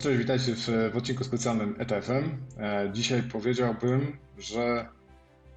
Cześć, 0.00 0.18
witajcie 0.18 0.54
w, 0.54 0.92
w 0.92 0.96
odcinku 0.96 1.24
specjalnym 1.24 1.74
ETFM. 1.78 2.30
E, 2.58 2.90
dzisiaj 2.92 3.22
powiedziałbym, 3.22 4.16
że 4.38 4.88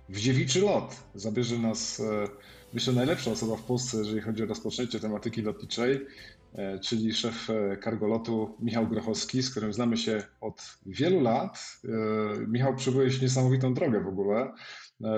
w 0.09 0.19
dziewiczy 0.19 0.61
lot 0.61 0.95
zabierze 1.15 1.57
nas, 1.57 1.99
e, 1.99 2.27
myślę, 2.73 2.93
najlepsza 2.93 3.31
osoba 3.31 3.55
w 3.55 3.61
Polsce, 3.61 3.97
jeżeli 3.97 4.21
chodzi 4.21 4.43
o 4.43 4.45
rozpoczęcie 4.45 4.99
tematyki 4.99 5.41
lotniczej, 5.41 6.05
czyli 6.81 7.13
szef 7.13 7.47
kargolotu 7.81 8.57
Michał 8.59 8.87
Grochowski, 8.87 9.41
z 9.41 9.51
którym 9.51 9.73
znamy 9.73 9.97
się 9.97 10.23
od 10.41 10.77
wielu 10.85 11.21
lat. 11.21 11.81
Michał, 12.47 12.75
przebyłeś 12.75 13.21
niesamowitą 13.21 13.73
drogę 13.73 14.03
w 14.03 14.07
ogóle. 14.07 14.53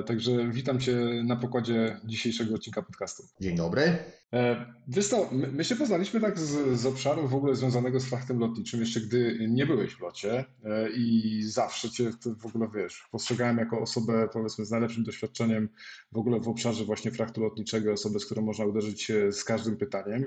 Także 0.06 0.52
witam 0.52 0.80
Cię 0.80 0.96
na 1.24 1.36
pokładzie 1.36 2.00
dzisiejszego 2.06 2.56
odcinka 2.56 2.82
podcastu. 2.82 3.24
Dzień 3.42 3.58
dobry. 3.58 3.98
E, 4.34 4.66
Wysto, 4.88 5.30
my 5.32 5.64
się 5.64 5.76
poznaliśmy 5.76 6.20
tak 6.22 6.40
z, 6.40 6.80
z, 6.80 6.86
obszaru 6.86 7.28
w 7.28 7.36
ogóle 7.36 7.56
związanego 7.56 8.00
z 8.00 8.06
fachtem 8.06 8.40
lotniczym, 8.40 8.80
jeszcze 8.80 9.00
gdy 9.00 9.48
nie 9.50 9.66
byłeś 9.66 9.94
w 9.94 10.02
locie 10.02 10.46
e, 10.66 10.90
i 10.90 11.40
zawsze 11.44 11.90
cię 11.90 12.12
w 12.40 12.46
ogóle, 12.46 12.68
wiesz, 12.76 13.08
postrzegałem 13.12 13.58
jako 13.58 13.80
osobę 13.80 14.30
powiedzmy 14.34 14.66
z 14.66 14.72
najlepszym 14.72 15.04
doświadczeniem 15.04 15.70
w 16.12 16.18
ogóle 16.18 16.40
w 16.40 16.48
obszarze 16.48 16.86
właśnie 16.86 17.12
fachtu 17.12 17.42
lotniczego, 17.42 17.92
osobę, 17.92 18.20
z 18.20 18.26
którą 18.26 18.42
można 18.42 18.66
uderzyć 18.66 19.02
się 19.02 19.32
z 19.32 19.44
każdym 19.44 19.78
pytaniem. 19.78 20.26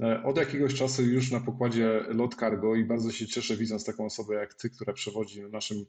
E, 0.00 0.22
od 0.22 0.38
jakiegoś 0.46 0.74
czasu 0.74 1.02
już 1.02 1.30
na 1.30 1.40
pokładzie 1.40 2.04
Lot 2.08 2.34
Cargo 2.34 2.74
i 2.74 2.84
bardzo 2.84 3.12
się 3.12 3.26
cieszę 3.26 3.56
widząc 3.56 3.84
taką 3.84 4.04
osobę 4.04 4.34
jak 4.34 4.54
ty, 4.54 4.70
która 4.70 4.92
przewodzi 4.92 5.42
naszym 5.42 5.84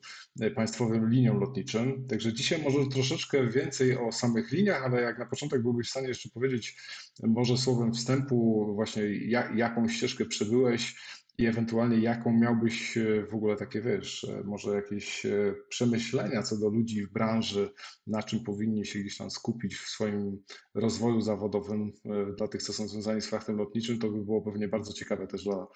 państwowym 0.56 1.10
liniom 1.10 1.40
lotniczym. 1.40 2.08
Także 2.08 2.34
dzisiaj 2.34 2.64
może 2.64 2.78
troszeczkę 2.92 3.48
więcej 3.48 3.98
o 3.98 4.12
samych 4.12 4.52
liniach, 4.52 4.84
ale 4.84 5.02
jak 5.02 5.20
na 5.20 5.26
początek 5.26 5.62
byłbyś 5.62 5.88
w 5.88 5.90
stanie 5.90 6.08
jeszcze 6.08 6.30
powiedzieć 6.30 6.78
może 7.24 7.58
słowem 7.58 7.94
wstępu 7.94 8.72
właśnie 8.76 9.04
jak, 9.28 9.56
jaką 9.56 9.90
ścieżkę 9.90 10.26
przebyłeś 10.26 10.96
i 11.38 11.46
ewentualnie 11.46 11.98
jaką 11.98 12.32
miałbyś 12.34 12.98
e, 12.98 13.26
w 13.32 13.36
ogóle 13.36 13.56
takie, 13.56 13.82
wiesz, 13.82 14.24
e, 14.24 14.44
może 14.44 14.72
jakieś 14.72 15.26
e, 15.26 15.54
przemyślenia 15.70 16.44
co 16.44 16.58
do 16.58 16.70
ludzi 16.70 17.06
w 17.06 17.14
branży, 17.14 17.74
na 18.08 18.24
czym 18.24 18.44
powinni 18.44 18.86
się 18.86 19.00
gdzieś 19.00 19.18
tam 19.18 19.32
skupić 19.32 19.76
w 19.76 19.90
swoim 19.90 20.44
rozwoju 20.76 21.22
zawodowym 21.22 21.92
dla 22.38 22.48
tych, 22.48 22.64
co 22.64 22.74
są 22.74 22.88
związani 22.88 23.22
z 23.22 23.30
fachtem 23.30 23.58
lotniczym, 23.58 24.00
to 24.00 24.10
by 24.10 24.26
było 24.26 24.42
pewnie 24.42 24.68
bardzo 24.68 24.94
ciekawe 24.94 25.28
też 25.28 25.44
dla, 25.44 25.68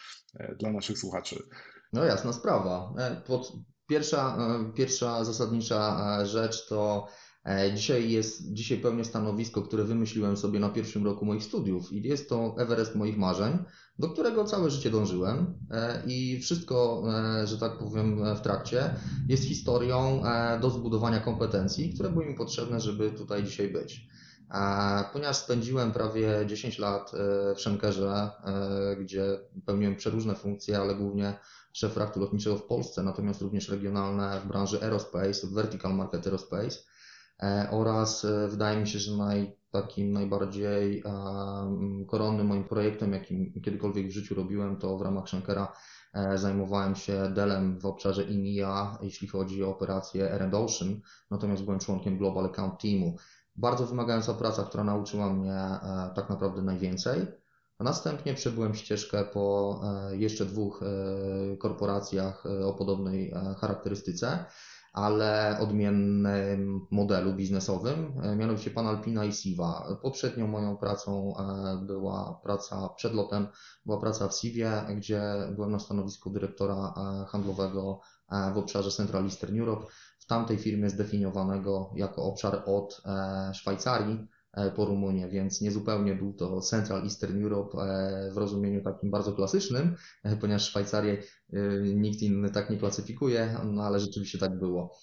dla 0.60 0.72
naszych 0.72 0.98
słuchaczy. 0.98 1.44
No 1.94 2.06
jasna 2.06 2.34
sprawa. 2.34 2.94
Pierwsza, 3.90 4.38
pierwsza 4.76 5.24
zasadnicza 5.24 6.20
rzecz 6.26 6.68
to 6.68 7.08
dzisiaj 7.76 8.12
jest, 8.12 8.54
dzisiaj 8.54 8.78
pełnię 8.78 9.06
stanowisko, 9.06 9.62
które 9.62 9.84
wymyśliłem 9.84 10.38
sobie 10.38 10.60
na 10.60 10.70
pierwszym 10.70 11.06
roku 11.06 11.26
moich 11.26 11.44
studiów 11.44 11.92
i 11.92 12.08
jest 12.08 12.30
to 12.30 12.56
Everest 12.58 12.96
moich 12.96 13.18
marzeń, 13.18 13.58
do 14.00 14.10
którego 14.10 14.46
całe 14.46 14.70
życie 14.70 14.90
dążyłem 14.90 15.54
e, 15.72 16.04
i 16.08 16.40
wszystko, 16.42 17.04
e, 17.42 17.48
że 17.48 17.58
tak 17.58 17.78
powiem, 17.78 18.36
w 18.36 18.42
trakcie 18.42 18.96
jest 19.28 19.44
historią 19.44 20.24
do 20.62 20.70
zbudowania 20.70 21.20
kompetencji, 21.20 21.94
które 21.94 22.10
były 22.10 22.26
mi 22.26 22.36
potrzebne, 22.36 22.80
żeby 22.80 23.12
tutaj 23.12 23.44
dzisiaj 23.44 23.70
być. 23.70 24.08
Ponieważ 25.14 25.38
spędziłem 25.38 25.92
prawie 25.92 26.46
10 26.48 26.80
lat 26.80 27.12
w 27.56 27.60
Schenkerze, 27.62 28.30
gdzie 29.00 29.40
pełniłem 29.66 29.96
przeróżne 29.96 30.36
funkcje, 30.36 30.78
ale 30.78 30.96
głównie 30.96 31.34
szef 31.74 31.94
fraktu 31.94 32.20
lotniczego 32.20 32.58
w 32.58 32.66
Polsce, 32.66 33.04
natomiast 33.04 33.42
również 33.42 33.70
regionalne 33.70 34.42
w 34.46 34.48
branży 34.48 34.82
aerospace, 34.82 35.48
vertical 35.48 35.96
market 35.96 36.26
aerospace, 36.26 36.78
E, 36.80 36.91
oraz 37.72 38.26
e, 38.26 38.48
wydaje 38.48 38.80
mi 38.80 38.88
się, 38.88 39.00
że 39.00 39.18
naj, 39.18 39.58
takim 39.72 40.12
najbardziej 40.12 41.04
koronnym 42.08 42.48
moim 42.48 42.64
projektem, 42.64 43.14
jakim 43.14 43.62
kiedykolwiek 43.62 44.08
w 44.08 44.12
życiu 44.12 44.36
robiłem, 44.36 44.78
to 44.78 44.98
w 44.98 45.02
ramach 45.02 45.30
Shankera 45.30 45.74
e, 46.14 46.38
zajmowałem 46.38 46.96
się 46.96 47.32
Delem 47.36 47.80
w 47.80 47.86
obszarze 47.86 48.24
EMEA, 48.24 48.98
jeśli 49.02 49.28
chodzi 49.28 49.64
o 49.64 49.70
operację 49.70 50.34
Air 50.34 50.56
Ocean, 50.56 51.02
natomiast 51.32 51.64
byłem 51.64 51.80
członkiem 51.80 52.18
Global 52.18 52.46
Account 52.46 52.82
Teamu. 52.82 53.16
Bardzo 53.56 53.86
wymagająca 53.86 54.34
praca, 54.34 54.64
która 54.64 54.84
nauczyła 54.84 55.34
mnie 55.34 55.60
tak 56.16 56.30
naprawdę 56.30 56.62
najwięcej. 56.62 57.28
A 57.80 57.84
następnie 57.84 58.34
przebyłem 58.34 58.76
ścieżkę 58.76 59.26
po 59.26 59.82
jeszcze 60.12 60.46
dwóch 60.46 60.80
korporacjach 61.60 62.44
o 62.66 62.74
podobnej 62.74 63.34
charakterystyce 63.58 64.46
ale 64.94 65.58
odmiennym 65.60 66.88
modelu 66.92 67.34
biznesowym, 67.34 68.14
e, 68.24 68.36
mianowicie 68.36 68.72
Panalpina 68.72 69.26
i 69.26 69.34
Siva. 69.34 69.98
Poprzednią 70.02 70.48
moją 70.48 70.78
pracą 70.78 71.34
e, 71.38 71.86
była 71.86 72.40
praca 72.44 72.90
przed 72.90 73.14
lotem, 73.14 73.48
była 73.86 74.00
praca 74.00 74.28
w 74.28 74.38
Sivie, 74.38 74.72
gdzie 74.96 75.22
byłem 75.56 75.72
na 75.72 75.80
stanowisku 75.80 76.30
dyrektora 76.30 76.94
e, 76.98 77.26
handlowego 77.26 78.00
w 78.54 78.58
obszarze 78.58 78.92
Central 78.92 79.24
Eastern 79.24 79.60
Europe. 79.60 79.86
W 80.20 80.26
tamtej 80.26 80.58
firmie 80.58 80.90
zdefiniowanego 80.90 81.94
jako 81.96 82.24
obszar 82.24 82.64
od 82.66 83.02
Szwajcarii 83.54 84.28
po 84.76 84.86
Rumunię, 84.86 85.30
więc 85.30 85.62
niezupełnie 85.62 86.16
był 86.16 86.34
to 86.34 86.62
Central 86.62 87.04
Eastern 87.04 87.44
Europe 87.44 87.78
e, 87.78 88.32
w 88.34 88.38
rozumieniu 88.38 88.84
takim 88.84 89.12
bardzo 89.12 89.34
klasycznym, 89.34 89.96
e, 90.24 90.38
ponieważ 90.38 90.70
Szwajcarię 90.70 91.24
nikt 91.96 92.22
inny 92.22 92.52
tak 92.52 92.70
nie 92.70 92.78
klasyfikuje, 92.78 93.58
no 93.66 93.84
ale 93.84 94.00
rzeczywiście 94.00 94.38
tak 94.38 94.60
było. 94.60 94.98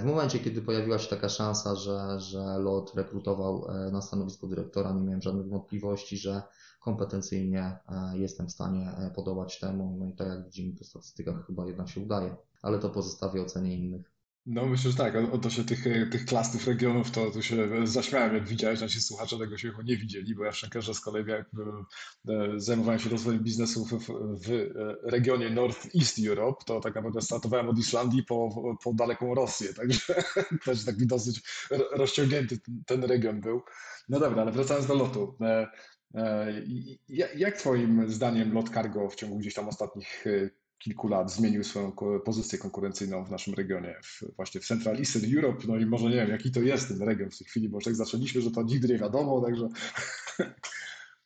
W 0.00 0.04
momencie, 0.04 0.38
kiedy 0.38 0.62
pojawiła 0.62 0.98
się 0.98 1.10
taka 1.10 1.28
szansa, 1.28 1.74
że, 1.74 2.20
że 2.20 2.58
LOT 2.58 2.92
rekrutował 2.94 3.66
na 3.92 4.02
stanowisko 4.02 4.46
dyrektora, 4.46 4.92
nie 4.92 5.00
miałem 5.00 5.22
żadnych 5.22 5.48
wątpliwości, 5.48 6.16
że 6.16 6.42
kompetencyjnie 6.80 7.78
jestem 8.12 8.46
w 8.46 8.52
stanie 8.52 8.92
podołać 9.14 9.60
temu. 9.60 9.96
No 9.98 10.06
i 10.06 10.14
tak 10.14 10.28
jak 10.28 10.44
widzimy 10.44 10.76
po 10.78 10.84
statystykach 10.84 11.46
chyba 11.46 11.66
jednak 11.66 11.88
się 11.88 12.00
udaje, 12.00 12.36
ale 12.62 12.78
to 12.78 12.90
pozostawię 12.90 13.42
ocenie 13.42 13.76
innych. 13.76 14.13
No 14.46 14.66
myślę, 14.66 14.90
że 14.90 14.96
tak. 14.96 15.14
Odnośnie 15.32 15.64
tych, 15.64 15.84
tych 16.10 16.24
klastów 16.24 16.66
regionów, 16.66 17.10
to 17.10 17.30
tu 17.30 17.42
się 17.42 17.86
zaśmiałem, 17.86 18.34
jak 18.34 18.48
widziałeś, 18.48 18.80
nasi 18.80 19.02
słuchacze 19.02 19.38
tego 19.38 19.58
śmiechu 19.58 19.82
nie 19.82 19.96
widzieli, 19.96 20.34
bo 20.34 20.44
ja 20.44 20.50
w 20.50 20.56
Szenkerze 20.56 20.94
z 20.94 21.00
kolei 21.00 21.26
jak 21.26 21.46
e, 22.28 22.60
zajmowałem 22.60 23.00
się 23.00 23.10
rozwojem 23.10 23.42
biznesu 23.42 23.84
w, 23.84 23.90
w, 24.46 24.70
regionie 25.02 25.50
North-East 25.50 26.28
Europe, 26.28 26.64
to 26.66 26.80
tak 26.80 26.94
naprawdę 26.94 27.20
startowałem 27.20 27.68
od 27.68 27.78
Islandii 27.78 28.22
po, 28.22 28.76
po 28.84 28.94
daleką 28.94 29.34
Rosję, 29.34 29.74
także 29.74 30.14
też 30.64 30.84
taki 30.84 31.06
dosyć 31.06 31.42
rozciągnięty 31.92 32.58
ten 32.86 33.04
region 33.04 33.40
był. 33.40 33.62
No 34.08 34.20
dobra, 34.20 34.42
ale 34.42 34.52
wracając 34.52 34.86
do 34.86 34.94
lotu. 34.94 35.36
E, 35.40 35.66
e, 36.14 36.62
jak 37.36 37.56
Twoim 37.56 38.10
zdaniem 38.10 38.54
lot 38.54 38.70
cargo 38.70 39.08
w 39.08 39.14
ciągu 39.14 39.38
gdzieś 39.38 39.54
tam 39.54 39.68
ostatnich 39.68 40.24
kilku 40.84 41.08
lat 41.08 41.32
zmienił 41.32 41.64
swoją 41.64 41.92
pozycję 42.24 42.58
konkurencyjną 42.58 43.24
w 43.24 43.30
naszym 43.30 43.54
regionie, 43.54 43.94
w, 44.02 44.36
właśnie 44.36 44.60
w 44.60 44.66
Central 44.66 44.96
Eastern 44.96 45.36
Europe, 45.36 45.64
no 45.68 45.76
i 45.76 45.86
może 45.86 46.04
nie 46.04 46.16
wiem, 46.16 46.30
jaki 46.30 46.50
to 46.50 46.60
jest 46.60 46.88
ten 46.88 47.02
region 47.02 47.30
w 47.30 47.38
tej 47.38 47.46
chwili, 47.46 47.68
bo 47.68 47.76
już 47.76 47.84
tak 47.84 47.94
zaczęliśmy, 47.94 48.40
że 48.40 48.50
to 48.50 48.62
nigdy 48.62 48.88
nie 48.88 48.98
wiadomo, 48.98 49.40
także... 49.40 49.68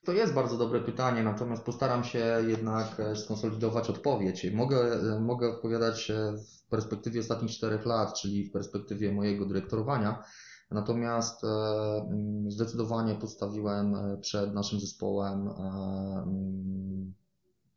To 0.05 0.13
jest 0.13 0.35
bardzo 0.35 0.59
dobre 0.59 0.81
pytanie, 0.81 1.23
natomiast 1.23 1.63
postaram 1.63 2.05
się 2.05 2.45
jednak 2.47 3.01
e, 3.01 3.17
skonsolidować 3.17 3.91
odpowiedź. 3.91 4.47
Mogę, 4.55 4.77
e, 4.77 5.21
mogę 5.21 5.49
odpowiadać 5.49 6.11
e, 6.11 6.33
w 6.37 6.69
perspektywie 6.69 7.21
ostatnich 7.21 7.51
czterech 7.51 7.87
lat, 7.87 8.15
czyli 8.21 8.45
w 8.45 8.53
perspektywie 8.53 9.13
mojego 9.13 9.47
dyrektorowania. 9.47 10.23
Natomiast 10.71 11.45
mm, 11.45 12.51
zdecydowanie 12.51 13.15
postawiłem 13.15 13.97
przed 14.21 14.55
naszym 14.55 14.81
zespołem 14.81 15.49
mm, 15.49 17.15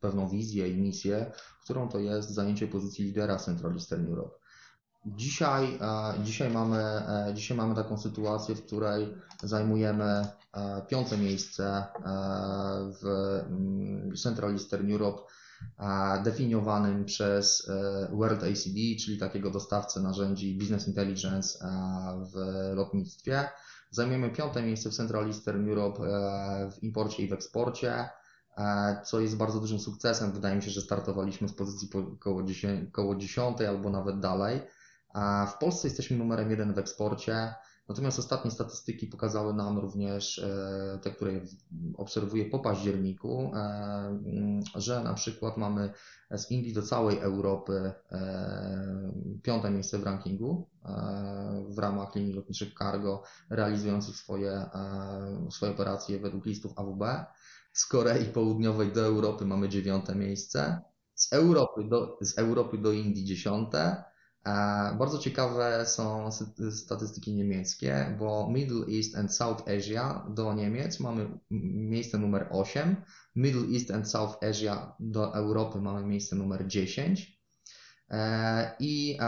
pewną 0.02 0.30
wizję 0.30 0.68
i 0.70 0.82
misję, 0.82 1.32
którą 1.64 1.90
to 1.90 2.00
jest 2.00 2.30
zajęcie 2.30 2.68
pozycji 2.68 3.06
lidera 3.06 3.38
Central 3.38 3.74
Eastern 3.74 4.08
Europe. 4.08 4.42
Dzisiaj, 5.06 5.78
e, 5.82 6.24
dzisiaj, 6.24 6.50
mamy, 6.50 6.78
e, 6.78 7.32
dzisiaj 7.34 7.58
mamy 7.58 7.76
taką 7.76 7.98
sytuację, 7.98 8.56
w 8.56 8.66
której 8.66 9.14
zajmujemy 9.44 10.04
e, 10.54 10.82
piąte 10.88 11.18
miejsce 11.18 11.86
w 13.02 13.06
mm, 13.50 14.16
Central 14.16 14.52
Eastern 14.52 14.92
Europe, 14.92 15.22
definiowanym 16.24 17.06
przez 17.06 17.70
World 18.12 18.44
ACD, 18.44 18.76
czyli 19.06 19.18
takiego 19.18 19.52
dostawcę 19.52 20.00
narzędzi 20.00 20.58
Business 20.58 20.88
Intelligence 20.88 21.60
w 22.34 22.36
lotnictwie. 22.76 23.50
Zajmujemy 23.92 24.30
piąte 24.30 24.64
miejsce 24.64 24.90
w 24.90 24.94
Central 24.94 25.28
Eastern 25.28 25.70
Europe 25.70 26.04
w 26.72 26.84
imporcie 26.84 27.24
i 27.24 27.28
w 27.28 27.34
eksporcie. 27.34 28.10
E, 28.58 29.02
co 29.06 29.20
jest 29.20 29.38
bardzo 29.38 29.60
dużym 29.60 29.80
sukcesem. 29.80 30.32
Wydaje 30.32 30.56
mi 30.56 30.62
się, 30.62 30.72
że 30.72 30.82
startowaliśmy 30.82 31.48
z 31.48 31.54
pozycji 31.54 31.90
około 32.14 32.44
10, 32.44 32.90
około 32.90 33.16
10 33.16 33.62
albo 33.62 33.90
nawet 33.90 34.20
dalej. 34.20 34.62
W 35.48 35.58
Polsce 35.60 35.88
jesteśmy 35.88 36.18
numerem 36.18 36.52
jeden 36.52 36.74
w 36.74 36.78
eksporcie, 36.78 37.54
natomiast 37.90 38.20
ostatnie 38.20 38.52
statystyki 38.52 39.08
pokazały 39.08 39.54
nam 39.54 39.80
również, 39.80 40.40
e, 40.40 41.00
te, 41.02 41.12
które 41.12 41.42
obserwuję 41.98 42.46
po 42.46 42.60
październiku, 42.60 43.52
e, 43.56 44.20
że 44.76 45.04
na 45.04 45.14
przykład 45.14 45.58
mamy 45.58 45.94
z 46.32 46.52
Indii 46.52 46.74
do 46.74 46.82
całej 46.82 47.20
Europy 47.20 47.92
piąte 49.44 49.72
miejsce 49.72 50.00
w 50.00 50.04
rankingu 50.04 50.68
w 51.70 51.78
ramach 51.80 52.16
linii 52.16 52.34
lotniczych 52.34 52.74
cargo 52.80 53.24
realizujących 53.50 54.16
swoje, 54.16 54.66
swoje 55.52 55.72
operacje 55.72 56.20
według 56.20 56.46
listów 56.46 56.74
AWB. 56.76 57.04
Z 57.74 57.86
Korei 57.86 58.26
Południowej 58.26 58.92
do 58.92 59.02
Europy 59.06 59.46
mamy 59.46 59.70
dziewiąte 59.70 60.16
miejsce. 60.16 60.82
z 61.16 61.34
Europy 61.34 61.84
do, 61.84 62.18
z 62.22 62.38
Europy 62.38 62.78
do 62.78 62.92
Indii 62.92 63.26
dziesiąte. 63.26 64.04
Bardzo 65.00 65.18
ciekawe 65.18 65.86
są 65.86 66.30
statystyki 66.72 67.34
niemieckie, 67.34 68.16
bo 68.20 68.50
Middle 68.52 68.86
East 68.98 69.16
and 69.16 69.36
South 69.36 69.64
Asia 69.68 70.26
do 70.30 70.54
Niemiec 70.54 71.00
mamy 71.00 71.40
miejsce 71.90 72.18
numer 72.18 72.48
8, 72.52 72.96
Middle 73.36 73.74
East 73.74 73.92
and 73.92 74.10
South 74.10 74.44
Asia 74.44 74.96
do 75.00 75.36
Europy 75.36 75.82
mamy 75.82 76.06
miejsce 76.08 76.36
numer 76.36 76.68
10 76.68 77.22
e, 77.22 77.41
i 78.80 79.18
e, 79.22 79.26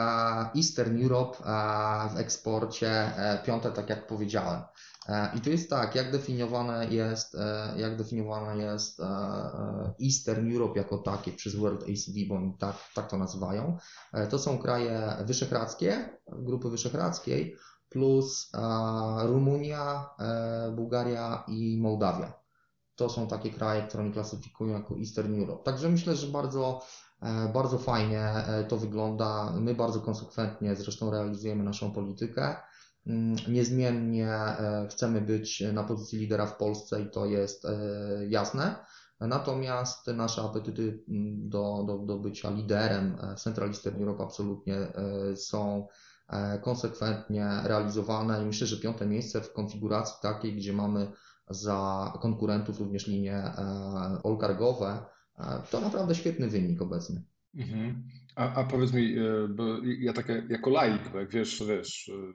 Eastern 0.56 1.04
Europe 1.04 1.38
e, 1.46 2.10
w 2.10 2.18
eksporcie 2.18 2.90
e, 2.90 3.44
piąte, 3.46 3.72
tak 3.72 3.90
jak 3.90 4.08
powiedziałem. 4.08 4.62
E, 5.10 5.30
I 5.36 5.42
tu 5.42 5.50
jest 5.50 5.70
tak, 5.70 5.96
jak 5.96 6.12
definiowane 6.12 6.88
jest, 6.90 7.36
e, 7.36 7.74
jak 7.78 7.98
definiowane 7.98 8.58
jest 8.64 9.00
e, 9.00 9.04
e, 9.04 9.94
Eastern 10.06 10.52
Europe 10.54 10.80
jako 10.80 10.98
takie 10.98 11.32
przez 11.32 11.56
World 11.56 11.84
ACD, 11.84 12.16
bo 12.30 12.36
oni 12.36 12.58
tak, 12.60 12.76
tak 12.96 13.08
to 13.10 13.18
nazywają. 13.18 13.78
E, 14.14 14.28
To 14.28 14.40
są 14.40 14.58
kraje 14.58 15.18
wyszehradzkie, 15.26 16.20
grupy 16.28 16.70
wyszehradzkiej, 16.70 17.58
plus 17.90 18.50
e, 18.54 19.28
Rumunia, 19.28 20.10
e, 20.20 20.72
Bułgaria 20.76 21.44
i 21.48 21.78
Mołdawia. 21.82 22.44
To 22.96 23.10
są 23.10 23.28
takie 23.28 23.50
kraje, 23.52 23.82
które 23.88 24.04
oni 24.04 24.14
klasyfikują 24.14 24.74
jako 24.74 24.96
Eastern 24.98 25.40
Europe. 25.40 25.64
Także 25.64 25.90
myślę, 25.90 26.16
że 26.16 26.28
bardzo, 26.28 26.82
e, 26.82 27.03
bardzo 27.54 27.78
fajnie 27.78 28.22
e, 28.22 28.64
to 28.64 28.78
wygląda. 28.78 29.54
My 29.60 29.76
bardzo 29.76 30.00
konsekwentnie 30.02 30.76
zresztą 30.76 31.12
realizujemy 31.12 31.64
naszą 31.64 31.92
politykę. 31.92 32.56
Mm, 33.08 33.36
Niezmiennie 33.48 34.30
e, 34.30 34.88
chcemy 34.92 35.22
być 35.22 35.64
na 35.74 35.84
pozycji 35.84 36.20
lidera 36.20 36.46
w 36.46 36.58
Polsce 36.58 37.02
i 37.02 37.10
to 37.10 37.26
jest 37.26 37.66
e, 37.66 37.70
jasne. 38.28 38.76
Natomiast 39.20 40.08
nasze 40.08 40.42
apetyty 40.42 41.04
mm, 41.10 41.50
do, 41.50 41.84
do, 41.88 41.98
do 41.98 42.20
bycia 42.20 42.50
liderem 42.50 43.18
e, 43.22 43.36
Central 43.36 43.68
Eastern 43.70 44.02
Europe 44.02 44.24
absolutnie 44.24 44.76
e, 44.76 45.36
są 45.36 45.88
e, 46.30 46.60
konsekwentnie 46.60 47.50
realizowane 47.64 48.44
i 48.44 48.46
myślę, 48.46 48.68
że 48.68 48.78
piąte 48.78 49.06
miejsce 49.06 49.42
w 49.42 49.54
konfiguracji 49.54 50.16
takiej, 50.22 50.56
gdzie 50.56 50.74
mamy 50.74 51.12
za 51.50 52.14
konkurentów 52.22 52.80
również 52.80 53.08
linie 53.08 53.36
e, 53.36 54.20
e, 55.40 55.62
to 55.72 55.82
naprawdę 55.82 56.16
świetny 56.16 56.48
wynik 56.48 56.82
obecny. 56.82 57.24
Mhm. 57.56 58.04
A, 58.36 58.54
a 58.54 58.64
powiedz 58.64 58.94
mi, 58.94 59.18
e, 59.18 59.48
bo 59.48 59.64
ja 59.84 60.14
jako 60.50 60.70
laik, 60.70 61.10
bo 61.14 61.20
jak 61.20 61.30
wiesz, 61.32 61.64
wiesz, 61.68 62.10
e, 62.10 62.34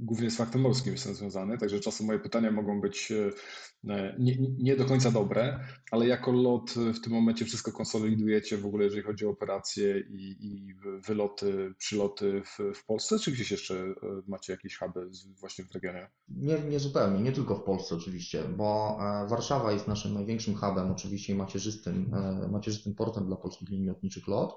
głównie 0.00 0.30
z 0.30 0.36
faktem 0.36 0.60
morskim 0.60 0.92
jestem 0.92 1.14
związany, 1.14 1.58
także 1.58 1.80
czasem 1.80 2.06
moje 2.06 2.18
pytania 2.18 2.50
mogą 2.50 2.80
być 2.80 3.12
e, 3.12 4.14
nie, 4.18 4.36
nie 4.58 4.76
do 4.76 4.84
końca 4.84 5.10
dobre, 5.10 5.60
ale 5.90 6.06
jako 6.06 6.32
lot 6.32 6.70
w 6.70 7.00
tym 7.00 7.12
momencie 7.12 7.44
wszystko 7.44 7.72
konsolidujecie 7.72 8.58
w 8.58 8.66
ogóle, 8.66 8.84
jeżeli 8.84 9.02
chodzi 9.02 9.26
o 9.26 9.30
operacje 9.30 10.00
i, 10.00 10.36
i 10.40 10.74
wyloty, 11.06 11.74
przyloty 11.78 12.42
w, 12.44 12.74
w 12.74 12.86
Polsce, 12.86 13.18
czy 13.18 13.32
gdzieś 13.32 13.50
jeszcze 13.50 13.74
e, 13.74 13.94
macie 14.26 14.52
jakieś 14.52 14.76
huby 14.76 15.10
właśnie 15.40 15.64
w 15.64 15.72
regionie? 15.72 16.08
Nie, 16.28 16.58
nie 16.58 16.78
zupełnie, 16.78 17.22
nie 17.22 17.32
tylko 17.32 17.56
w 17.56 17.62
Polsce 17.62 17.94
oczywiście, 17.94 18.42
bo 18.56 18.98
e, 19.00 19.28
Warszawa 19.28 19.72
jest 19.72 19.88
naszym 19.88 20.14
największym 20.14 20.54
hubem 20.54 20.92
oczywiście 20.92 21.34
macierzystym, 21.34 22.14
e, 22.14 22.48
macierzystym 22.48 22.94
portem 22.94 23.26
dla 23.26 23.36
polskich 23.36 23.68
linii 23.68 23.88
lotniczych 23.88 24.28
LOT. 24.28 24.54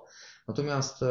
Natomiast 0.47 1.03
e, 1.03 1.07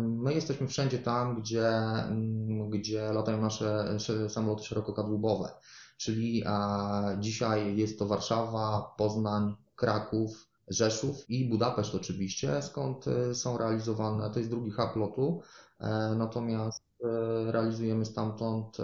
my 0.00 0.34
jesteśmy 0.34 0.68
wszędzie 0.68 0.98
tam, 0.98 1.40
gdzie, 1.40 1.68
mm, 1.68 2.70
gdzie 2.70 3.12
latają 3.12 3.40
nasze 3.40 3.61
sze- 3.98 4.30
samoloty 4.30 4.64
szerokokadłubowe. 4.64 5.48
Czyli 5.96 6.42
a, 6.46 7.16
dzisiaj 7.20 7.76
jest 7.76 7.98
to 7.98 8.06
Warszawa, 8.06 8.94
Poznań, 8.98 9.56
Kraków, 9.76 10.48
Rzeszów 10.68 11.30
i 11.30 11.48
Budapeszt 11.48 11.94
oczywiście, 11.94 12.62
skąd 12.62 13.08
e, 13.08 13.34
są 13.34 13.58
realizowane, 13.58 14.30
to 14.30 14.38
jest 14.38 14.50
drugi 14.50 14.70
hub 14.70 14.96
lotu, 14.96 15.40
e, 15.80 16.14
natomiast 16.16 16.82
e, 17.04 17.52
realizujemy 17.52 18.04
stamtąd 18.04 18.76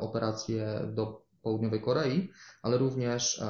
operacje 0.00 0.80
do 0.94 1.22
Południowej 1.42 1.80
Korei, 1.82 2.30
ale 2.62 2.78
również 2.78 3.42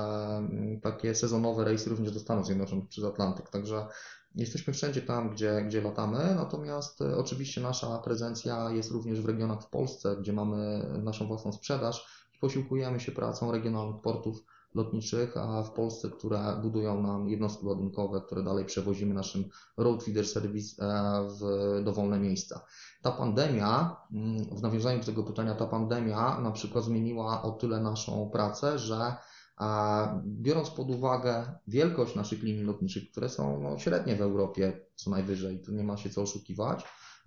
takie 0.83 1.15
sezonowe 1.15 1.65
rejsy 1.65 1.91
również 1.91 2.13
do 2.13 2.21
Stanów 2.21 2.47
Zjednoczonych 2.47 2.89
przez 2.89 3.05
Atlantyk. 3.05 3.51
Także 3.51 3.87
jesteśmy 4.35 4.73
wszędzie 4.73 5.03
tam, 5.03 5.31
gdzie, 5.31 5.63
gdzie 5.67 5.83
latamy, 5.83 6.35
natomiast 6.37 7.03
e, 7.03 7.17
oczywiście 7.17 7.61
nasza 7.61 7.99
prezencja 7.99 8.71
jest 8.71 8.91
również 8.91 9.21
w 9.21 9.27
regionach 9.27 9.63
w 9.63 9.71
Polsce, 9.71 10.17
gdzie 10.17 10.33
mamy 10.33 10.87
naszą 11.03 11.27
własną 11.27 11.53
sprzedaż 11.53 12.07
i 12.37 12.39
posiłkujemy 12.39 13.01
się 13.01 13.13
pracą 13.13 13.53
regionalnych 13.53 14.03
portów 14.03 14.45
lotniczych, 14.75 15.37
a 15.37 15.63
w 15.63 15.71
Polsce, 15.71 16.11
które 16.11 16.59
budują 16.63 17.03
nam 17.03 17.29
jednostki 17.29 17.67
ładunkowe, 17.67 18.21
które 18.21 18.43
dalej 18.43 18.65
przewozimy 18.65 19.15
naszym 19.15 19.45
Road 19.77 20.03
Feeder 20.03 20.27
Service 20.27 20.85
w 21.29 21.41
dowolne 21.85 22.19
miejsca. 22.19 22.65
Ta 23.03 23.13
pandemia, 23.13 23.97
mm, 24.13 24.45
w 24.45 24.63
nawiązaniu 24.63 24.99
do 24.99 25.07
tego 25.07 25.23
pytania, 25.23 25.55
ta 25.55 25.67
pandemia 25.67 26.41
na 26.41 26.51
przykład 26.51 26.85
zmieniła 26.85 27.43
o 27.43 27.51
tyle 27.51 27.81
naszą 27.81 28.31
pracę, 28.33 28.79
że 28.79 29.17
a 29.61 30.23
biorąc 30.25 30.71
pod 30.71 30.91
uwagę 30.91 31.59
wielkość 31.67 32.15
naszych 32.15 32.43
linii 32.43 32.65
lotniczych, 32.65 33.11
które 33.11 33.29
są 33.29 33.61
no, 33.61 33.79
średnie 33.79 34.17
w 34.17 34.23
Europie 34.23 34.87
co 34.95 35.11
najwyżej, 35.11 35.63
to 35.63 35.73
nie 35.73 35.85
ma 35.85 35.97
się 35.97 36.11
co 36.11 36.23
oszukiwać, 36.23 36.85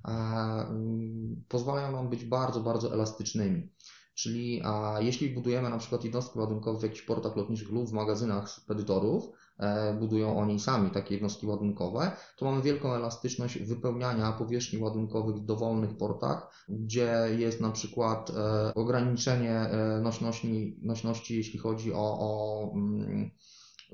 e, 0.07 0.09
mm, 0.09 1.43
pozwalają 1.47 1.91
nam 1.91 2.09
być 2.09 2.25
bardzo, 2.25 2.61
bardzo 2.61 2.93
elastycznymi. 2.93 3.73
Czyli 4.15 4.61
a, 4.65 4.97
jeśli 5.01 5.29
budujemy 5.29 5.69
na 5.69 5.77
przykład 5.77 6.03
jednostki 6.03 6.39
ładunkowe 6.39 6.79
w 6.79 6.83
jakichś 6.83 7.01
portach 7.01 7.35
lotniczych 7.35 7.69
lub 7.69 7.89
w 7.89 7.93
magazynach 7.93 8.49
spedytorów, 8.49 9.23
e, 9.59 9.93
budują 9.93 10.37
oni 10.37 10.59
sami 10.59 10.91
takie 10.91 11.13
jednostki 11.13 11.47
ładunkowe, 11.47 12.11
to 12.37 12.45
mamy 12.45 12.61
wielką 12.61 12.93
elastyczność 12.93 13.59
wypełniania 13.59 14.31
powierzchni 14.31 14.79
ładunkowych 14.79 15.35
w 15.35 15.45
dowolnych 15.45 15.97
portach, 15.97 16.65
gdzie 16.69 17.13
jest 17.37 17.61
na 17.61 17.71
przykład 17.71 18.29
e, 18.29 18.73
ograniczenie 18.73 19.51
e, 19.51 20.01
nośności, 20.01 20.79
nośności 20.81 21.37
jeśli 21.37 21.59
chodzi 21.59 21.93
o, 21.93 22.17
o 22.19 22.71
mm, 22.73 23.31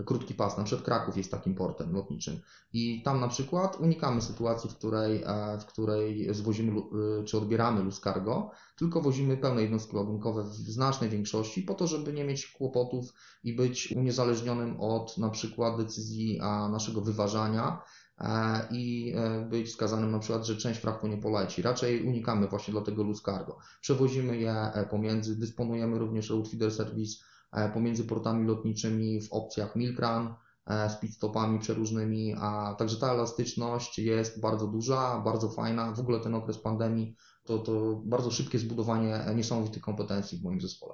krótki 0.05 0.33
pas. 0.33 0.57
Na 0.57 0.63
przykład 0.63 0.85
Kraków 0.85 1.17
jest 1.17 1.31
takim 1.31 1.55
portem 1.55 1.93
lotniczym 1.93 2.39
i 2.73 3.01
tam 3.03 3.19
na 3.19 3.27
przykład 3.27 3.79
unikamy 3.79 4.21
sytuacji, 4.21 4.69
w 4.69 4.75
której, 4.75 5.23
e, 5.25 5.57
w 5.59 5.65
której 5.65 6.33
zwozimy 6.33 6.81
y, 7.21 7.23
czy 7.23 7.37
odbieramy 7.37 7.83
luz 7.83 7.99
cargo, 7.99 8.51
tylko 8.77 9.01
wozimy 9.01 9.37
pełne 9.37 9.61
jednostki 9.61 9.95
ładunkowe 9.95 10.43
w 10.43 10.53
znacznej 10.53 11.09
większości 11.09 11.61
po 11.61 11.73
to, 11.73 11.87
żeby 11.87 12.13
nie 12.13 12.23
mieć 12.23 12.47
kłopotów 12.47 13.13
i 13.43 13.53
być 13.53 13.91
uniezależnionym 13.91 14.81
od 14.81 15.17
na 15.17 15.29
przykład 15.29 15.77
decyzji 15.77 16.39
naszego 16.71 17.01
wyważania 17.01 17.81
e, 18.19 18.67
i 18.71 19.13
e, 19.15 19.45
być 19.49 19.67
wskazanym 19.67 20.11
na 20.11 20.19
przykład, 20.19 20.45
że 20.45 20.57
część 20.57 20.79
fraktu 20.79 21.07
nie 21.07 21.17
poleci. 21.17 21.61
Raczej 21.61 22.07
unikamy 22.07 22.47
właśnie 22.47 22.71
dlatego 22.71 23.03
luz 23.03 23.21
cargo. 23.21 23.57
Przewozimy 23.81 24.37
je 24.37 24.53
e, 24.53 24.85
pomiędzy, 24.85 25.35
dysponujemy 25.35 25.99
również 25.99 26.33
feeder 26.51 26.71
service 26.71 27.23
e, 27.23 27.38
pomiędzy 27.73 28.03
portami 28.03 28.47
lotniczymi 28.47 29.21
w 29.21 29.33
opcjach 29.33 29.75
milk 29.75 29.99
run, 29.99 30.33
e, 30.67 30.89
z 30.89 30.99
pitstopami 30.99 31.59
przeróżnymi, 31.59 32.35
a 32.39 32.75
także 32.79 32.97
ta 32.97 33.13
elastyczność 33.13 33.99
jest 33.99 34.41
bardzo 34.41 34.67
duża, 34.67 35.21
bardzo 35.25 35.49
fajna. 35.49 35.91
W 35.91 35.99
ogóle 35.99 36.19
ten 36.19 36.35
okres 36.35 36.57
pandemii 36.57 37.15
to, 37.43 37.57
to 37.57 38.01
bardzo 38.05 38.31
szybkie 38.31 38.59
zbudowanie 38.59 39.19
niesamowitych 39.35 39.81
kompetencji 39.81 40.37
w 40.37 40.43
moim 40.43 40.61
zespole. 40.61 40.93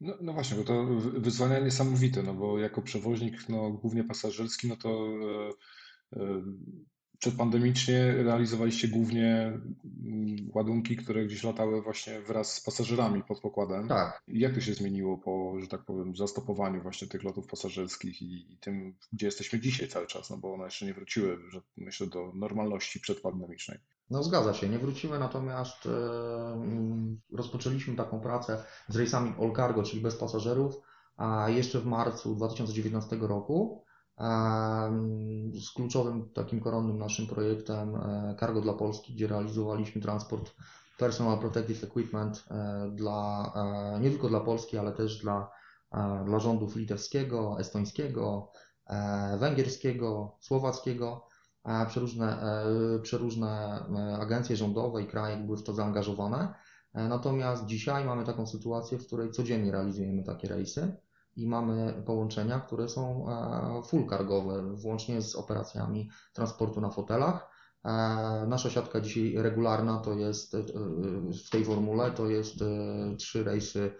No, 0.00 0.14
no 0.20 0.32
właśnie, 0.32 0.56
bo 0.56 0.64
to 0.64 0.84
wy- 0.84 1.20
wyzwania 1.20 1.58
niesamowite, 1.60 2.22
no 2.22 2.34
bo 2.34 2.58
jako 2.58 2.82
przewoźnik, 2.82 3.48
no 3.48 3.70
głównie 3.70 4.04
pasażerski, 4.04 4.68
no 4.68 4.76
to 4.76 4.88
e, 4.88 6.20
e, 6.20 6.42
przedpandemicznie 7.24 8.12
realizowaliście 8.12 8.88
głównie 8.88 9.58
mm, 10.04 10.50
ładunki, 10.54 10.96
które 10.96 11.24
gdzieś 11.24 11.44
latały 11.44 11.82
właśnie 11.82 12.20
wraz 12.20 12.52
z 12.52 12.60
pasażerami 12.60 13.22
pod 13.22 13.40
pokładem. 13.40 13.88
Tak, 13.88 14.22
Jak 14.28 14.54
to 14.54 14.60
się 14.60 14.74
zmieniło 14.74 15.18
po, 15.18 15.60
że 15.60 15.66
tak 15.66 15.84
powiem, 15.84 16.16
zastopowaniu 16.16 16.82
właśnie 16.82 17.08
tych 17.08 17.22
lotów 17.22 17.46
pasażerskich 17.46 18.22
i, 18.22 18.52
i 18.52 18.58
tym, 18.58 18.94
gdzie 19.12 19.26
jesteśmy 19.26 19.60
dzisiaj 19.60 19.88
cały 19.88 20.06
czas, 20.06 20.30
no 20.30 20.36
bo 20.36 20.54
one 20.54 20.64
jeszcze 20.64 20.86
nie 20.86 20.94
wróciły, 20.94 21.38
że 21.50 21.60
myślę, 21.76 22.06
do 22.06 22.32
normalności 22.34 23.00
przedpandemicznej. 23.00 23.78
no 24.10 24.22
zgadza 24.22 24.54
się, 24.54 24.68
nie 24.68 24.78
wrócimy, 24.78 25.18
natomiast 25.18 25.86
e, 25.86 25.90
mm, 26.52 27.20
rozpoczęliśmy 27.32 27.96
taką 27.96 28.20
pracę 28.20 28.64
z 28.88 28.96
rejsami 28.96 29.34
all 29.40 29.52
cargo, 29.56 29.82
czyli 29.82 30.02
bez 30.02 30.16
pasażerów, 30.16 30.74
a 31.16 31.48
jeszcze 31.50 31.80
w 31.80 31.86
marcu 31.86 32.34
2019 32.34 33.16
roku 33.16 33.84
z 35.60 35.70
kluczowym 35.74 36.28
takim 36.34 36.60
koronnym 36.60 36.98
naszym 36.98 37.26
projektem 37.26 37.94
e, 37.94 38.36
Cargo 38.40 38.60
dla 38.60 38.72
Polski, 38.72 39.14
gdzie 39.14 39.26
realizowaliśmy 39.26 40.00
transport 40.02 40.54
Personal 40.98 41.38
Protective 41.38 41.84
Equipment 41.84 42.44
e, 42.50 42.90
dla, 42.94 43.52
e, 43.96 44.00
nie 44.00 44.10
tylko 44.10 44.28
dla 44.28 44.40
Polski, 44.40 44.78
ale 44.78 44.92
też 44.92 45.18
dla, 45.18 45.50
dla 46.24 46.38
rządów 46.38 46.76
litewskiego, 46.76 47.56
estońskiego, 47.60 48.52
węgierskiego, 49.38 50.36
słowackiego. 50.40 51.26
Przeróżne, 51.88 52.38
przeróżne 53.02 53.80
agencje 54.20 54.56
rządowe 54.56 55.02
i 55.02 55.06
kraje 55.06 55.36
były 55.36 55.56
w 55.56 55.62
to 55.62 55.72
zaangażowane. 55.72 56.54
Natomiast 56.94 57.66
dzisiaj 57.66 58.04
mamy 58.04 58.24
taką 58.24 58.46
sytuację, 58.46 58.98
w 58.98 59.06
której 59.06 59.30
codziennie 59.30 59.72
realizujemy 59.72 60.22
takie 60.24 60.48
rejsy. 60.48 60.96
I 61.36 61.46
mamy 61.46 62.02
połączenia, 62.06 62.60
które 62.60 62.88
są 62.88 63.26
e, 63.28 63.82
full 63.82 64.08
cargowe, 64.08 64.74
włącznie 64.74 65.22
z 65.22 65.36
operacjami 65.36 66.10
transportu 66.32 66.80
na 66.80 66.90
fotelach. 66.90 67.50
E, 67.84 67.90
nasza 68.48 68.70
siatka 68.70 69.00
dzisiaj 69.00 69.34
regularna 69.36 69.98
to 69.98 70.12
jest 70.12 70.56
w 71.46 71.50
tej 71.50 71.64
formule 71.64 72.10
to 72.10 72.26
jest 72.26 72.54
trzy 73.18 73.44
rejsy 73.44 73.92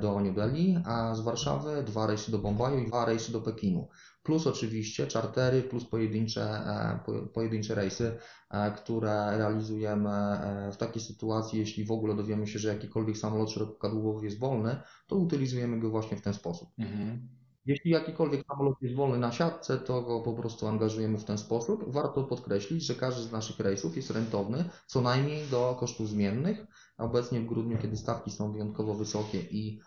do 0.00 0.20
New 0.20 0.34
Delhi, 0.34 0.78
a 0.86 1.14
z 1.14 1.20
Warszawy 1.20 1.82
dwa 1.82 2.06
rejsy 2.06 2.30
do 2.30 2.38
Bombaju 2.38 2.78
i 2.78 2.86
dwa 2.86 3.04
rejsy 3.04 3.32
do 3.32 3.40
Pekinu 3.40 3.88
plus 4.26 4.46
oczywiście 4.46 5.06
czartery, 5.06 5.62
plus 5.62 5.84
pojedyncze, 5.84 6.42
e, 6.42 7.00
pojedyncze 7.34 7.74
rejsy, 7.74 8.18
e, 8.50 8.70
które 8.70 9.38
realizujemy 9.38 10.10
e, 10.10 10.72
w 10.72 10.76
takiej 10.76 11.02
sytuacji, 11.02 11.58
jeśli 11.58 11.84
w 11.84 11.92
ogóle 11.92 12.16
dowiemy 12.16 12.46
się, 12.46 12.58
że 12.58 12.68
jakikolwiek 12.68 13.18
samolot 13.18 13.50
szerokokadłubowy 13.50 14.24
jest 14.24 14.38
wolny, 14.38 14.76
to 15.06 15.16
utylizujemy 15.16 15.80
go 15.80 15.90
właśnie 15.90 16.16
w 16.16 16.22
ten 16.22 16.34
sposób. 16.34 16.68
Mhm. 16.78 17.28
Jeśli 17.66 17.90
jakikolwiek 17.90 18.46
samolot 18.46 18.74
jest 18.82 18.94
wolny 18.94 19.18
na 19.18 19.32
siatce, 19.32 19.78
to 19.78 20.02
go 20.02 20.20
po 20.20 20.32
prostu 20.32 20.66
angażujemy 20.66 21.18
w 21.18 21.24
ten 21.24 21.38
sposób. 21.38 21.84
Warto 21.92 22.24
podkreślić, 22.24 22.86
że 22.86 22.94
każdy 22.94 23.22
z 23.22 23.32
naszych 23.32 23.60
rejsów 23.60 23.96
jest 23.96 24.10
rentowny 24.10 24.64
co 24.86 25.00
najmniej 25.00 25.48
do 25.50 25.76
kosztów 25.80 26.08
zmiennych. 26.08 26.66
Obecnie 26.98 27.40
w 27.40 27.46
grudniu, 27.46 27.78
kiedy 27.78 27.96
stawki 27.96 28.30
są 28.30 28.52
wyjątkowo 28.52 28.94
wysokie 28.94 29.40
i 29.40 29.80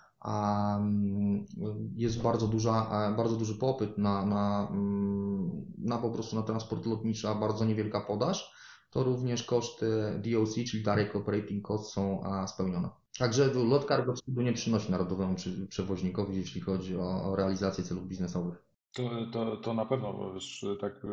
jest 1.95 2.21
bardzo, 2.21 2.47
duża, 2.47 3.07
e, 3.11 3.15
bardzo 3.15 3.35
duży 3.35 3.55
popyt 3.55 3.97
na, 3.97 4.25
na, 4.25 4.67
mm, 4.71 5.65
na 5.77 5.97
po 5.97 6.09
prostu 6.09 6.35
na 6.35 6.41
transport 6.41 6.85
lotniczy, 6.85 7.29
a 7.29 7.35
bardzo 7.35 7.65
niewielka 7.65 8.01
podaż, 8.01 8.53
to 8.89 9.03
również 9.03 9.43
koszty 9.43 10.21
DOC, 10.25 10.53
czyli 10.53 10.83
Direct 10.83 11.15
Operating 11.15 11.67
Cost 11.67 11.93
są 11.93 12.23
spełnione. 12.47 12.89
Także 13.19 13.53
lot 13.53 13.87
cargo 13.87 14.13
wstydu 14.13 14.41
nie 14.41 14.53
przynosi 14.53 14.91
narodowemu 14.91 15.35
przewoźnikowi, 15.69 16.37
jeśli 16.37 16.61
chodzi 16.61 16.97
o, 16.97 17.23
o 17.23 17.35
realizację 17.35 17.83
celów 17.83 18.07
biznesowych. 18.07 18.68
To, 18.99 19.25
to, 19.31 19.57
to 19.57 19.73
na 19.73 19.85
pewno, 19.85 20.33
wiesz, 20.33 20.65
tak 20.81 21.05
y, 21.05 21.07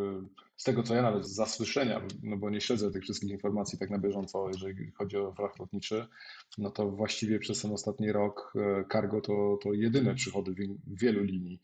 z 0.56 0.64
tego 0.64 0.82
co 0.82 0.94
ja 0.94 1.02
nawet 1.02 1.26
z 1.26 1.34
zasłyszenia, 1.34 2.02
no 2.22 2.36
bo 2.36 2.50
nie 2.50 2.60
śledzę 2.60 2.90
tych 2.90 3.02
wszystkich 3.02 3.30
informacji 3.30 3.78
tak 3.78 3.90
na 3.90 3.98
bieżąco, 3.98 4.48
jeżeli 4.48 4.92
chodzi 4.92 5.16
o 5.16 5.32
fracht 5.32 5.58
lotniczy, 5.58 6.06
no 6.58 6.70
to 6.70 6.90
właściwie 6.90 7.38
przez 7.38 7.62
ten 7.62 7.72
ostatni 7.72 8.12
rok 8.12 8.52
y, 8.56 8.84
cargo 8.92 9.20
to, 9.20 9.58
to 9.62 9.72
jedyne 9.72 10.14
przychody 10.14 10.54
wielu 10.86 11.22
linii. 11.22 11.60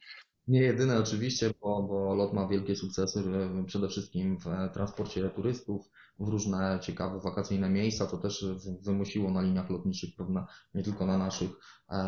Nie 0.49 0.61
jedyne 0.61 0.99
oczywiście, 0.99 1.51
bo, 1.61 1.83
bo 1.83 2.15
LOT 2.15 2.33
ma 2.33 2.49
wielkie 2.49 2.77
sukcesy 2.77 3.23
przede 3.67 3.89
wszystkim 3.89 4.39
w 4.39 4.73
transporcie 4.73 5.31
turystów, 5.31 5.91
w 6.19 6.29
różne 6.29 6.79
ciekawe 6.83 7.21
wakacyjne 7.21 7.71
miejsca. 7.71 8.07
To 8.07 8.19
też 8.19 8.47
wymusiło 8.81 9.31
na 9.31 9.43
liniach 9.43 9.71
lotniczych 9.71 10.11
pewne, 10.17 10.45
nie 10.75 10.83
tylko 10.83 11.07
na 11.07 11.19
naszych, 11.19 11.51
e, 11.91 11.99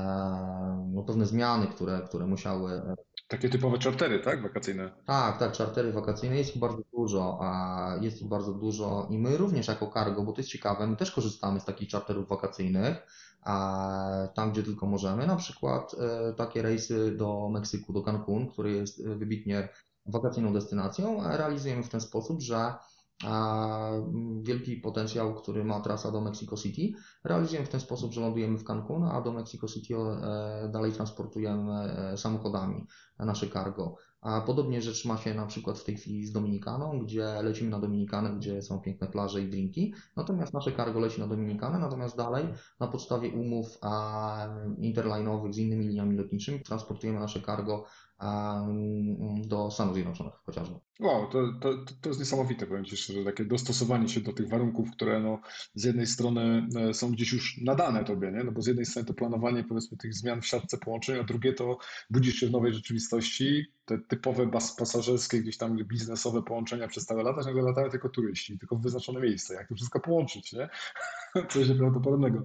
no 0.92 1.02
pewne 1.02 1.26
zmiany, 1.26 1.66
które, 1.66 2.02
które 2.09 2.26
musiały 2.26 2.83
takie 3.28 3.49
typowe 3.49 3.78
czartery, 3.78 4.21
tak? 4.21 4.43
Wakacyjne. 4.43 4.90
Tak, 5.07 5.38
tak, 5.38 5.52
czartery 5.52 5.93
wakacyjne 5.93 6.37
jest 6.37 6.57
ich 6.57 6.61
bardzo 6.61 6.83
dużo, 6.93 7.38
a 7.43 7.97
jest 8.00 8.23
ich 8.23 8.28
bardzo 8.28 8.54
dużo 8.54 9.07
i 9.11 9.19
my 9.19 9.37
również 9.37 9.69
jako 9.69 9.90
cargo, 9.95 10.23
bo 10.23 10.33
to 10.33 10.40
jest 10.40 10.50
ciekawe, 10.50 10.87
my 10.87 10.97
też 10.97 11.11
korzystamy 11.11 11.61
z 11.61 11.64
takich 11.64 11.88
czarterów 11.88 12.28
wakacyjnych, 12.28 12.97
a 13.43 14.28
tam 14.35 14.52
gdzie 14.52 14.62
tylko 14.62 14.87
możemy, 14.87 15.26
na 15.26 15.37
przykład 15.37 15.95
e, 15.95 16.33
takie 16.33 16.62
rejsy 16.62 17.16
do 17.16 17.49
Meksyku, 17.49 17.93
do 17.93 18.02
Cancun, 18.02 18.49
który 18.49 18.73
jest 18.73 19.07
wybitnie 19.07 19.69
wakacyjną 20.07 20.52
destynacją, 20.52 21.21
realizujemy 21.23 21.83
w 21.83 21.88
ten 21.88 22.00
sposób, 22.00 22.40
że 22.40 22.75
wielki 24.42 24.76
potencjał, 24.76 25.35
który 25.35 25.64
ma 25.64 25.80
trasa 25.80 26.11
do 26.11 26.21
Mexico 26.21 26.56
City. 26.56 26.99
Realizujemy 27.25 27.66
w 27.66 27.71
ten 27.71 27.80
sposób, 27.80 28.12
że 28.12 28.21
lądujemy 28.21 28.59
w 28.59 28.64
Cancun, 28.64 29.04
a 29.04 29.21
do 29.21 29.33
Mexico 29.33 29.68
City 29.68 29.94
e, 29.97 30.68
dalej 30.73 30.92
transportujemy 30.92 31.73
e, 31.73 32.16
samochodami 32.16 32.87
nasze 33.18 33.49
cargo. 33.49 33.97
A 34.21 34.40
podobnie 34.40 34.83
rzecz 34.83 35.04
ma 35.04 35.16
się 35.16 35.35
na 35.35 35.47
przykład 35.47 35.78
w 35.78 35.85
tej 35.85 35.97
chwili 35.97 36.26
z 36.26 36.33
Dominikaną, 36.33 36.99
gdzie 36.99 37.42
lecimy 37.42 37.71
na 37.71 37.80
Dominikanę, 37.80 38.30
gdzie 38.37 38.62
są 38.62 38.80
piękne 38.80 39.06
plaże 39.06 39.42
i 39.42 39.50
drinki. 39.50 39.94
Natomiast 40.16 40.54
nasze 40.54 40.73
cargo 40.73 41.00
leci 41.00 41.21
na 41.21 41.26
Dominikanę, 41.26 41.78
natomiast 41.78 42.16
dalej 42.16 42.47
na 42.80 42.87
podstawie 42.87 43.28
umów 43.28 43.78
interline'owych 44.78 45.52
z 45.52 45.59
innymi 45.59 45.88
liniami 45.88 46.16
lotniczymi 46.16 46.61
transportujemy 46.61 47.21
nasze 47.21 47.40
cargo 47.42 47.85
do 49.47 49.71
Stanów 49.71 49.94
Zjednoczonych 49.94 50.35
chociażby. 50.47 50.75
Wow, 51.00 51.26
to, 51.26 51.52
to, 51.61 51.75
to 52.00 52.09
jest 52.09 52.21
niesamowite, 52.21 52.66
powiem 52.66 52.85
Ci 52.85 52.97
szczerze, 52.97 53.25
takie 53.25 53.44
dostosowanie 53.44 54.09
się 54.09 54.21
do 54.21 54.33
tych 54.33 54.49
warunków, 54.49 54.90
które 54.90 55.21
no, 55.21 55.40
z 55.75 55.85
jednej 55.85 56.06
strony 56.06 56.68
e, 56.76 56.94
są 56.94 57.12
gdzieś 57.12 57.33
już 57.33 57.61
nadane 57.62 58.04
Tobie, 58.04 58.33
nie? 58.33 58.44
no 58.44 58.52
bo 58.52 58.62
z 58.62 58.66
jednej 58.66 58.87
strony 58.87 59.06
to 59.06 59.14
planowanie 59.14 59.64
powiedzmy 59.64 59.99
tych 59.99 60.14
zmian 60.14 60.40
w 60.40 60.47
siatce 60.47 60.78
połączeń, 60.78 61.21
a 61.21 61.25
drugie 61.25 61.52
to 61.52 61.78
budzisz 62.11 62.35
się 62.35 62.47
w 62.47 62.50
nowej 62.50 62.75
rzeczywistości, 62.75 63.66
te 63.85 63.99
typowe 63.99 64.50
pasażerskie, 64.78 65.40
gdzieś 65.40 65.56
tam 65.56 65.76
biznesowe 65.76 66.42
połączenia 66.42 66.88
przez 66.88 67.06
całe 67.06 67.23
lata, 67.23 67.40
nagle 67.40 67.62
latają 67.62 67.90
tylko 67.90 68.09
turyści, 68.09 68.59
tylko 68.59 68.76
w 68.76 68.83
wyznaczone 68.83 69.21
miejsce. 69.21 69.54
Jak 69.54 69.68
to 69.68 69.75
wszystko 69.75 70.00
połączyć, 70.00 70.52
nie? 70.52 70.68
Coś 71.50 71.68
nieprawdopodobnego. 71.68 72.42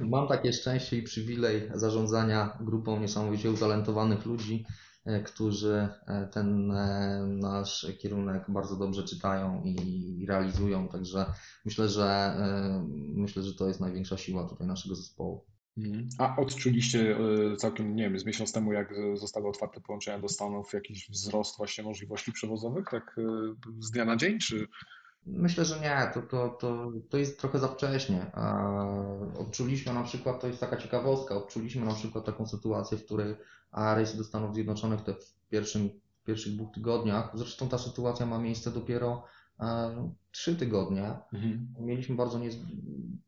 Mam 0.00 0.28
takie 0.28 0.52
szczęście 0.52 0.96
i 0.98 1.02
przywilej 1.02 1.70
zarządzania 1.74 2.58
grupą 2.60 3.00
niesamowicie 3.00 3.50
utalentowanych 3.50 4.26
ludzi, 4.26 4.64
którzy 5.24 5.88
e, 6.06 6.28
ten 6.32 6.70
e, 6.70 7.26
nasz 7.26 7.86
kierunek 7.98 8.44
bardzo 8.48 8.76
dobrze 8.76 9.04
czytają 9.04 9.62
i 9.64 10.26
realizują. 10.28 10.88
Także 10.88 11.26
myślę, 11.64 11.88
że 11.88 12.36
myślę, 13.14 13.42
że 13.42 13.54
to 13.54 13.68
jest 13.68 13.80
największa 13.80 14.16
siła 14.16 14.48
tutaj 14.48 14.66
naszego 14.66 14.94
zespołu. 14.94 15.44
Mhm. 15.76 16.08
A 16.18 16.36
odczuliście 16.36 17.16
całkiem, 17.58 17.96
nie 17.96 18.02
wiem, 18.02 18.18
z 18.18 18.24
miesiąc 18.24 18.52
temu, 18.52 18.72
jak 18.72 18.94
zostały 19.14 19.48
otwarte 19.48 19.80
połączenia 19.80 20.18
do 20.18 20.28
Stanów, 20.28 20.72
jakiś 20.72 21.10
wzrost 21.10 21.56
właśnie 21.56 21.84
możliwości 21.84 22.32
przewozowych, 22.32 22.86
tak 22.90 23.16
z 23.78 23.90
dnia 23.90 24.04
na 24.04 24.16
dzień, 24.16 24.38
czy 24.38 24.68
Myślę, 25.26 25.64
że 25.64 25.80
nie, 25.80 26.10
to, 26.14 26.22
to, 26.22 26.48
to, 26.48 26.92
to 27.08 27.16
jest 27.18 27.40
trochę 27.40 27.58
za 27.58 27.68
wcześnie. 27.68 28.32
Odczuliśmy 29.38 29.94
na 29.94 30.02
przykład, 30.02 30.40
to 30.40 30.46
jest 30.46 30.60
taka 30.60 30.76
ciekawostka, 30.76 31.36
odczuliśmy 31.36 31.86
na 31.86 31.94
przykład 31.94 32.24
taką 32.24 32.46
sytuację, 32.46 32.98
w 32.98 33.04
której 33.04 33.36
rejsy 33.72 34.16
do 34.16 34.24
Stanów 34.24 34.54
Zjednoczonych 34.54 35.02
te 35.02 35.14
w, 35.14 35.34
pierwszym, 35.48 35.90
w 36.22 36.24
pierwszych 36.24 36.54
dwóch 36.54 36.74
tygodniach, 36.74 37.30
zresztą 37.34 37.68
ta 37.68 37.78
sytuacja 37.78 38.26
ma 38.26 38.38
miejsce 38.38 38.70
dopiero 38.70 39.24
trzy 40.30 40.56
tygodnie. 40.56 41.18
Mhm. 41.32 41.74
Mieliśmy 41.80 42.16
bardzo, 42.16 42.38
nie, 42.38 42.50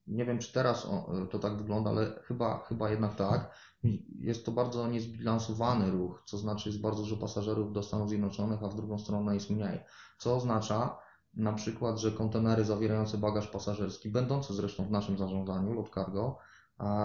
nie 0.06 0.24
wiem 0.24 0.38
czy 0.38 0.52
teraz 0.52 0.88
to 1.30 1.38
tak 1.38 1.56
wygląda, 1.56 1.90
ale 1.90 2.20
chyba, 2.24 2.64
chyba 2.68 2.90
jednak 2.90 3.14
tak. 3.14 3.54
Jest 4.20 4.46
to 4.46 4.52
bardzo 4.52 4.88
niezbilansowany 4.88 5.90
ruch, 5.90 6.22
co 6.26 6.38
znaczy 6.38 6.68
jest 6.68 6.80
bardzo 6.80 7.02
dużo 7.02 7.16
pasażerów 7.16 7.72
do 7.72 7.82
Stanów 7.82 8.08
Zjednoczonych, 8.08 8.62
a 8.62 8.68
w 8.68 8.76
drugą 8.76 8.98
stronę 8.98 9.34
jest 9.34 9.50
mniej. 9.50 9.80
Co 10.18 10.36
oznacza, 10.36 10.98
na 11.36 11.52
przykład, 11.52 11.98
że 11.98 12.12
kontenery 12.12 12.64
zawierające 12.64 13.18
bagaż 13.18 13.48
pasażerski, 13.48 14.10
będące 14.10 14.54
zresztą 14.54 14.84
w 14.84 14.90
naszym 14.90 15.18
zarządzaniu 15.18 15.72
lot 15.72 15.94
cargo, 15.94 16.38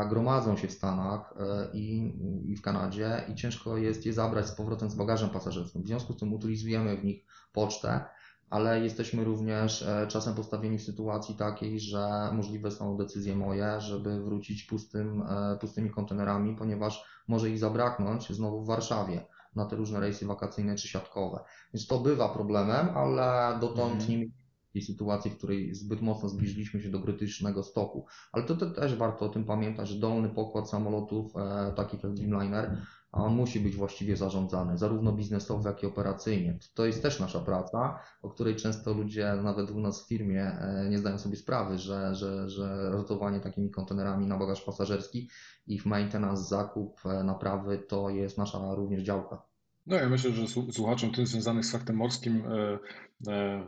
gromadzą 0.10 0.58
się 0.58 0.68
w 0.68 0.72
Stanach 0.72 1.34
e, 1.40 1.68
i, 1.74 2.14
i 2.52 2.56
w 2.56 2.62
Kanadzie 2.62 3.24
i 3.30 3.36
ciężko 3.36 3.78
jest 3.78 4.06
je 4.06 4.14
zabrać 4.14 4.48
z 4.48 4.52
powrotem 4.52 4.90
z 4.90 4.96
bagażem 4.96 5.30
pasażerskim. 5.30 5.84
W 5.84 5.88
związku 5.88 6.14
z 6.14 6.18
tym 6.18 6.34
utylizujemy 6.34 6.98
w 6.98 7.04
nich 7.04 7.26
pocztę, 7.54 8.06
ale 8.50 8.80
jesteśmy 8.84 9.24
również 9.24 9.82
e, 9.82 10.08
czasem 10.08 10.36
postawieni 10.36 10.78
w 10.78 10.84
sytuacji 10.84 11.36
takiej, 11.36 11.80
że 11.80 12.30
możliwe 12.34 12.72
są 12.72 12.98
decyzje 12.98 13.36
moje, 13.36 13.82
żeby 13.82 14.24
wrócić 14.24 14.64
pustym, 14.64 15.22
e, 15.22 15.58
pustymi 15.62 15.90
kontenerami, 15.90 16.56
ponieważ 16.56 17.06
może 17.28 17.50
ich 17.50 17.60
zabraknąć 17.60 18.30
znowu 18.30 18.64
w 18.64 18.68
Warszawie 18.68 19.26
na 19.56 19.66
te 19.66 19.76
różne 19.76 20.00
rejsy 20.00 20.26
wakacyjne 20.26 20.76
czy 20.76 20.88
siatkowe. 20.88 21.40
Więc 21.74 21.88
to 21.88 22.00
bywa 22.00 22.30
problemem, 22.30 22.90
ale 22.90 23.60
dotąd 23.60 23.94
mm. 23.94 24.10
nie 24.10 24.18
mieliśmy 24.18 24.42
takiej 24.68 24.82
sytuacji, 24.82 25.32
w 25.32 25.38
której 25.38 25.76
zbyt 25.76 26.02
mocno 26.02 26.30
zbliżyliśmy 26.30 26.82
się 26.82 26.90
do 26.90 27.02
krytycznego 27.02 27.64
stoku. 27.64 28.06
Ale 28.32 28.44
to, 28.44 28.56
to 28.56 28.70
też 28.72 28.96
warto 28.96 29.26
o 29.26 29.30
tym 29.30 29.46
pamiętać, 29.46 29.90
że 29.90 30.00
dolny 30.00 30.30
pokład 30.30 30.70
samolotów, 30.70 31.36
e, 31.36 31.74
takich 31.76 32.04
jak 32.04 32.14
Dreamliner, 32.14 32.82
a 33.12 33.24
on 33.24 33.36
musi 33.36 33.60
być 33.60 33.76
właściwie 33.76 34.18
zarządzany, 34.18 34.78
zarówno 34.78 35.12
biznesowo, 35.12 35.70
jak 35.70 35.84
i 35.84 35.86
operacyjnie. 35.86 36.60
To 36.74 36.86
jest 36.86 37.02
też 37.02 37.20
nasza 37.20 37.40
praca, 37.40 38.00
o 38.22 38.30
której 38.30 38.56
często 38.56 38.94
ludzie, 38.94 39.34
nawet 39.44 39.72
u 39.72 39.80
nas 39.80 40.04
w 40.04 40.08
firmie, 40.08 40.44
e, 40.44 40.88
nie 40.90 41.00
zdają 41.00 41.18
sobie 41.18 41.36
sprawy, 41.36 41.78
że, 41.78 42.16
że, 42.16 42.50
że 42.50 42.90
rotowanie 42.90 43.40
takimi 43.40 43.72
kontenerami 43.72 44.28
na 44.28 44.38
bagaż 44.38 44.62
pasażerski, 44.62 45.30
ich 45.68 45.86
maintenance, 45.86 46.44
zakup, 46.44 47.06
e, 47.06 47.24
naprawy 47.24 47.78
to 47.78 48.10
jest 48.10 48.38
nasza 48.38 48.76
również 48.76 49.04
działka. 49.04 49.51
No 49.86 49.96
ja 49.96 50.10
myślę, 50.10 50.32
że 50.32 50.48
słu- 50.48 50.72
słuchaczom 50.72 51.12
tym 51.12 51.28
związanych 51.28 51.66
z 51.66 51.72
faktem 51.72 51.96
morskim 51.96 52.44
e, 52.46 52.80
e, 53.28 53.68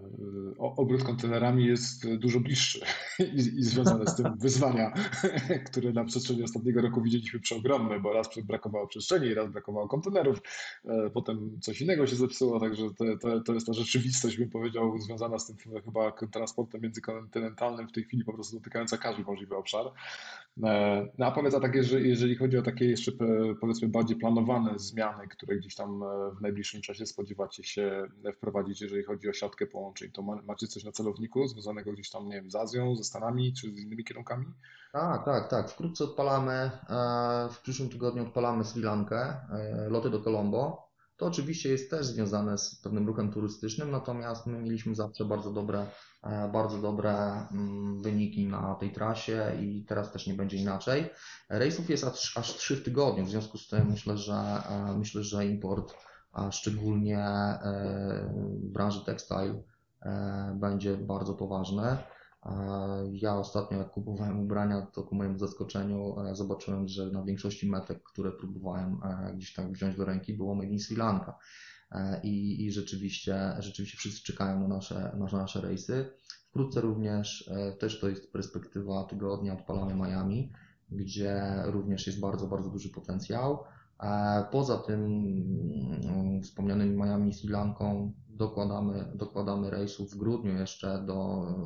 obrót 0.57 1.03
kontenerami 1.03 1.65
jest 1.65 2.15
dużo 2.15 2.39
bliższy 2.39 2.79
i, 3.19 3.35
i 3.35 3.63
związane 3.63 4.07
z 4.07 4.15
tym 4.15 4.37
wyzwania, 4.41 4.93
które 5.67 5.93
na 5.93 6.05
przestrzeni 6.05 6.43
ostatniego 6.43 6.81
roku 6.81 7.01
widzieliśmy 7.01 7.39
przeogromne, 7.39 7.99
bo 7.99 8.13
raz 8.13 8.29
brakowało 8.43 8.87
przestrzeni, 8.87 9.33
raz 9.33 9.51
brakowało 9.51 9.87
kontenerów, 9.87 10.41
e, 10.85 11.09
potem 11.09 11.59
coś 11.61 11.81
innego 11.81 12.07
się 12.07 12.15
zepsuło, 12.15 12.59
także 12.59 12.83
to, 13.45 13.53
jest 13.53 13.67
ta 13.67 13.73
rzeczywistość, 13.73 14.37
bym 14.37 14.49
powiedział, 14.49 14.99
związana 14.99 15.39
z 15.39 15.47
tym 15.47 15.57
chyba 15.85 16.11
transportem 16.31 16.81
międzykontynentalnym 16.81 17.87
w 17.87 17.91
tej 17.91 18.03
chwili 18.03 18.23
po 18.23 18.33
prostu 18.33 18.55
dotykająca 18.57 18.97
każdy 18.97 19.23
możliwy 19.23 19.55
obszar. 19.55 19.85
E, 20.63 21.07
No 21.17 21.25
a 21.25 21.31
powiedz, 21.31 21.53
a 21.53 21.59
tak 21.59 21.75
jeżeli, 21.75 22.09
jeżeli 22.09 22.35
chodzi 22.35 22.57
o 22.57 22.61
takie 22.61 22.85
jeszcze 22.85 23.11
powiedzmy 23.61 23.87
bardziej 23.87 24.17
planowane 24.17 24.79
zmiany, 24.79 25.27
które 25.27 25.57
gdzieś 25.57 25.75
tam 25.75 26.02
e, 26.02 26.02
w 26.37 26.41
najbliższym 26.41 26.81
czasie 26.81 27.05
spodziewacie 27.05 27.63
się 27.63 28.07
wprowadzić, 28.35 28.81
jeżeli 28.81 29.03
chodzi 29.03 29.29
o 29.29 29.33
siatkę 29.33 29.67
połączeń, 29.67 30.11
to 30.11 30.21
ma, 30.21 30.41
macie 30.41 30.67
coś 30.67 30.83
na 30.83 30.91
celowniku 30.91 31.47
związanego 31.47 31.93
gdzieś 31.93 32.09
tam, 32.09 32.29
nie 32.29 32.35
wiem, 32.35 32.51
z 32.51 32.55
Azją, 32.55 32.95
ze 32.95 33.03
Stanami 33.03 33.53
czy 33.53 33.71
z 33.71 33.79
innymi 33.79 34.03
kierunkami? 34.03 34.45
Tak, 34.91 35.25
tak, 35.25 35.49
tak. 35.49 35.69
Wkrótce 35.69 36.03
odpalamy, 36.03 36.53
e, 36.53 36.69
w 37.51 37.61
przyszłym 37.61 37.89
tygodniu 37.89 38.23
odpalamy 38.23 38.65
Sri 38.65 38.81
Lankę, 38.81 39.35
e, 39.51 39.89
loty 39.89 40.09
do 40.09 40.19
Colombo. 40.19 40.92
To 41.23 41.27
oczywiście 41.27 41.69
jest 41.69 41.89
też 41.89 42.05
związane 42.05 42.57
z 42.57 42.75
pewnym 42.75 43.07
ruchem 43.07 43.31
turystycznym, 43.31 43.91
natomiast 43.91 44.47
my 44.47 44.59
mieliśmy 44.59 44.95
zawsze 44.95 45.25
bardzo 45.25 45.51
dobre, 45.51 45.85
e, 46.23 46.49
bardzo 46.53 46.77
dobre 46.77 47.13
mm, 47.51 48.01
wyniki 48.01 48.47
na 48.47 48.75
tej 48.75 48.91
trasie 48.91 49.51
i 49.61 49.85
teraz 49.85 50.11
też 50.11 50.27
nie 50.27 50.33
będzie 50.33 50.57
inaczej. 50.57 51.09
Rejsów 51.49 51.89
jest 51.89 52.03
aż, 52.03 52.37
aż 52.37 52.57
trzy 52.57 52.75
w 52.75 52.83
tygodniu, 52.83 53.25
w 53.25 53.29
związku 53.29 53.57
z 53.57 53.67
tym 53.67 53.87
myślę, 53.89 54.17
że 54.17 54.33
e, 54.33 54.95
myślę, 54.97 55.23
że 55.23 55.45
import, 55.45 55.93
a 56.33 56.51
szczególnie 56.51 57.19
e, 57.19 58.33
branży 58.63 59.05
textile, 59.05 59.63
będzie 60.55 60.97
bardzo 60.97 61.33
poważny. 61.33 61.97
Ja 63.11 63.37
ostatnio, 63.37 63.77
jak 63.77 63.89
kupowałem 63.89 64.39
ubrania, 64.39 64.81
to 64.81 65.03
ku 65.03 65.15
mojemu 65.15 65.37
zaskoczeniu 65.37 66.19
e, 66.19 66.35
zobaczyłem, 66.35 66.87
że 66.87 67.11
na 67.11 67.23
większości 67.23 67.69
metek, 67.69 68.03
które 68.03 68.31
próbowałem 68.31 68.99
e, 69.03 69.33
gdzieś 69.35 69.53
tam 69.53 69.73
wziąć 69.73 69.95
do 69.97 70.05
ręki, 70.05 70.33
było 70.33 70.55
Made 70.55 70.67
in 70.67 70.79
Sri 70.79 70.95
Lanka. 70.95 71.37
E, 71.91 72.21
I, 72.23 72.65
i 72.65 72.71
rzeczywiście, 72.71 73.55
rzeczywiście 73.59 73.97
wszyscy 73.97 74.23
czekają 74.23 74.59
na 74.59 74.67
nasze, 74.67 75.15
na 75.19 75.37
nasze 75.37 75.61
rejsy. 75.61 76.09
Wkrótce 76.49 76.81
również, 76.81 77.51
też 77.79 77.99
to 77.99 78.09
jest 78.09 78.31
perspektywa 78.31 79.03
tygodnia, 79.03 79.53
odpalamy 79.53 79.95
Miami, 79.95 80.51
gdzie 80.91 81.43
również 81.65 82.07
jest 82.07 82.19
bardzo, 82.19 82.47
bardzo 82.47 82.69
duży 82.69 82.89
potencjał. 82.89 83.63
Poza 84.51 84.77
tym 84.77 85.05
mm, 86.03 86.41
wspomnianym 86.41 86.95
Miami 86.95 87.29
i 87.29 87.33
Sri 87.33 87.49
Lanką 87.49 88.13
dokładamy, 88.33 89.11
dokładamy 89.15 89.69
rejsów 89.69 90.11
w 90.11 90.17
grudniu 90.17 90.53
jeszcze 90.57 91.03
do 91.07 91.15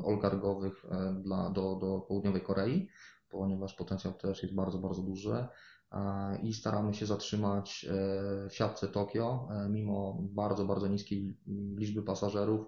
olkargowych 0.04 0.84
e, 0.90 1.14
dla, 1.22 1.50
do, 1.50 1.76
do 1.76 2.00
południowej 2.08 2.42
Korei, 2.42 2.88
ponieważ 3.30 3.74
potencjał 3.74 4.12
też 4.12 4.42
jest 4.42 4.54
bardzo, 4.54 4.78
bardzo 4.78 5.02
duży 5.02 5.48
i 6.42 6.54
staramy 6.54 6.94
się 6.94 7.06
zatrzymać 7.06 7.86
e, 7.90 8.48
w 8.48 8.54
siatce 8.54 8.88
Tokio, 8.88 9.48
e, 9.50 9.68
mimo 9.68 10.18
bardzo, 10.20 10.64
bardzo 10.64 10.88
niskiej 10.88 11.36
liczby 11.76 12.02
pasażerów. 12.02 12.66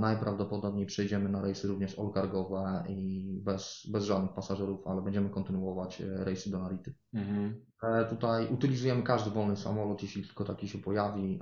Najprawdopodobniej 0.00 0.86
przejdziemy 0.86 1.28
na 1.28 1.42
rejsy 1.42 1.68
również 1.68 1.98
all-cargowe 1.98 2.84
i 2.88 3.40
bez, 3.44 3.88
bez 3.92 4.04
żadnych 4.04 4.32
pasażerów, 4.34 4.86
ale 4.86 5.02
będziemy 5.02 5.30
kontynuować 5.30 6.00
rejsy 6.00 6.50
do 6.50 6.58
Narity. 6.58 6.94
Mhm. 7.14 7.64
Tutaj 8.10 8.48
utylizujemy 8.48 9.02
każdy 9.02 9.30
wolny 9.30 9.56
samolot, 9.56 10.02
jeśli 10.02 10.22
tylko 10.26 10.44
taki 10.44 10.68
się 10.68 10.78
pojawi. 10.78 11.40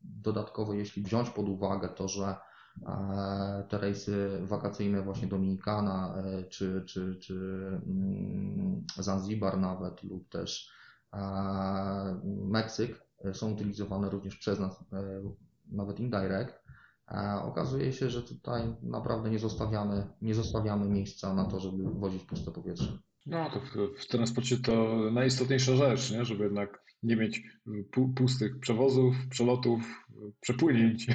Dodatkowo, 0.00 0.74
jeśli 0.74 1.02
wziąć 1.02 1.30
pod 1.30 1.48
uwagę 1.48 1.88
to, 1.88 2.08
że 2.08 2.34
te 3.68 3.78
rejsy 3.78 4.40
wakacyjne 4.42 5.02
właśnie 5.02 5.28
Dominikana 5.28 6.14
e, 6.16 6.44
czy, 6.44 6.84
czy, 6.86 7.16
czy 7.16 7.34
mm, 7.86 8.84
Zanzibar 8.98 9.58
nawet 9.58 10.02
lub 10.02 10.28
też 10.28 10.70
Meksyk 12.24 13.04
e, 13.24 13.34
są 13.34 13.52
utylizowane 13.52 14.10
również 14.10 14.36
przez 14.36 14.60
nas, 14.60 14.84
e, 14.92 15.22
nawet 15.72 16.00
indirect. 16.00 16.59
Okazuje 17.42 17.92
się, 17.92 18.10
że 18.10 18.22
tutaj 18.22 18.62
naprawdę 18.82 19.30
nie 19.30 19.38
zostawiamy, 19.38 20.06
nie 20.22 20.34
zostawiamy 20.34 20.88
miejsca 20.88 21.34
na 21.34 21.44
to, 21.44 21.60
żeby 21.60 21.84
wozić 21.84 22.24
puste 22.24 22.50
powietrze. 22.50 22.98
No 23.26 23.50
to 23.50 23.60
w, 23.60 24.00
w 24.00 24.06
transporcie 24.06 24.56
to 24.56 24.96
najistotniejsza 25.12 25.76
rzecz, 25.76 26.10
nie? 26.10 26.24
żeby 26.24 26.44
jednak 26.44 26.84
nie 27.02 27.16
mieć 27.16 27.42
pustych 28.16 28.60
przewozów, 28.60 29.14
przelotów, 29.30 29.80
przepłynięć. 30.40 31.06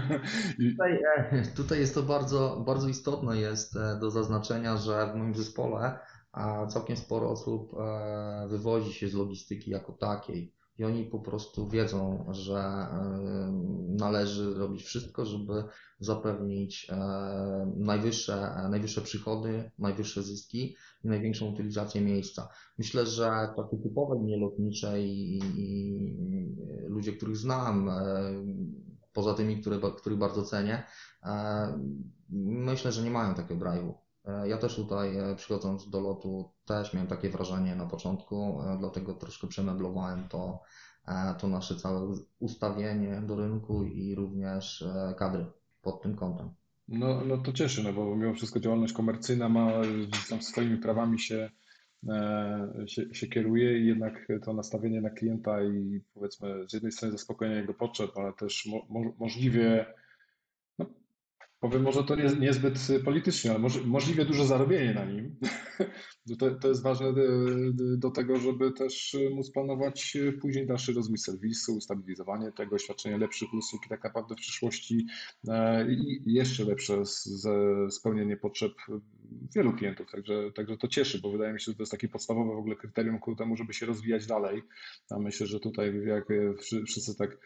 Tutaj, 0.70 0.98
e, 1.16 1.42
tutaj 1.56 1.78
jest 1.78 1.94
to 1.94 2.02
bardzo, 2.02 2.62
bardzo 2.66 2.88
istotne 2.88 3.36
jest 3.36 3.76
e, 3.76 3.98
do 4.00 4.10
zaznaczenia, 4.10 4.76
że 4.76 5.12
w 5.12 5.16
moim 5.16 5.34
zespole 5.34 5.98
całkiem 6.68 6.96
sporo 6.96 7.30
osób 7.30 7.74
e, 7.74 8.48
wywozi 8.48 8.92
się 8.92 9.08
z 9.08 9.14
logistyki 9.14 9.70
jako 9.70 9.92
takiej 9.92 10.52
i 10.78 10.84
oni 10.84 11.04
po 11.04 11.18
prostu 11.18 11.68
wiedzą, 11.68 12.26
że 12.30 12.86
należy 13.88 14.54
robić 14.54 14.82
wszystko, 14.82 15.26
żeby 15.26 15.64
zapewnić 15.98 16.90
najwyższe, 17.76 18.68
najwyższe 18.70 19.00
przychody, 19.00 19.70
najwyższe 19.78 20.22
zyski 20.22 20.76
i 21.04 21.08
największą 21.08 21.52
utylizację 21.52 22.00
miejsca. 22.00 22.48
Myślę, 22.78 23.06
że 23.06 23.48
takie 23.56 23.82
typowe 23.82 24.16
linie 24.16 24.36
lotnicze 24.36 25.02
i, 25.02 25.38
i 25.56 25.98
ludzie, 26.86 27.12
których 27.12 27.36
znam, 27.36 27.90
poza 29.12 29.34
tymi, 29.34 29.60
które, 29.60 29.78
których 29.96 30.18
bardzo 30.18 30.42
cenię, 30.42 30.82
myślę, 32.40 32.92
że 32.92 33.02
nie 33.02 33.10
mają 33.10 33.34
takiego 33.34 33.64
drive'u. 33.64 34.03
Ja 34.44 34.58
też 34.58 34.76
tutaj 34.76 35.16
przychodząc 35.36 35.90
do 35.90 36.00
lotu 36.00 36.50
też 36.66 36.94
miałem 36.94 37.08
takie 37.08 37.30
wrażenie 37.30 37.76
na 37.76 37.86
początku, 37.86 38.58
dlatego 38.78 39.14
troszkę 39.14 39.46
przemeblowałem 39.46 40.28
to, 40.28 40.60
to 41.40 41.48
nasze 41.48 41.76
całe 41.76 42.14
ustawienie 42.38 43.22
do 43.26 43.36
rynku 43.36 43.84
i 43.84 44.14
również 44.14 44.84
kadry 45.18 45.46
pod 45.82 46.02
tym 46.02 46.16
kątem. 46.16 46.50
No, 46.88 47.24
no 47.24 47.38
to 47.38 47.52
cieszy, 47.52 47.82
no 47.82 47.92
bo 47.92 48.16
mimo 48.16 48.34
wszystko 48.34 48.60
działalność 48.60 48.92
komercyjna 48.92 49.48
ma 49.48 49.70
tam 50.30 50.42
swoimi 50.42 50.76
prawami 50.76 51.18
się, 51.18 51.50
e, 52.08 52.68
się, 52.86 53.14
się 53.14 53.26
kieruje 53.26 53.78
i 53.78 53.86
jednak 53.86 54.28
to 54.44 54.52
nastawienie 54.52 55.00
na 55.00 55.10
klienta 55.10 55.62
i 55.62 56.00
powiedzmy 56.14 56.68
z 56.68 56.72
jednej 56.72 56.92
strony 56.92 57.12
zaspokojenie 57.12 57.56
jego 57.56 57.74
potrzeb, 57.74 58.10
ale 58.16 58.32
też 58.32 58.66
mo, 58.66 58.86
mo, 58.88 59.12
możliwie 59.18 59.86
Powiem 61.64 61.82
może 61.82 62.04
to 62.04 62.16
nie, 62.16 62.24
niezbyt 62.40 62.78
politycznie, 63.04 63.50
ale 63.50 63.60
może, 63.60 63.80
możliwie 63.80 64.24
duże 64.24 64.46
zarobienie 64.46 64.94
na 64.94 65.04
nim. 65.04 65.36
To, 66.38 66.50
to 66.50 66.68
jest 66.68 66.82
ważne 66.82 67.12
do, 67.12 67.22
do 67.96 68.10
tego, 68.10 68.36
żeby 68.36 68.72
też 68.72 69.16
móc 69.34 69.50
planować 69.50 70.16
później 70.40 70.66
dalszy 70.66 70.92
rozwój 70.92 71.18
serwisu, 71.18 71.80
stabilizowanie 71.80 72.52
tego, 72.52 72.78
świadczenie 72.78 73.18
lepszych 73.18 73.54
usług 73.54 73.86
i 73.86 73.88
tak 73.88 74.04
naprawdę 74.04 74.34
w 74.34 74.38
przyszłości 74.38 75.06
e, 75.48 75.86
jeszcze 76.26 76.64
lepsze 76.64 77.02
spełnienie 77.90 78.36
potrzeb 78.36 78.72
wielu 79.54 79.72
klientów. 79.72 80.10
Także, 80.12 80.52
także 80.52 80.76
to 80.76 80.88
cieszy, 80.88 81.20
bo 81.20 81.30
wydaje 81.30 81.52
mi 81.52 81.60
się, 81.60 81.64
że 81.64 81.74
to 81.74 81.82
jest 81.82 81.92
takie 81.92 82.08
podstawowe 82.08 82.54
w 82.54 82.58
ogóle 82.58 82.76
kryterium 82.76 83.18
ku 83.18 83.36
temu, 83.36 83.56
żeby 83.56 83.74
się 83.74 83.86
rozwijać 83.86 84.26
dalej. 84.26 84.62
A 85.10 85.18
myślę, 85.18 85.46
że 85.46 85.60
tutaj 85.60 86.04
jak 86.06 86.28
wszyscy 86.86 87.16
tak 87.16 87.38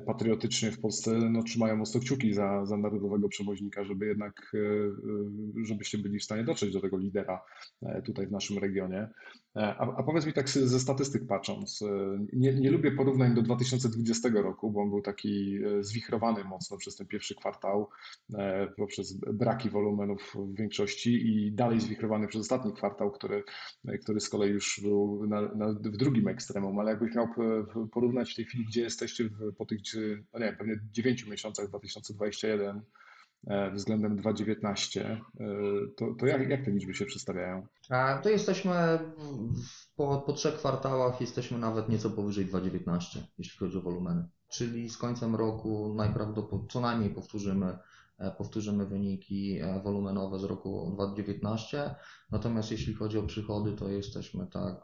patriotycznie 0.00 0.72
w 0.72 0.80
Polsce 0.80 1.10
no, 1.10 1.42
trzymają 1.42 1.76
mocno 1.76 2.00
kciuki 2.00 2.34
za, 2.34 2.66
za 2.66 2.76
narodowego 2.76 3.28
przewoźnika, 3.28 3.84
żeby 3.84 4.06
jednak, 4.06 4.52
e, 4.54 4.58
e, 4.58 5.64
żebyście 5.64 5.98
byli 5.98 6.18
w 6.18 6.24
stanie 6.24 6.44
dotrzeć 6.44 6.72
do 6.72 6.80
tego 6.80 6.98
lidera 6.98 7.40
e, 7.82 8.02
tutaj 8.02 8.26
w 8.26 8.32
naszym 8.32 8.58
regionie. 8.58 9.08
A, 9.54 9.96
a 9.96 10.02
powiedz 10.02 10.26
mi 10.26 10.32
tak 10.32 10.48
ze 10.48 10.80
statystyk 10.80 11.26
patrząc, 11.26 11.84
nie, 12.32 12.54
nie 12.54 12.70
lubię 12.70 12.92
porównań 12.92 13.34
do 13.34 13.42
2020 13.42 14.28
roku, 14.28 14.70
bo 14.70 14.80
on 14.82 14.90
był 14.90 15.02
taki 15.02 15.58
zwichrowany 15.80 16.44
mocno 16.44 16.76
przez 16.76 16.96
ten 16.96 17.06
pierwszy 17.06 17.34
kwartał, 17.34 17.88
poprzez 18.76 19.16
braki 19.16 19.70
wolumenów 19.70 20.34
w 20.34 20.56
większości 20.56 21.10
i 21.12 21.52
dalej 21.52 21.80
zwichrowany 21.80 22.28
przez 22.28 22.40
ostatni 22.40 22.72
kwartał, 22.72 23.10
który, 23.10 23.42
który 24.02 24.20
z 24.20 24.28
kolei 24.28 24.50
już 24.50 24.80
był 24.82 25.26
na, 25.26 25.40
na, 25.40 25.72
w 25.72 25.96
drugim 25.96 26.28
ekstremum, 26.28 26.78
ale 26.78 26.90
jakbyś 26.90 27.14
miał 27.14 27.28
porównać 27.92 28.32
w 28.32 28.36
tej 28.36 28.44
chwili, 28.44 28.64
gdzie 28.64 28.80
jesteście 28.80 29.24
w, 29.24 29.54
po 29.58 29.66
tych, 29.66 29.78
no 30.32 30.38
nie 30.38 30.46
wiem, 30.46 30.56
pewnie 30.56 30.80
9 30.92 31.26
miesiącach 31.26 31.68
2021 31.68 32.76
e, 32.76 32.82
względem 33.74 34.16
2019, 34.16 35.20
e, 35.40 35.44
to, 35.96 36.14
to 36.18 36.26
jak, 36.26 36.48
jak 36.48 36.64
te 36.64 36.70
liczby 36.70 36.94
się 36.94 37.06
przedstawiają? 37.06 37.66
To 38.22 38.28
jesteśmy 38.28 38.98
po, 39.96 40.22
po 40.26 40.32
trzech 40.32 40.54
kwartałach 40.54 41.20
jesteśmy 41.20 41.58
nawet 41.58 41.88
nieco 41.88 42.10
powyżej 42.10 42.46
2019, 42.46 43.26
jeśli 43.38 43.58
chodzi 43.58 43.78
o 43.78 43.82
wolumeny. 43.82 44.28
Czyli 44.48 44.90
z 44.90 44.96
końcem 44.96 45.34
roku 45.34 45.94
najprawdopodobniej 45.96 46.68
co 46.70 46.80
najmniej 46.80 47.10
powtórzymy 47.10 47.78
E, 48.18 48.30
powtórzymy 48.30 48.86
wyniki 48.86 49.58
e, 49.60 49.80
wolumenowe 49.82 50.38
z 50.38 50.44
roku 50.44 50.90
2019. 50.94 51.94
Natomiast 52.30 52.70
jeśli 52.70 52.94
chodzi 52.94 53.18
o 53.18 53.22
przychody, 53.22 53.72
to 53.72 53.88
jesteśmy 53.88 54.46
tak 54.46 54.74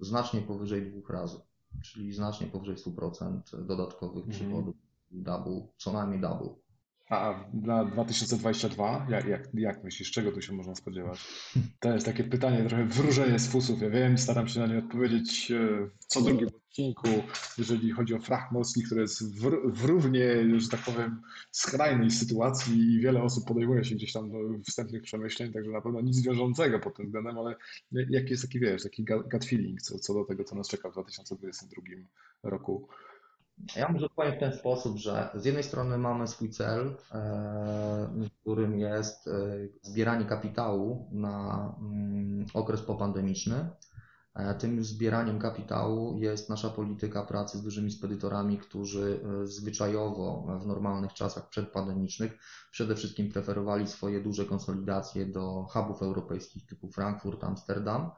znacznie 0.00 0.40
powyżej 0.40 0.90
dwóch 0.90 1.10
razy. 1.10 1.38
czyli 1.84 2.12
znacznie 2.12 2.46
powyżej 2.46 2.76
100% 2.76 3.66
dodatkowych 3.66 4.24
Mhm. 4.24 4.30
przychodów. 4.30 4.74
Double, 5.10 5.66
co 5.76 5.92
najmniej 5.92 6.20
double. 6.20 6.48
A 7.10 7.44
na 7.52 7.84
2022, 7.84 9.06
jak, 9.10 9.26
jak, 9.26 9.48
jak 9.54 9.84
myślisz, 9.84 10.10
czego 10.10 10.32
tu 10.32 10.42
się 10.42 10.52
można 10.52 10.74
spodziewać? 10.74 11.24
To 11.80 11.92
jest 11.92 12.06
takie 12.06 12.24
pytanie, 12.24 12.64
trochę 12.68 12.84
wróżenie 12.84 13.38
z 13.38 13.48
fusów. 13.48 13.82
Ja 13.82 13.90
wiem, 13.90 14.18
staram 14.18 14.48
się 14.48 14.60
na 14.60 14.66
nie 14.66 14.78
odpowiedzieć 14.78 15.50
e, 15.50 15.88
w 16.00 16.06
co 16.06 16.22
drugim 16.22 16.48
odcinku, 16.48 17.08
jeżeli 17.58 17.90
chodzi 17.90 18.14
o 18.14 18.18
frach 18.18 18.52
morski, 18.52 18.82
który 18.82 19.00
jest 19.00 19.40
w, 19.40 19.50
w 19.72 19.84
równie, 19.84 20.60
że 20.60 20.68
tak 20.68 20.80
powiem, 20.80 21.22
skrajnej 21.50 22.10
sytuacji 22.10 22.94
i 22.94 23.00
wiele 23.00 23.22
osób 23.22 23.48
podejmuje 23.48 23.84
się 23.84 23.94
gdzieś 23.94 24.12
tam 24.12 24.30
do 24.30 24.38
wstępnych 24.68 25.02
przemyśleń, 25.02 25.52
także 25.52 25.70
na 25.70 25.80
pewno 25.80 26.00
nic 26.00 26.22
wiążącego 26.22 26.80
pod 26.80 26.96
tym 26.96 27.06
względem, 27.06 27.38
ale 27.38 27.56
jaki 27.92 28.30
jest 28.30 28.42
taki, 28.42 28.60
wiesz, 28.60 28.82
taki 28.82 29.04
gut 29.04 29.44
feeling 29.44 29.82
co, 29.82 29.98
co 29.98 30.14
do 30.14 30.24
tego, 30.24 30.44
co 30.44 30.56
nas 30.56 30.68
czeka 30.68 30.90
w 30.90 30.92
2022 30.92 31.82
roku? 32.42 32.88
Ja 33.76 33.88
może 33.88 34.08
powiem 34.08 34.34
w 34.36 34.38
ten 34.40 34.52
sposób, 34.52 34.96
że 34.96 35.30
z 35.34 35.44
jednej 35.44 35.64
strony 35.64 35.98
mamy 35.98 36.28
swój 36.28 36.50
cel, 36.50 36.96
e, 37.12 38.28
którym 38.40 38.78
jest 38.78 39.28
e, 39.28 39.32
zbieranie 39.82 40.24
kapitału 40.24 41.08
na 41.12 41.74
mm, 41.80 42.46
okres 42.54 42.82
popandemiczny. 42.82 43.70
E, 44.34 44.54
Tym 44.54 44.84
zbieraniem 44.84 45.38
kapitału 45.38 46.18
jest 46.18 46.50
nasza 46.50 46.70
polityka 46.70 47.22
pracy 47.22 47.58
z 47.58 47.62
dużymi 47.62 47.90
spedytorami, 47.90 48.58
którzy 48.58 49.20
zwyczajowo 49.44 50.46
w 50.62 50.66
normalnych 50.66 51.12
czasach 51.14 51.48
przedpandemicznych 51.48 52.38
przede 52.70 52.94
wszystkim 52.96 53.32
preferowali 53.32 53.86
swoje 53.86 54.20
duże 54.20 54.44
konsolidacje 54.44 55.26
do 55.26 55.66
hubów 55.70 56.02
europejskich 56.02 56.66
typu 56.66 56.88
Frankfurt, 56.88 57.44
Amsterdam. 57.44 58.10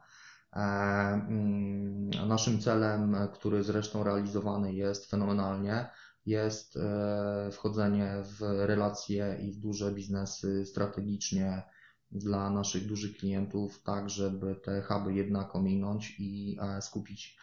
E, 0.53 0.59
mm, 0.59 2.09
Naszym 2.27 2.59
celem, 2.61 3.15
który 3.33 3.63
zresztą 3.63 4.03
realizowany 4.03 4.73
jest 4.73 5.09
fenomenalnie, 5.09 5.89
jest 6.25 6.77
e, 6.77 7.49
wchodzenie 7.51 8.15
w 8.23 8.41
relacje 8.41 9.37
i 9.41 9.51
w 9.51 9.59
duże 9.59 9.91
biznesy 9.91 10.65
strategicznie 10.65 11.63
dla 12.11 12.49
naszych 12.49 12.87
dużych 12.87 13.17
klientów, 13.17 13.83
tak 13.83 14.09
żeby 14.09 14.55
te 14.55 14.81
huby 14.81 15.13
jednak 15.13 15.55
ominąć 15.55 16.15
i 16.19 16.57
e, 16.61 16.81
skupić 16.81 17.41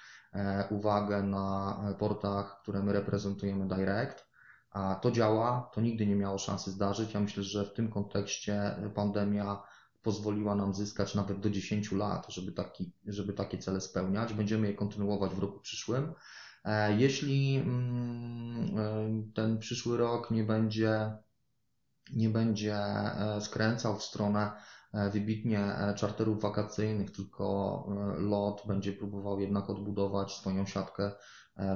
uwagę 0.71 1.23
na 1.23 1.77
portach, 1.99 2.63
które 2.63 2.83
my 2.83 2.93
reprezentujemy 2.93 3.69
direct. 3.69 4.27
A 4.71 4.95
to 4.95 5.11
działa, 5.11 5.71
to 5.75 5.81
nigdy 5.81 6.07
nie 6.07 6.17
miało 6.17 6.39
szansy 6.39 6.71
zdarzyć. 6.71 7.15
Ja 7.15 7.21
myślę, 7.21 7.43
że 7.43 7.65
w 7.65 7.73
tym 7.73 7.91
kontekście 7.91 8.77
pandemia 8.95 9.63
pozwoliła 10.03 10.55
nam 10.55 10.75
zyskać 10.75 11.15
nawet 11.15 11.41
do 11.41 11.51
10 11.51 11.93
lat, 11.93 12.27
żeby, 12.29 12.53
taki, 12.53 12.93
żeby 13.07 13.33
takie 13.33 13.59
cele 13.59 13.81
spełniać. 13.81 14.33
Będziemy 14.33 14.67
je 14.67 14.75
kontynuować 14.75 15.35
w 15.35 15.39
roku 15.39 15.61
przyszłym. 15.61 16.13
E, 16.65 16.97
Jeśli 16.97 17.57
mm, 17.57 18.79
e, 18.79 19.33
ten 19.35 19.59
przyszły 19.59 19.97
rok 19.97 20.31
nie 20.31 20.45
będzie, 20.45 21.17
nie 22.13 22.29
będzie 22.29 22.77
e, 22.77 23.41
skręcał 23.41 23.99
w 23.99 24.03
stronę 24.03 24.53
wybitnie 25.13 25.77
czarterów 25.97 26.43
wakacyjnych, 26.43 27.11
tylko 27.11 27.87
LOT 28.19 28.63
będzie 28.67 28.93
próbował 28.93 29.41
jednak 29.41 29.71
odbudować 29.71 30.33
swoją 30.33 30.67
siatkę 30.67 31.13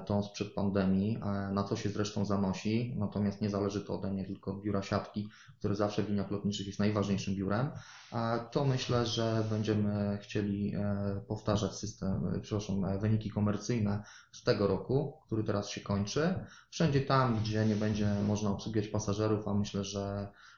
tą 0.06 0.22
sprzed 0.22 0.54
pandemii, 0.54 1.16
e, 1.16 1.52
na 1.52 1.64
co 1.64 1.76
się 1.76 1.88
zresztą 1.88 2.24
zanosi, 2.24 2.94
natomiast 2.98 3.40
nie 3.40 3.50
zależy 3.50 3.80
to 3.80 3.94
ode 3.94 4.10
mnie, 4.10 4.24
tylko 4.24 4.50
od 4.50 4.62
biura 4.62 4.82
siatki, 4.82 5.28
które 5.58 5.74
zawsze 5.74 6.02
w 6.02 6.08
liniach 6.08 6.30
lotniczych 6.30 6.66
jest 6.66 6.78
najważniejszym 6.78 7.34
biurem, 7.34 7.70
to 8.50 8.64
myślę, 8.64 9.06
że 9.06 9.44
będziemy 9.50 10.18
chcieli 10.22 10.74
e, 10.74 11.20
powtarzać 11.28 11.74
system, 11.74 12.34
e, 12.36 12.40
przepraszam, 12.40 12.84
e, 12.84 12.98
wyniki 12.98 13.30
komercyjne 13.30 14.04
z 14.32 14.42
tego 14.42 14.66
roku, 14.66 15.18
który 15.26 15.44
teraz 15.44 15.68
się 15.68 15.80
kończy. 15.80 16.34
Wszędzie 16.70 17.00
tam, 17.00 17.38
gdzie 17.38 17.66
nie 17.66 17.76
będzie 17.76 18.14
można 18.26 18.50
obsługiwać 18.50 18.88
pasażerów, 18.88 19.48
a 19.48 19.54
myślę, 19.54 19.84
że 19.84 20.00
e, 20.00 20.51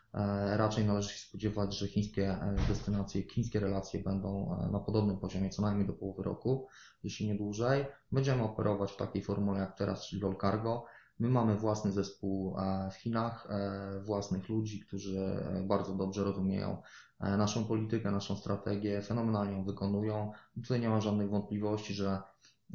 raczej 0.56 0.84
należy 0.84 1.08
się 1.08 1.18
spodziewać, 1.18 1.78
że 1.78 1.88
chińskie 1.88 2.30
e, 2.30 2.56
destynacje, 2.68 3.22
chińskie 3.22 3.60
relacje 3.60 4.02
będą 4.02 4.58
e, 4.58 4.70
na 4.70 4.78
podobnym 4.78 5.18
poziomie 5.18 5.50
co 5.50 5.62
najmniej 5.62 5.86
do 5.86 5.92
połowy 5.92 6.22
roku, 6.22 6.68
jeśli 7.02 7.26
nie 7.26 7.34
dłużej. 7.34 7.86
Będziemy 8.12 8.42
operować 8.42 8.92
w 8.92 8.96
takiej 8.96 9.22
formule 9.22 9.60
jak 9.60 9.78
teraz, 9.78 10.06
czyli 10.06 10.22
roll 10.22 10.36
cargo. 10.40 10.84
My 11.18 11.28
mamy 11.28 11.56
własny 11.56 11.92
zespół 11.92 12.58
e, 12.58 12.90
w 12.90 12.94
Chinach, 12.94 13.46
e, 13.50 14.00
własnych 14.00 14.48
ludzi, 14.48 14.80
którzy 14.80 15.20
e, 15.20 15.62
bardzo 15.62 15.94
dobrze 15.94 16.24
rozumieją 16.24 16.82
e, 17.20 17.36
naszą 17.36 17.64
politykę, 17.64 18.10
naszą 18.10 18.36
strategię, 18.36 19.02
fenomenalnie 19.02 19.52
ją 19.52 19.64
wykonują. 19.64 20.32
Tutaj 20.54 20.80
nie 20.80 20.88
ma 20.88 21.00
żadnych 21.00 21.30
wątpliwości, 21.30 21.94
że 21.94 22.22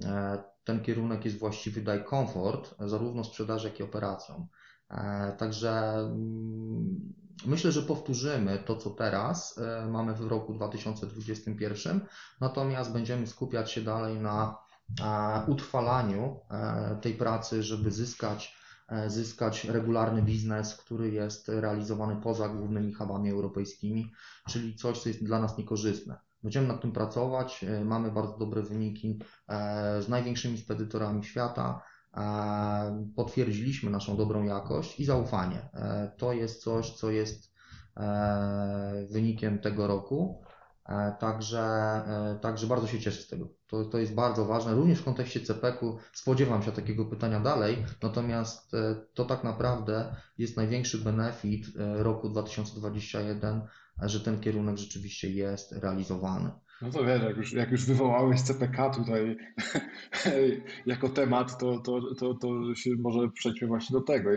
e, 0.03 0.43
ten 0.63 0.81
kierunek 0.81 1.25
jest 1.25 1.39
właściwy, 1.39 1.81
daje 1.81 2.03
komfort 2.03 2.75
zarówno 2.79 3.23
sprzedaży, 3.23 3.67
jak 3.67 3.79
i 3.79 3.83
operacjom. 3.83 4.47
E, 4.91 5.31
Także 5.37 5.93
mm, 5.99 7.13
myślę, 7.45 7.71
że 7.71 7.81
powtórzymy 7.81 8.63
to, 8.65 8.75
co 8.75 8.89
teraz 8.89 9.57
e, 9.57 9.87
mamy 9.87 10.13
w 10.13 10.21
roku 10.21 10.53
2021, 10.53 12.01
natomiast 12.41 12.91
będziemy 12.91 13.27
skupiać 13.27 13.71
się 13.71 13.81
dalej 13.81 14.19
na 14.19 14.57
e, 15.01 15.51
utrwalaniu 15.51 16.39
tej 17.01 17.13
pracy, 17.13 17.63
żeby 17.63 17.91
zyskać, 17.91 18.59
zyskać 19.07 19.65
regularny 19.65 20.21
biznes, 20.21 20.75
który 20.75 21.11
jest 21.11 21.49
realizowany 21.49 22.21
poza 22.21 22.49
głównymi 22.49 22.93
hubami 22.93 23.31
europejskimi, 23.31 24.11
czyli 24.47 24.75
coś, 24.75 24.99
co 25.01 25.09
jest 25.09 25.23
dla 25.23 25.39
nas 25.39 25.57
niekorzystne. 25.57 26.19
Będziemy 26.43 26.67
nad 26.67 26.81
tym 26.81 26.91
pracować, 26.91 27.65
mamy 27.85 28.11
bardzo 28.11 28.37
dobre 28.37 28.61
wyniki 28.61 29.19
z 29.99 30.09
największymi 30.09 30.57
spedytorami 30.57 31.23
świata. 31.23 31.81
E, 32.17 33.05
Potwierdziliśmy 33.15 33.89
naszą 33.91 34.17
dobrą 34.17 34.43
jakość 34.43 34.99
i 34.99 35.05
zaufanie. 35.05 35.69
E, 35.73 36.11
To 36.17 36.33
jest 36.33 36.63
coś, 36.63 36.91
co 36.91 37.11
jest 37.11 37.53
e, 37.97 39.07
wynikiem 39.11 39.59
tego 39.59 39.87
roku. 39.87 40.43
Także, 41.19 42.01
także 42.41 42.67
bardzo 42.67 42.87
się 42.87 42.99
cieszę 42.99 43.21
z 43.21 43.27
tego. 43.27 43.47
To, 43.67 43.85
to 43.85 43.97
jest 43.97 44.13
bardzo 44.13 44.45
ważne. 44.45 44.75
Również 44.75 44.99
w 44.99 45.03
kontekście 45.03 45.39
CPK-u 45.41 45.97
spodziewam 46.13 46.63
się 46.63 46.71
takiego 46.71 47.05
pytania 47.05 47.39
dalej, 47.39 47.85
natomiast 48.03 48.71
to 49.13 49.25
tak 49.25 49.43
naprawdę 49.43 50.15
jest 50.37 50.57
największy 50.57 50.97
benefit 50.97 51.65
roku 51.95 52.29
2021, 52.29 53.61
e, 54.03 54.09
że 54.09 54.19
ten 54.19 54.39
kierunek 54.39 54.77
rzeczywiście 54.77 55.29
jest 55.29 55.71
realizowany. 55.71 56.51
No 56.81 56.89
to 56.91 57.05
wiesz, 57.05 57.21
jak 57.23 57.37
już, 57.37 57.53
jak 57.53 57.71
już 57.71 57.85
wywołałeś 57.85 58.41
CPK 58.41 58.89
tutaj 58.89 59.37
jako 60.85 61.09
temat, 61.09 61.57
to, 61.57 61.79
to, 61.79 62.15
to, 62.15 62.33
to 62.33 62.75
się 62.75 62.89
może 62.99 63.29
przejdźmy 63.29 63.67
właśnie 63.67 63.93
do 63.93 64.01
tego. 64.01 64.29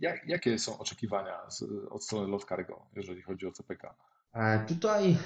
Jak, 0.00 0.28
jakie 0.28 0.58
są 0.58 0.78
oczekiwania 0.78 1.50
z, 1.50 1.64
od 1.90 2.04
strony 2.04 2.28
Lot 2.28 2.44
Cargo, 2.44 2.86
jeżeli 2.96 3.22
chodzi 3.22 3.46
o 3.46 3.52
CPK? 3.52 3.94
E, 4.32 4.66
Tutaj 4.66 5.16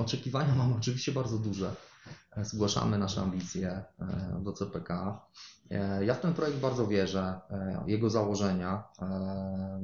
oczekiwania 0.00 0.54
mam 0.54 0.72
oczywiście 0.72 1.12
bardzo 1.12 1.38
duże. 1.38 1.74
E, 2.36 2.44
Zgłaszamy 2.44 2.98
nasze 2.98 3.20
ambicje 3.20 3.68
e, 3.70 4.40
do 4.44 4.52
CPK. 4.52 5.20
Ja 6.00 6.14
w 6.14 6.20
ten 6.20 6.34
projekt 6.34 6.58
bardzo 6.58 6.86
wierzę. 6.86 7.40
Jego 7.86 8.10
założenia 8.10 8.84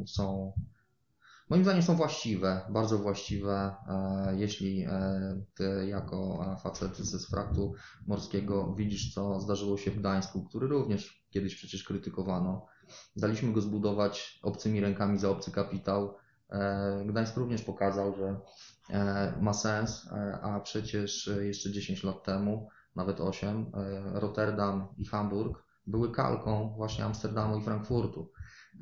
są, 0.06 0.52
moim 1.52 1.64
zdaniem, 1.64 1.82
są 1.82 1.96
właściwe, 1.96 2.60
bardzo 2.70 2.98
właściwe. 2.98 3.74
E, 3.88 4.34
Jeśli 4.36 4.84
e, 4.84 4.90
ty, 5.54 5.86
jako 5.86 6.46
e, 6.52 6.56
facet 6.56 6.96
ze 6.96 7.18
sfraktu 7.18 7.74
morskiego, 8.06 8.74
widzisz, 8.78 9.14
co 9.14 9.40
zdarzyło 9.40 9.76
się 9.76 9.90
w 9.90 9.98
Gdańsku, 9.98 10.44
który 10.44 10.66
również 10.68 11.26
kiedyś 11.30 11.54
przecież 11.54 11.84
krytykowano, 11.84 12.66
daliśmy 13.16 13.52
go 13.52 13.60
zbudować 13.60 14.40
obcymi 14.42 14.80
rękami 14.80 15.18
za 15.18 15.30
obcy 15.30 15.50
kapitał. 15.50 16.14
Gdańsk 17.06 17.36
również 17.36 17.62
pokazał, 17.62 18.14
że 18.16 18.40
ma 19.40 19.52
sens, 19.52 20.08
a 20.42 20.60
przecież 20.60 21.30
jeszcze 21.40 21.72
10 21.72 22.04
lat 22.04 22.24
temu, 22.24 22.68
nawet 22.96 23.20
8, 23.20 23.72
e, 23.74 24.20
Rotterdam 24.20 24.88
i 24.98 25.04
Hamburg 25.04 25.64
były 25.86 26.12
kalką 26.12 26.74
właśnie 26.76 27.04
Amsterdamu 27.04 27.58
i 27.58 27.62
Frankfurtu. 27.64 28.32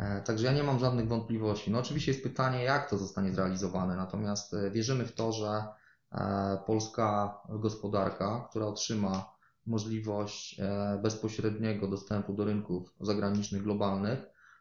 E, 0.01 0.21
Także 0.23 0.47
ja 0.47 0.53
nie 0.53 0.63
mam 0.63 0.79
żadnych 0.79 1.09
wątpliwości. 1.09 1.71
No 1.71 1.79
oczywiście 1.79 2.13
jest 2.13 2.23
pytanie, 2.23 2.63
jak 2.63 2.91
to 2.91 2.99
zostanie 2.99 3.33
zrealizowane, 3.33 3.97
natomiast 3.97 4.55
e, 4.55 4.71
wierzymy 4.71 5.07
w 5.07 5.13
to, 5.13 5.33
że 5.33 5.65
e, 6.13 6.59
polska 6.67 7.39
gospodarka, 7.49 8.47
która 8.51 8.67
otrzyma 8.67 9.41
możliwość 9.67 10.61
bezpośredniego 11.03 11.89
dostępu 11.89 12.33
do 12.33 12.45
rynków 12.45 12.95
zagranicznych, 13.01 13.63
globalnych, 13.63 14.19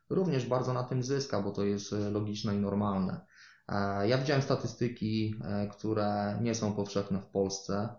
również 0.09 0.45
bardzo 0.45 0.73
na 0.73 0.83
tym 0.83 1.03
zyska, 1.03 1.41
bo 1.41 1.51
to 1.51 1.63
jest 1.63 1.91
logiczne 2.11 2.55
i 2.55 2.59
normalne. 2.59 3.25
Ja 4.05 4.17
widziałem 4.17 4.41
statystyki, 4.41 5.35
które 5.71 6.39
nie 6.41 6.55
są 6.55 6.73
powszechne 6.73 7.21
w 7.21 7.25
Polsce, 7.25 7.89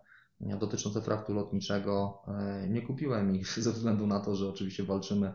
dotyczące 0.40 1.02
fraktu 1.02 1.34
lotniczego. 1.34 2.22
Nie 2.68 2.82
kupiłem 2.82 3.36
ich 3.36 3.58
ze 3.62 3.72
względu 3.72 4.06
na 4.06 4.20
to, 4.20 4.36
że 4.36 4.48
oczywiście 4.48 4.84
walczymy 4.84 5.34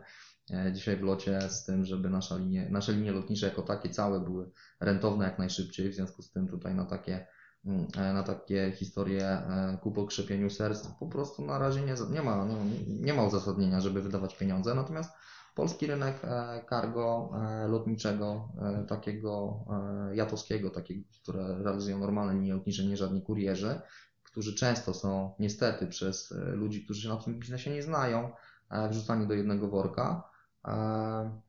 dzisiaj 0.72 0.96
w 0.96 1.02
locie 1.02 1.40
z 1.40 1.64
tym, 1.64 1.84
żeby 1.84 2.10
nasza 2.10 2.36
linie, 2.36 2.68
nasze 2.70 2.92
linie 2.92 3.12
lotnicze 3.12 3.46
jako 3.46 3.62
takie 3.62 3.90
całe 3.90 4.20
były 4.20 4.50
rentowne 4.80 5.24
jak 5.24 5.38
najszybciej. 5.38 5.90
W 5.90 5.94
związku 5.94 6.22
z 6.22 6.30
tym 6.30 6.48
tutaj 6.48 6.74
na 6.74 6.84
takie 6.84 7.26
mm, 7.64 7.86
e, 7.96 8.12
na 8.12 8.22
takie 8.22 8.72
historie 8.72 9.28
e, 9.28 9.78
ku 9.82 9.92
pokrzepieniu 9.92 10.50
serc. 10.50 10.86
Po 11.00 11.06
prostu 11.06 11.44
na 11.44 11.58
razie 11.58 11.80
nie, 11.80 11.94
nie, 12.10 12.22
ma, 12.22 12.44
nie, 12.44 12.56
nie 13.00 13.14
ma 13.14 13.22
uzasadnienia, 13.24 13.80
żeby 13.80 14.02
wydawać 14.02 14.36
pieniądze. 14.36 14.74
Natomiast 14.74 15.10
polski 15.54 15.86
rynek 15.86 16.24
e, 16.24 16.64
cargo 16.70 17.30
e, 17.34 17.68
lotniczego, 17.68 18.48
e, 18.62 18.84
takiego 18.84 19.64
e, 20.10 20.16
jatowskiego, 20.16 20.70
takiego, 20.70 21.02
które 21.22 21.62
realizują 21.62 21.98
normalne 21.98 22.34
linie 22.34 22.54
lotnicze, 22.54 22.84
nie 22.84 22.96
żadni 22.96 23.22
kurierzy, 23.22 23.80
którzy 24.22 24.54
często 24.54 24.94
są 24.94 25.34
niestety 25.38 25.86
przez 25.86 26.32
e, 26.32 26.36
ludzi, 26.36 26.84
którzy 26.84 27.02
się 27.02 27.08
na 27.08 27.16
tym 27.16 27.38
biznesie 27.38 27.70
nie 27.70 27.82
znają, 27.82 28.32
e, 28.70 28.88
wrzucani 28.88 29.26
do 29.26 29.34
jednego 29.34 29.68
worka. 29.68 30.35
E, 30.66 31.46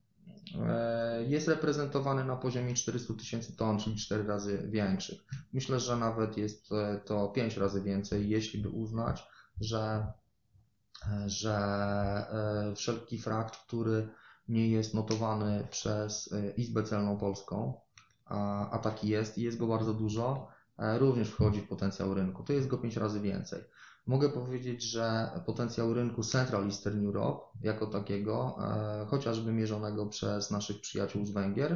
Jest 1.27 1.47
reprezentowany 1.47 2.25
na 2.25 2.36
poziomie 2.36 2.73
400 2.73 3.13
tysięcy 3.13 3.58
ton, 3.58 3.80
czyli 3.80 3.95
4 3.95 4.23
razy 4.23 4.67
większych. 4.69 5.19
Myślę, 5.53 5.80
że 5.80 5.97
nawet 5.97 6.38
jest 6.38 6.71
e, 6.71 7.01
to 7.06 7.27
5 7.27 7.58
razy 7.58 7.82
więcej, 7.82 8.30
jeśli 8.30 8.62
by 8.62 8.69
uznać, 8.69 9.27
że, 9.62 10.13
e, 11.08 11.30
że 11.30 11.58
wszelki 12.75 13.19
frakt, 13.19 13.58
który 13.58 14.10
nie 14.49 14.69
jest 14.69 14.93
notowany 14.93 15.67
przez 15.69 16.34
Izbę 16.58 16.84
Celną 16.84 17.17
Polską, 17.17 17.73
a, 18.25 18.69
a 18.69 18.80
taki 18.80 19.08
jest 19.08 19.38
i 19.38 19.41
jest 19.41 19.58
go 19.58 19.67
bardzo 19.67 19.93
dużo, 19.93 20.47
również 20.77 21.30
wchodzi 21.30 21.62
w 21.62 21.67
potencjał 21.67 22.13
rynku. 22.13 22.43
To 22.43 22.53
jest 22.53 22.67
go 22.67 22.77
5 22.77 22.97
razy 22.97 23.21
więcej. 23.21 23.63
Mogę 24.08 24.30
powiedzieć, 24.30 24.84
że 24.84 25.30
potencjał 25.46 25.93
rynku 25.93 26.24
Central 26.24 26.65
Eastern 26.65 27.06
Europe 27.06 27.46
jako 27.62 27.88
takiego, 27.88 28.58
e, 28.62 29.06
chociażby 29.06 29.54
mierzonego 29.54 30.06
przez 30.06 30.52
naszych 30.52 30.82
przyjaciół 30.82 31.26
z 31.26 31.32
Węgier, 31.32 31.72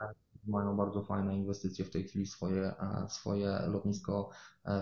e, 0.00 0.14
mają 0.46 0.76
bardzo 0.76 1.02
fajne 1.02 1.36
inwestycje 1.36 1.84
w 1.84 1.90
tej 1.90 2.04
chwili 2.04 2.26
swoje, 2.26 2.62
e, 2.62 3.06
swoje 3.08 3.58
lotnisko 3.66 4.30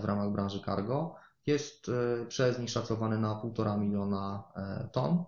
w 0.01 0.05
ramach 0.05 0.31
branży 0.31 0.61
cargo, 0.65 1.15
jest 1.45 1.91
przez 2.27 2.59
nich 2.59 2.69
szacowany 2.69 3.17
na 3.17 3.35
1,5 3.35 3.77
miliona 3.77 4.43
ton, 4.91 5.23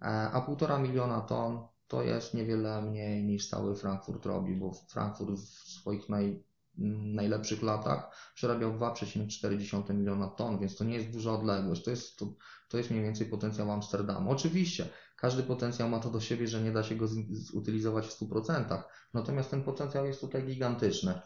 a 0.00 0.40
1,5 0.40 0.78
miliona 0.78 1.20
ton 1.20 1.66
to 1.88 2.02
jest 2.02 2.34
niewiele 2.34 2.82
mniej 2.82 3.24
niż 3.24 3.48
cały 3.48 3.76
Frankfurt 3.76 4.26
robi, 4.26 4.54
bo 4.54 4.72
Frankfurt 4.72 5.30
w 5.30 5.70
swoich 5.70 6.08
naj, 6.08 6.44
najlepszych 6.78 7.62
latach 7.62 8.32
przerabiał 8.34 8.72
2,4 8.72 9.94
miliona 9.94 10.28
ton, 10.28 10.58
więc 10.58 10.76
to 10.76 10.84
nie 10.84 10.94
jest 10.94 11.10
duża 11.10 11.32
odległość. 11.32 11.84
To 11.84 11.90
jest, 11.90 12.18
to, 12.18 12.26
to 12.68 12.78
jest 12.78 12.90
mniej 12.90 13.02
więcej 13.02 13.26
potencjał 13.26 13.72
Amsterdamu. 13.72 14.30
Oczywiście, 14.30 14.88
każdy 15.16 15.42
potencjał 15.42 15.88
ma 15.88 16.00
to 16.00 16.10
do 16.10 16.20
siebie, 16.20 16.48
że 16.48 16.62
nie 16.62 16.72
da 16.72 16.82
się 16.82 16.96
go 16.96 17.08
zutylizować 17.32 18.06
w 18.06 18.20
100%, 18.20 18.82
natomiast 19.14 19.50
ten 19.50 19.62
potencjał 19.62 20.06
jest 20.06 20.20
tutaj 20.20 20.46
gigantyczny. 20.46 21.20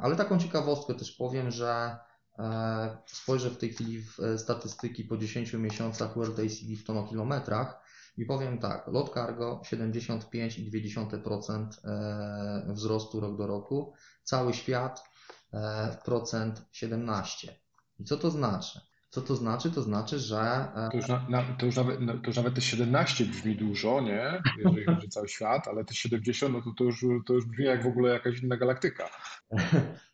Ale 0.00 0.16
taką 0.16 0.38
ciekawostkę 0.38 0.94
też 0.94 1.12
powiem, 1.12 1.50
że 1.50 1.96
e, 2.38 2.98
spojrzę 3.06 3.50
w 3.50 3.58
tej 3.58 3.72
chwili 3.72 4.02
w 4.02 4.20
e, 4.20 4.38
statystyki 4.38 5.04
po 5.04 5.16
10 5.16 5.52
miesiącach 5.52 6.14
World 6.14 6.38
ACD 6.38 6.76
w 6.80 6.84
tonokilometrach 6.84 7.87
i 8.18 8.26
powiem 8.26 8.58
tak, 8.58 8.86
lot 8.86 9.14
cargo 9.14 9.60
75,2% 9.64 11.68
e, 11.84 12.72
wzrostu 12.72 13.20
rok 13.20 13.36
do 13.36 13.46
roku, 13.46 13.92
cały 14.24 14.54
świat 14.54 15.04
e, 15.52 15.96
procent 16.04 16.62
17. 16.72 17.58
I 17.98 18.04
co 18.04 18.16
to 18.16 18.30
znaczy? 18.30 18.80
Co 19.10 19.22
to 19.22 19.36
znaczy? 19.36 19.70
To 19.70 19.82
znaczy, 19.82 20.18
że 20.18 20.38
e, 20.74 20.88
To 20.90 20.96
już, 20.96 21.08
na, 21.08 21.26
na, 21.28 21.42
to, 21.58 21.66
już 21.66 21.76
nawet, 21.76 22.00
no, 22.00 22.12
to 22.12 22.26
już 22.26 22.36
nawet 22.36 22.54
te 22.54 22.60
17 22.60 23.24
brzmi 23.24 23.56
dużo, 23.56 24.00
nie? 24.00 24.42
Jeżeli 24.58 24.84
chodzi 24.84 25.06
o 25.06 25.10
cały 25.10 25.28
świat, 25.28 25.68
ale 25.68 25.84
te 25.84 25.94
70, 25.94 26.54
no 26.54 26.62
to, 26.62 26.70
to, 26.78 26.84
już, 26.84 27.04
to 27.26 27.32
już 27.32 27.46
brzmi 27.46 27.64
jak 27.64 27.82
w 27.82 27.86
ogóle 27.86 28.12
jakaś 28.12 28.42
inna 28.42 28.56
galaktyka. 28.56 29.08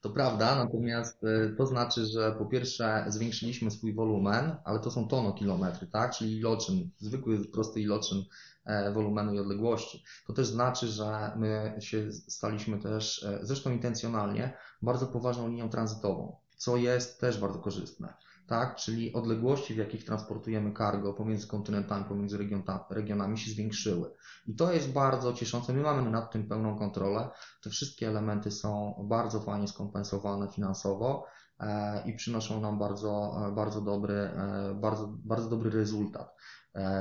To 0.01 0.11
prawda, 0.11 0.65
natomiast 0.65 1.25
y, 1.25 1.55
to 1.57 1.67
znaczy, 1.67 2.07
że 2.07 2.35
po 2.39 2.47
pierwsze 2.47 3.05
zwiększyliśmy 3.09 3.71
swój 3.71 3.95
wolumen, 3.95 4.57
ale 4.65 4.81
to 4.81 4.91
są 4.91 5.09
tonokilometry, 5.09 5.87
tak? 5.87 6.15
Czyli 6.15 6.37
iloczyn, 6.37 6.91
zwykły, 6.99 7.45
prosty 7.45 7.81
iloczyn 7.81 8.23
e, 8.65 8.93
wolumenu 8.93 9.35
i 9.35 9.39
odległości. 9.39 10.05
To 10.27 10.33
też 10.33 10.47
znaczy, 10.47 10.87
że 10.87 11.33
my 11.37 11.77
się 11.81 12.13
staliśmy 12.13 12.79
też, 12.79 13.23
e, 13.23 13.39
zresztą 13.43 13.71
intencjonalnie, 13.71 14.57
bardzo 14.83 15.07
poważną 15.07 15.49
linią 15.49 15.69
tranzytową, 15.69 16.37
co 16.57 16.77
jest 16.77 17.21
też 17.21 17.39
bardzo 17.39 17.59
korzystne. 17.59 18.15
Tak, 18.47 18.77
czyli 18.77 19.13
odległości, 19.13 19.75
w 19.75 19.77
jakich 19.77 20.05
transportujemy 20.05 20.73
cargo 20.79 21.15
pomiędzy 21.15 21.47
kontynentami, 21.47 22.05
pomiędzy 22.05 22.39
regiona- 22.39 22.85
regionami 22.91 23.39
się 23.39 23.51
zwiększyły. 23.51 24.11
I 24.47 24.55
to 24.57 24.73
jest 24.73 24.93
bardzo 24.93 25.33
cieszące. 25.33 25.73
My 25.73 25.83
mamy 25.83 26.11
nad 26.11 26.33
tym 26.33 26.49
pełną 26.49 26.79
kontrolę. 26.79 27.29
Te 27.63 27.71
wszystkie 27.71 28.09
elementy 28.09 28.51
są 28.51 28.95
bardzo 29.09 29.41
fajnie 29.41 29.69
skompensowane 29.69 30.49
finansowo 30.49 31.27
e, 31.61 32.03
i 32.11 32.15
przynoszą 32.15 32.61
nam 32.61 32.79
bardzo, 32.79 33.41
e, 33.49 33.53
bardzo, 33.53 33.81
dobry, 33.81 34.15
e, 34.15 34.75
bardzo, 34.81 35.15
bardzo 35.25 35.49
dobry 35.51 35.71
rezultat. 35.71 36.35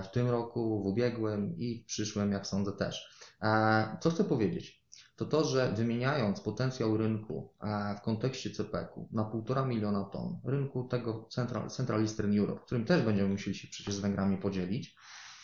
W 0.03 0.07
tym 0.07 0.29
roku, 0.29 0.83
w 0.83 0.85
ubiegłym 0.85 1.57
i 1.57 1.83
w 1.83 1.85
przyszłym, 1.85 2.31
jak 2.31 2.47
sądzę, 2.47 2.71
też. 2.71 3.17
Co 3.99 4.09
chcę 4.09 4.23
powiedzieć? 4.23 4.82
To 5.23 5.29
to, 5.29 5.45
że 5.45 5.71
wymieniając 5.71 6.39
potencjał 6.39 6.97
rynku 6.97 7.49
e, 7.61 7.95
w 7.95 8.01
kontekście 8.01 8.49
CPEC-u 8.49 9.07
na 9.11 9.23
1,5 9.23 9.67
miliona 9.67 10.03
ton, 10.03 10.39
rynku 10.43 10.83
tego 10.83 11.27
Central, 11.29 11.69
Central 11.69 12.01
Eastern 12.01 12.39
Europe, 12.39 12.61
którym 12.65 12.85
też 12.85 13.01
będziemy 13.01 13.29
musieli 13.29 13.57
się 13.57 13.67
przecież 13.67 13.95
z 13.95 13.99
Węgrami 13.99 14.37
podzielić, 14.37 14.95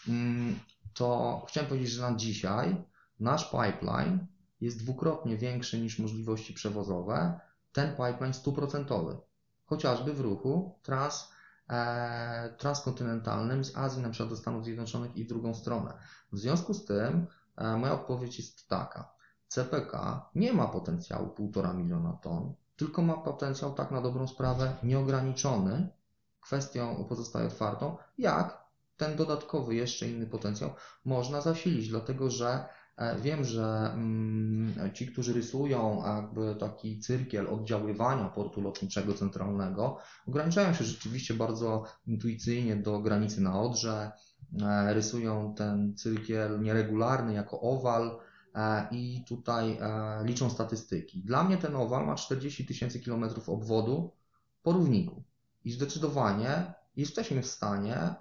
mm, 0.07 0.59
to 0.93 1.41
chciałem 1.47 1.69
powiedzieć, 1.69 1.91
że 1.91 2.01
na 2.01 2.15
dzisiaj 2.15 2.83
nasz 3.19 3.51
pipeline 3.51 4.27
jest 4.61 4.83
dwukrotnie 4.83 5.37
większy 5.37 5.79
niż 5.79 5.99
możliwości 5.99 6.53
przewozowe, 6.53 7.39
ten 7.71 7.89
pipeline 7.89 8.33
stuprocentowy, 8.33 9.17
chociażby 9.65 10.13
w 10.13 10.19
ruchu 10.19 10.79
trans, 10.83 11.31
e, 11.69 12.53
transkontynentalnym 12.57 13.63
z 13.63 13.77
Azji 13.77 14.01
na 14.01 14.09
przykład 14.09 14.29
do 14.29 14.37
Stanów 14.37 14.63
Zjednoczonych 14.63 15.17
i 15.17 15.23
w 15.23 15.27
drugą 15.27 15.53
stronę. 15.53 15.93
W 16.31 16.37
związku 16.37 16.73
z 16.73 16.85
tym 16.85 17.27
e, 17.57 17.77
moja 17.77 17.93
odpowiedź 17.93 18.37
jest 18.37 18.67
taka. 18.67 19.18
CPK 19.49 20.25
nie 20.35 20.53
ma 20.53 20.67
potencjału 20.67 21.27
1,5 21.27 21.75
miliona 21.75 22.13
ton, 22.13 22.53
tylko 22.75 23.01
ma 23.01 23.17
potencjał 23.17 23.73
tak 23.73 23.91
na 23.91 24.01
dobrą 24.01 24.27
sprawę 24.27 24.75
nieograniczony. 24.83 25.89
Kwestią 26.41 27.05
pozostaje 27.09 27.47
otwartą, 27.47 27.97
jak 28.17 28.63
ten 28.97 29.15
dodatkowy, 29.15 29.75
jeszcze 29.75 30.07
inny 30.09 30.27
potencjał 30.27 30.69
można 31.05 31.41
zasilić, 31.41 31.89
dlatego 31.89 32.29
że 32.29 32.65
e, 32.97 33.19
wiem, 33.19 33.43
że 33.43 33.91
mm, 33.93 34.93
ci, 34.93 35.07
którzy 35.07 35.33
rysują 35.33 36.03
jakby 36.05 36.55
taki 36.55 36.99
cyrkiel 36.99 37.47
oddziaływania 37.47 38.29
portu 38.29 38.61
lotniczego 38.61 39.13
centralnego, 39.13 39.97
ograniczają 40.27 40.73
się 40.73 40.83
rzeczywiście 40.83 41.33
bardzo 41.33 41.83
intuicyjnie 42.07 42.75
do 42.75 42.99
granicy 42.99 43.41
na 43.41 43.61
Odrze, 43.61 44.11
e, 44.61 44.93
rysują 44.93 45.53
ten 45.57 45.95
cyrkiel 45.97 46.61
nieregularny 46.61 47.33
jako 47.33 47.61
owal 47.61 48.19
i 48.91 49.23
tutaj 49.27 49.77
e, 49.81 50.21
liczą 50.23 50.49
statystyki. 50.49 51.23
Dla 51.23 51.43
mnie 51.43 51.57
ten 51.57 51.75
owal 51.75 52.05
ma 52.05 52.15
40 52.15 52.65
tysięcy 52.65 52.99
kilometrów 52.99 53.49
obwodu 53.49 54.11
po 54.63 54.71
równiku 54.71 55.23
i 55.65 55.71
zdecydowanie 55.71 56.73
jesteśmy 56.95 57.41
w 57.41 57.47
stanie 57.47 57.95
e, 57.95 58.15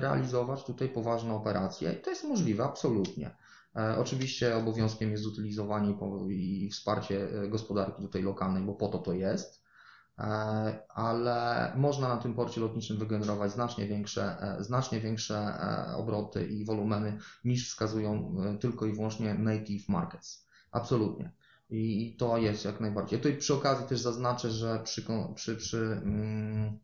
realizować 0.00 0.64
tutaj 0.64 0.88
poważne 0.88 1.34
operacje 1.34 1.92
i 1.92 2.02
to 2.02 2.10
jest 2.10 2.24
możliwe, 2.24 2.64
absolutnie. 2.64 3.36
E, 3.76 3.98
Oczywiście 3.98 4.56
obowiązkiem 4.56 5.10
jest 5.10 5.22
zutylizowanie 5.22 5.94
i 6.30 6.70
wsparcie 6.70 7.28
e, 7.42 7.48
gospodarki 7.48 8.02
tutaj 8.02 8.22
lokalnej, 8.22 8.62
bo 8.62 8.74
po 8.74 8.88
to 8.88 8.98
to 8.98 9.12
jest, 9.12 9.57
E, 9.57 9.57
ale 10.88 11.72
można 11.76 12.08
na 12.08 12.16
tym 12.16 12.34
porcie 12.34 12.60
lotniczym 12.60 12.96
wygenerować 12.96 13.52
znacznie 13.52 13.86
większe, 13.86 14.36
e, 14.40 14.64
znacznie 14.64 15.00
większe 15.00 15.36
e, 15.36 15.96
obroty 15.96 16.46
i 16.46 16.64
wolumeny 16.64 17.18
niż 17.44 17.68
wskazują 17.68 18.34
e, 18.44 18.58
tylko 18.58 18.86
i 18.86 18.92
wyłącznie 18.92 19.34
native 19.34 19.88
markets. 19.88 20.46
Absolutnie. 20.72 21.32
I 21.70 22.16
to 22.18 22.38
jest 22.38 22.64
jak 22.64 22.80
najbardziej. 22.80 23.18
Tutaj 23.18 23.36
przy 23.36 23.54
okazji 23.54 23.86
też 23.86 24.00
zaznaczę, 24.00 24.50
że 24.50 24.80
przy, 24.84 25.04
przy, 25.34 25.56
przy, 25.56 26.00
mm, 26.04 26.78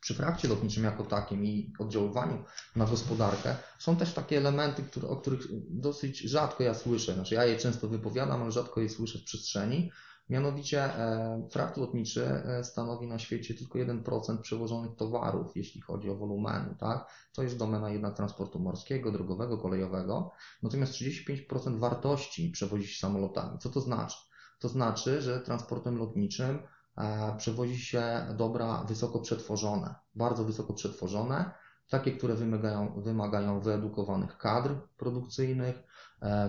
przy 0.00 0.14
frakcie 0.14 0.48
lotniczym 0.48 0.84
jako 0.84 1.04
takim 1.04 1.44
i 1.44 1.72
oddziaływaniu 1.78 2.44
na 2.76 2.84
gospodarkę 2.84 3.56
są 3.78 3.96
też 3.96 4.12
takie 4.12 4.38
elementy, 4.38 4.82
które, 4.82 5.08
o 5.08 5.16
których 5.16 5.40
dosyć 5.70 6.18
rzadko 6.18 6.62
ja 6.62 6.74
słyszę. 6.74 7.14
Znaczy 7.14 7.34
ja 7.34 7.44
je 7.44 7.58
często 7.58 7.88
wypowiadam, 7.88 8.42
ale 8.42 8.52
rzadko 8.52 8.80
je 8.80 8.88
słyszę 8.88 9.18
w 9.18 9.24
przestrzeni. 9.24 9.90
Mianowicie 10.32 10.84
e, 10.84 11.48
frakt 11.50 11.76
lotniczy 11.76 12.24
e, 12.24 12.64
stanowi 12.64 13.06
na 13.06 13.18
świecie 13.18 13.54
tylko 13.54 13.78
1% 13.78 14.38
przewożonych 14.40 14.96
towarów, 14.96 15.56
jeśli 15.56 15.80
chodzi 15.80 16.10
o 16.10 16.14
wolumeny, 16.14 16.74
tak? 16.78 17.06
To 17.32 17.42
jest 17.42 17.58
domena 17.58 17.90
jednak 17.90 18.16
transportu 18.16 18.58
morskiego, 18.58 19.12
drogowego, 19.12 19.58
kolejowego. 19.58 20.30
Natomiast 20.62 20.92
35% 20.92 21.78
wartości 21.78 22.50
przewozi 22.50 22.86
się 22.86 23.00
samolotami. 23.00 23.58
Co 23.58 23.70
to 23.70 23.80
znaczy? 23.80 24.16
To 24.58 24.68
znaczy, 24.68 25.22
że 25.22 25.40
transportem 25.40 25.98
lotniczym 25.98 26.58
e, 26.98 27.34
przewozi 27.38 27.78
się 27.78 28.26
dobra 28.36 28.84
wysoko 28.84 29.20
przetworzone, 29.20 29.94
bardzo 30.14 30.44
wysoko 30.44 30.74
przetworzone, 30.74 31.50
takie, 31.88 32.12
które 32.12 32.34
wymagają, 32.34 33.00
wymagają 33.02 33.60
wyedukowanych 33.60 34.38
kadr 34.38 34.74
produkcyjnych, 34.96 35.82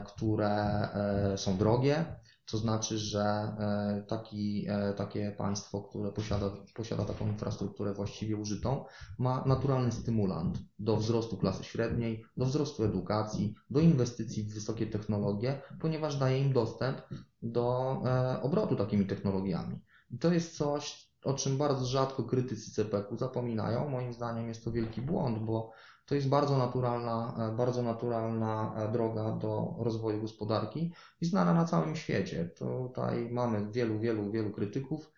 które 0.06 0.90
są 1.36 1.58
drogie, 1.58 2.06
To 2.52 2.58
znaczy, 2.58 2.98
że 2.98 3.22
e, 3.22 4.04
taki, 4.08 4.66
e, 4.70 4.94
takie 4.94 5.32
państwo, 5.38 5.82
które 5.82 6.12
posiada, 6.12 6.52
posiada 6.74 7.06
taką 7.06 7.28
infrastrukturę 7.28 7.94
właściwie 7.94 8.38
użytą, 8.38 8.86
ma 9.20 9.44
naturalny 9.46 9.92
stymulant 9.92 10.60
do 10.80 10.98
wzrostu 10.98 11.38
klasy 11.38 11.64
średniej, 11.64 12.26
do 12.38 12.46
wzrostu 12.46 12.84
edukacji, 12.84 13.56
do 13.70 13.80
inwestycji 13.80 14.44
w 14.44 14.54
wysokie 14.54 14.88
technologie, 14.88 15.62
ponieważ 15.82 16.18
daje 16.18 16.40
im 16.40 16.54
dostęp 16.54 17.02
do 17.42 17.98
e, 18.06 18.42
obrotu 18.42 18.76
takimi 18.76 19.06
technologiami. 19.06 19.80
I 20.12 20.18
to 20.18 20.34
jest 20.34 20.58
coś, 20.58 21.14
o 21.24 21.34
czym 21.34 21.58
bardzo 21.58 21.86
rzadko 21.86 22.24
krytycy 22.24 22.72
CPK 22.72 23.16
zapominają. 23.18 23.90
Moim 23.90 24.14
zdaniem 24.14 24.48
jest 24.48 24.64
to 24.64 24.72
wielki 24.72 25.02
błąd, 25.02 25.40
bo 25.40 25.72
to 26.06 26.16
jest 26.16 26.30
bardzo 26.30 26.58
naturalna, 26.58 27.36
e, 27.38 27.56
bardzo 27.56 27.84
naturalna 27.84 28.74
e, 28.78 28.92
droga 28.92 29.32
do 29.32 29.76
rozwoju 29.80 30.22
gospodarki 30.22 30.94
i 31.22 31.26
znana 31.26 31.54
na 31.54 31.66
całym 31.66 31.96
świecie. 31.96 32.50
Tutaj 32.58 33.30
mamy 33.32 33.72
wielu, 33.72 34.00
wielu, 34.00 34.32
wielu 34.32 34.52
krytyków. 34.52 35.12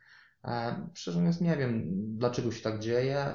E, 0.44 0.90
szczerze 0.94 1.20
mówiąc, 1.20 1.42
nie 1.42 1.58
wiem, 1.58 1.84
dlaczego 2.18 2.52
się 2.52 2.64
tak 2.64 2.80
dzieje. 2.80 3.26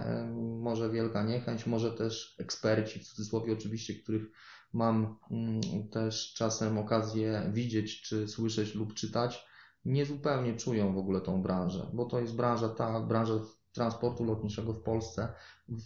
Może 0.60 0.90
wielka 0.90 1.22
niechęć, 1.22 1.66
może 1.66 1.92
też 1.92 2.36
eksperci, 2.38 3.00
w 3.00 3.04
cudzysłowie 3.04 3.52
oczywiście, 3.52 3.94
których 3.94 4.30
mam 4.72 5.18
mm, 5.30 5.60
też 5.88 6.34
czasem 6.34 6.78
okazję 6.78 7.50
widzieć, 7.52 8.02
czy 8.02 8.28
słyszeć 8.28 8.74
lub 8.74 8.94
czytać, 8.94 9.46
nie 9.84 10.06
zupełnie 10.06 10.56
czują 10.56 10.94
w 10.94 10.98
ogóle 10.98 11.20
tą 11.20 11.42
branżę, 11.42 11.90
bo 11.92 12.04
to 12.04 12.20
jest 12.20 12.36
branża, 12.36 12.68
ta 12.68 13.00
branża 13.00 13.34
transportu 13.72 14.24
lotniczego 14.24 14.72
w 14.72 14.82
Polsce 14.82 15.32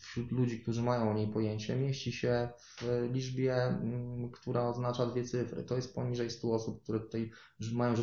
wśród 0.00 0.32
ludzi, 0.32 0.60
którzy 0.60 0.82
mają 0.82 1.10
o 1.10 1.14
niej 1.14 1.28
pojęcie, 1.28 1.76
mieści 1.76 2.12
się 2.12 2.48
w 2.58 3.08
liczbie, 3.12 3.54
mm, 3.54 4.30
która 4.30 4.68
oznacza 4.68 5.06
dwie 5.06 5.24
cyfry. 5.24 5.64
To 5.64 5.76
jest 5.76 5.94
poniżej 5.94 6.30
100 6.30 6.52
osób, 6.54 6.82
które 6.82 7.00
tutaj 7.00 7.30
mają 7.72 7.94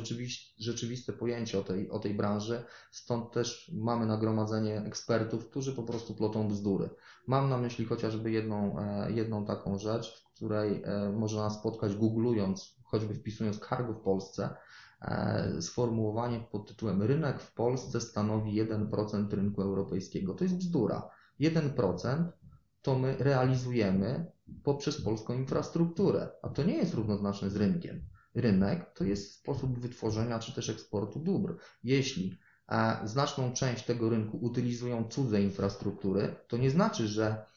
rzeczywiste 0.57 1.13
pojęcie 1.13 1.59
o 1.59 1.63
tej, 1.63 1.89
o 1.89 1.99
tej 1.99 2.13
branży. 2.13 2.63
Stąd 2.91 3.31
też 3.31 3.71
mamy 3.73 4.05
nagromadzenie 4.05 4.77
ekspertów, 4.77 5.49
którzy 5.49 5.75
po 5.75 5.83
prostu 5.83 6.15
plotą 6.15 6.47
bzdury. 6.47 6.89
Mam 7.27 7.49
na 7.49 7.57
myśli 7.57 7.85
chociażby 7.85 8.31
jedną, 8.31 8.79
e, 8.79 9.11
jedną 9.11 9.45
taką 9.45 9.77
rzecz, 9.77 10.23
w 10.23 10.35
której 10.35 10.83
e, 10.83 11.11
można 11.11 11.49
spotkać 11.49 11.95
googlując, 11.95 12.75
choćby 12.83 13.13
wpisując 13.13 13.59
cargo 13.59 13.93
w 13.93 14.01
Polsce, 14.01 14.49
sformułowanie 15.59 16.39
pod 16.51 16.67
tytułem 16.67 17.01
Rynek 17.01 17.39
w 17.39 17.53
Polsce 17.53 18.01
stanowi 18.01 18.65
1% 18.65 19.29
rynku 19.33 19.61
europejskiego. 19.61 20.33
To 20.33 20.43
jest 20.43 20.55
bzdura. 20.55 21.09
1% 21.39 22.25
to 22.81 22.99
my 22.99 23.15
realizujemy 23.19 24.31
poprzez 24.63 25.01
polską 25.01 25.33
infrastrukturę, 25.33 26.29
a 26.41 26.49
to 26.49 26.63
nie 26.63 26.77
jest 26.77 26.93
równoznaczne 26.93 27.49
z 27.49 27.55
rynkiem. 27.55 28.01
Rynek 28.35 28.93
to 28.93 29.03
jest 29.03 29.33
sposób 29.33 29.79
wytworzenia 29.79 30.39
czy 30.39 30.55
też 30.55 30.69
eksportu 30.69 31.19
dóbr. 31.19 31.57
Jeśli 31.83 32.37
e, 32.71 32.97
znaczną 33.03 33.53
część 33.53 33.85
tego 33.85 34.09
rynku 34.09 34.37
utylizują 34.37 35.07
cudze 35.09 35.41
infrastruktury, 35.41 36.35
to 36.47 36.57
nie 36.57 36.71
znaczy, 36.71 37.07
że 37.07 37.45
E, 37.45 37.50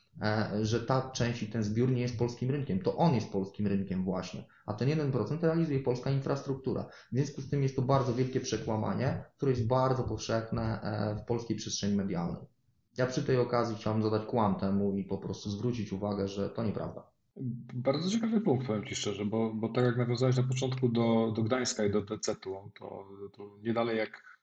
że 0.62 0.81
ta 0.81 1.11
część 1.11 1.42
i 1.42 1.46
ten 1.46 1.62
zbiór 1.62 1.90
nie 1.90 2.03
jest 2.03 2.18
polskim 2.18 2.50
rynkiem. 2.50 2.79
To 2.79 2.96
on 2.96 3.14
jest 3.14 3.33
polskim 3.33 3.66
rynkiem 3.66 4.05
właśnie, 4.05 4.44
a 4.66 4.74
ten 4.74 4.88
1% 4.88 5.42
realizuje 5.42 5.81
polska 5.81 6.11
infrastruktura. 6.11 6.87
W 7.12 7.16
związku 7.16 7.40
z 7.40 7.50
tym 7.50 7.62
jest 7.62 7.77
to 7.77 7.83
bardzo 7.83 8.14
wielkie 8.14 8.40
przekłamanie, 8.40 9.24
które 9.37 9.50
jest 9.53 9.66
bardzo 9.66 10.05
powszechne 10.05 10.81
e, 10.83 11.16
w 11.16 11.24
polskiej 11.24 11.57
przestrzeni 11.57 11.96
medialnej. 11.96 12.42
Ja 12.96 13.07
przy 13.07 13.22
tej 13.24 13.37
okazji 13.37 13.77
chciałbym 13.77 14.03
zadać 14.03 14.27
kłam 14.27 14.55
temu 14.55 14.96
i 14.96 15.05
po 15.05 15.18
prostu 15.18 15.50
zwrócić 15.50 15.92
uwagę, 15.92 16.29
że 16.29 16.50
to 16.50 16.64
nieprawda. 16.64 17.14
Bardzo 17.74 18.11
ciekawy 18.11 18.40
punkt, 18.40 18.66
powiem 18.66 18.85
Ci 18.85 18.94
szczerze, 18.94 19.24
bo, 19.24 19.55
bo 19.55 19.68
tak 19.68 19.85
jak 19.85 19.96
nawiązałeś 19.96 20.37
na 20.37 20.42
początku 20.42 20.88
do, 20.88 21.33
do 21.37 21.42
Gdańska 21.42 21.85
i 21.85 21.90
do 21.90 22.03
DC-u, 22.03 22.70
to, 22.79 23.09
to 23.37 23.59
nie 23.62 23.72
dalej 23.72 23.98
jak 23.98 24.34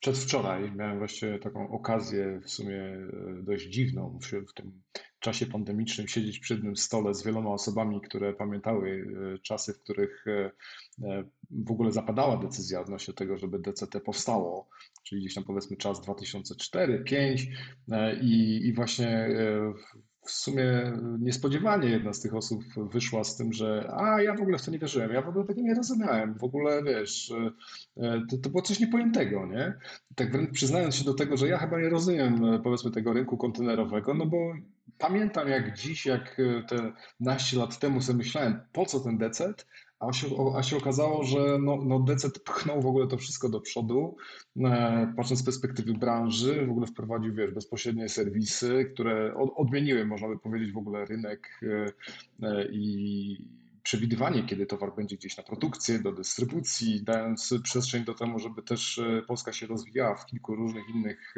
Przedwczoraj 0.00 0.72
miałem 0.72 0.98
właśnie 0.98 1.38
taką 1.38 1.70
okazję, 1.70 2.40
w 2.44 2.50
sumie 2.50 2.82
e, 2.82 3.42
dość 3.42 3.66
dziwną, 3.66 4.18
w, 4.48 4.52
tym 4.54 4.82
czasie 5.18 5.46
pandemicznym 5.46 6.08
siedzieć 6.08 6.38
przy 6.38 6.54
jednym 6.54 6.76
stole 6.76 7.14
z 7.14 7.24
wieloma 7.24 7.50
osobami, 7.50 8.00
które 8.00 8.32
pamiętały 8.32 9.06
e, 9.34 9.38
czasy, 9.38 9.72
w 9.72 9.78
których 9.78 10.24
e, 10.26 10.50
w 11.50 11.70
ogóle 11.70 11.92
zapadała 11.92 12.36
decyzja 12.36 12.80
odnośnie 12.80 13.14
tego, 13.14 13.36
żeby 13.36 13.58
DCT 13.58 14.00
powstało, 14.00 14.68
czyli 15.02 15.20
gdzieś 15.20 15.34
tam 15.34 15.44
powiedzmy 15.44 15.76
czas 15.76 16.00
2004-2005 16.00 17.46
i, 18.20 18.60
i 18.66 18.72
właśnie 18.72 19.28
w 20.26 20.30
sumie 20.30 20.92
niespodziewanie 21.18 21.88
jedna 21.88 22.12
z 22.12 22.20
tych 22.20 22.34
osób 22.34 22.64
wyszła 22.92 23.24
z 23.24 23.36
tym, 23.36 23.52
że 23.52 23.90
a 23.96 24.22
ja 24.22 24.34
w 24.34 24.40
ogóle 24.40 24.58
w 24.58 24.64
to 24.64 24.70
nie 24.70 24.78
wierzyłem, 24.78 25.12
ja 25.12 25.22
w 25.22 25.28
ogóle 25.28 25.44
tego 25.44 25.60
nie 25.60 25.74
rozumiałem, 25.74 26.34
w 26.34 26.44
ogóle 26.44 26.82
wiesz, 26.82 27.32
e, 27.96 28.22
to, 28.30 28.38
to 28.38 28.50
było 28.50 28.62
coś 28.62 28.80
niepojętego, 28.80 29.46
nie? 29.46 29.74
Tak 30.14 30.32
wręcz 30.32 30.50
przyznając 30.50 30.94
się 30.94 31.04
do 31.04 31.14
tego, 31.14 31.36
że 31.36 31.48
ja 31.48 31.58
chyba 31.58 31.80
nie 31.80 31.88
rozumiem 31.88 32.40
powiedzmy 32.62 32.90
tego 32.90 33.12
rynku 33.12 33.36
kontenerowego, 33.36 34.14
no 34.14 34.26
bo 34.26 34.54
pamiętam 34.98 35.48
jak 35.48 35.78
dziś, 35.78 36.06
jak 36.06 36.36
te 36.68 36.92
naście 37.20 37.58
lat 37.58 37.78
temu 37.78 38.00
sobie 38.00 38.18
myślałem, 38.18 38.60
po 38.72 38.86
co 38.86 39.00
ten 39.00 39.18
decet, 39.18 39.66
a 40.00 40.12
się, 40.12 40.26
a 40.56 40.62
się 40.62 40.76
okazało, 40.76 41.24
że 41.24 41.58
no, 41.60 41.78
no 41.84 42.00
Decet 42.00 42.38
pchnął 42.38 42.82
w 42.82 42.86
ogóle 42.86 43.06
to 43.06 43.16
wszystko 43.16 43.48
do 43.48 43.60
przodu, 43.60 44.16
e, 44.64 45.12
patrząc 45.16 45.40
z 45.40 45.44
perspektywy 45.44 45.94
branży, 45.94 46.66
w 46.66 46.70
ogóle 46.70 46.86
wprowadził, 46.86 47.34
wiesz, 47.34 47.50
bezpośrednie 47.50 48.08
serwisy, 48.08 48.90
które 48.94 49.34
od, 49.34 49.50
odmieniły, 49.56 50.06
można 50.06 50.28
by 50.28 50.38
powiedzieć, 50.38 50.72
w 50.72 50.78
ogóle 50.78 51.04
rynek 51.04 51.60
e, 51.62 51.92
e, 52.48 52.68
i 52.72 53.66
przewidywanie, 53.82 54.44
kiedy 54.44 54.66
towar 54.66 54.94
będzie 54.96 55.16
gdzieś 55.16 55.36
na 55.36 55.42
produkcję, 55.42 55.98
do 55.98 56.12
dystrybucji, 56.12 57.04
dając 57.04 57.54
przestrzeń 57.62 58.04
do 58.04 58.14
temu, 58.14 58.38
żeby 58.38 58.62
też 58.62 59.00
Polska 59.26 59.52
się 59.52 59.66
rozwijała 59.66 60.14
w 60.14 60.26
kilku 60.26 60.54
różnych 60.54 60.88
innych 60.88 61.34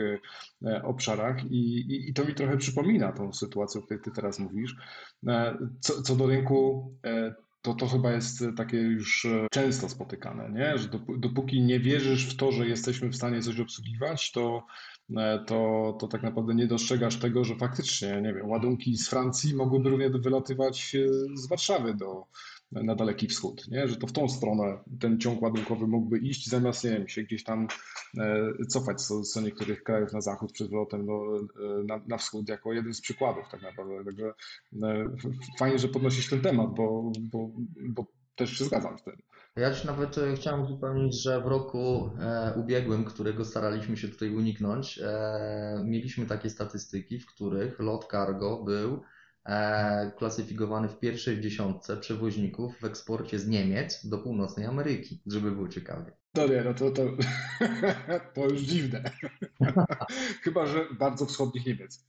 obszarach 0.82 1.44
i, 1.44 1.78
i, 1.78 2.10
i 2.10 2.14
to 2.14 2.24
mi 2.24 2.34
trochę 2.34 2.56
przypomina 2.56 3.12
tą 3.12 3.32
sytuację, 3.32 3.80
o 3.80 3.84
której 3.84 4.02
ty 4.02 4.10
teraz 4.10 4.38
mówisz. 4.38 4.76
Co, 5.80 6.02
co 6.02 6.16
do 6.16 6.26
rynku 6.26 6.90
to, 7.62 7.74
to 7.74 7.86
chyba 7.86 8.12
jest 8.12 8.44
takie 8.56 8.76
już 8.76 9.24
e, 9.24 9.46
często 9.50 9.88
spotykane, 9.88 10.50
nie? 10.50 10.78
że 10.78 10.88
dopóki 11.18 11.62
nie 11.62 11.80
wierzysz 11.80 12.34
w 12.34 12.36
to, 12.36 12.52
że 12.52 12.68
jesteśmy 12.68 13.08
w 13.08 13.16
stanie 13.16 13.42
coś 13.42 13.60
obsługiwać, 13.60 14.32
to, 14.32 14.66
e, 15.16 15.44
to, 15.46 15.96
to 16.00 16.08
tak 16.08 16.22
naprawdę 16.22 16.54
nie 16.54 16.66
dostrzegasz 16.66 17.16
tego, 17.16 17.44
że 17.44 17.56
faktycznie, 17.56 18.20
nie 18.22 18.34
wiem, 18.34 18.48
ładunki 18.48 18.96
z 18.96 19.08
Francji 19.08 19.54
mogłyby 19.54 19.90
równie 19.90 20.10
wylatywać 20.10 20.94
e, 20.94 21.08
z 21.36 21.48
Warszawy 21.48 21.94
do, 21.94 22.26
na 22.72 22.94
Daleki 22.94 23.26
Wschód, 23.26 23.68
nie? 23.68 23.88
że 23.88 23.96
to 23.96 24.06
w 24.06 24.12
tą 24.12 24.28
stronę 24.28 24.78
ten 25.00 25.20
ciąg 25.20 25.42
ładunkowy 25.42 25.86
mógłby 25.86 26.18
iść, 26.18 26.48
zamiast 26.48 26.84
nie 26.84 26.90
wiem, 26.90 27.08
się 27.08 27.22
gdzieś 27.22 27.44
tam 27.44 27.68
e, 28.18 28.52
cofać 28.68 29.02
co, 29.02 29.22
co 29.22 29.40
niektórych 29.40 29.82
krajów 29.82 30.12
na 30.12 30.20
zachód 30.20 30.52
przed 30.52 30.68
powrotem 30.68 31.06
do, 31.06 31.36
e, 31.36 31.84
na, 31.84 32.00
na 32.08 32.18
wschód 32.18 32.48
jako 32.48 32.72
jeden 32.72 32.94
z 32.94 33.00
przykładów 33.00 33.44
tak 33.50 33.62
naprawdę. 33.62 34.04
Także 34.04 34.32
e, 34.82 35.10
fajnie, 35.58 35.78
że 35.78 35.88
podnosisz 35.88 36.30
ten 36.30 36.40
temat, 36.40 36.74
bo, 36.74 37.12
bo, 37.20 37.50
bo 37.88 38.06
też 38.36 38.58
się 38.58 38.64
zgadzam 38.64 38.98
z 38.98 39.02
tym. 39.02 39.16
Ja 39.56 39.74
ci 39.74 39.86
nawet 39.86 40.16
chciałem 40.36 40.62
uzupełnić, 40.62 41.22
że 41.22 41.40
w 41.40 41.46
roku 41.46 42.10
ubiegłym, 42.56 43.04
którego 43.04 43.44
staraliśmy 43.44 43.96
się 43.96 44.08
tutaj 44.08 44.30
uniknąć, 44.30 45.00
mieliśmy 45.84 46.26
takie 46.26 46.50
statystyki, 46.50 47.18
w 47.20 47.26
których 47.26 47.80
lot 47.80 48.08
cargo 48.10 48.64
był 48.64 49.02
klasyfikowany 50.16 50.88
w 50.88 50.98
pierwszej 50.98 51.40
dziesiątce 51.40 51.96
przewoźników 51.96 52.80
w 52.80 52.84
eksporcie 52.84 53.38
z 53.38 53.48
Niemiec 53.48 54.06
do 54.06 54.18
północnej 54.18 54.66
Ameryki, 54.66 55.22
żeby 55.26 55.50
było 55.50 55.68
ciekawie. 55.68 56.12
No 56.34 56.46
nie, 56.46 56.62
no 56.64 56.74
to, 56.74 56.90
to, 56.90 57.02
to 58.34 58.44
już 58.48 58.60
dziwne. 58.60 59.02
Chyba, 60.44 60.66
że 60.66 60.86
bardzo 60.98 61.26
wschodnich 61.26 61.66
Niemiec. 61.66 62.06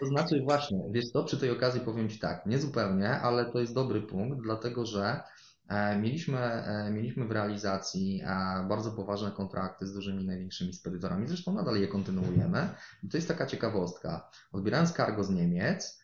To 0.00 0.06
znaczy 0.06 0.42
właśnie, 0.42 0.78
wiesz 0.90 1.12
to, 1.12 1.24
przy 1.24 1.36
tej 1.36 1.50
okazji 1.50 1.80
powiem 1.80 2.08
Ci 2.08 2.18
tak, 2.18 2.46
nie 2.46 2.58
zupełnie, 2.58 3.10
ale 3.10 3.44
to 3.44 3.60
jest 3.60 3.74
dobry 3.74 4.02
punkt, 4.02 4.42
dlatego 4.42 4.86
że 4.86 5.20
e, 5.68 5.98
Mieliśmy, 5.98 6.38
e, 6.38 6.90
mieliśmy 6.90 7.24
w 7.24 7.30
realizacji 7.30 8.22
bardzo 8.68 8.90
poważne 8.92 9.30
kontrakty 9.30 9.86
z 9.86 9.94
dużymi, 9.94 10.24
największymi 10.24 10.74
spedytorami, 10.74 11.28
zresztą 11.28 11.54
nadal 11.54 11.76
je 11.76 11.88
kontynuujemy. 11.88 12.68
I 13.02 13.08
to 13.08 13.16
jest 13.16 13.28
taka 13.28 13.46
ciekawostka. 13.46 14.30
Odbierając 14.52 14.92
cargo 14.92 15.24
z 15.24 15.30
Niemiec, 15.30 16.01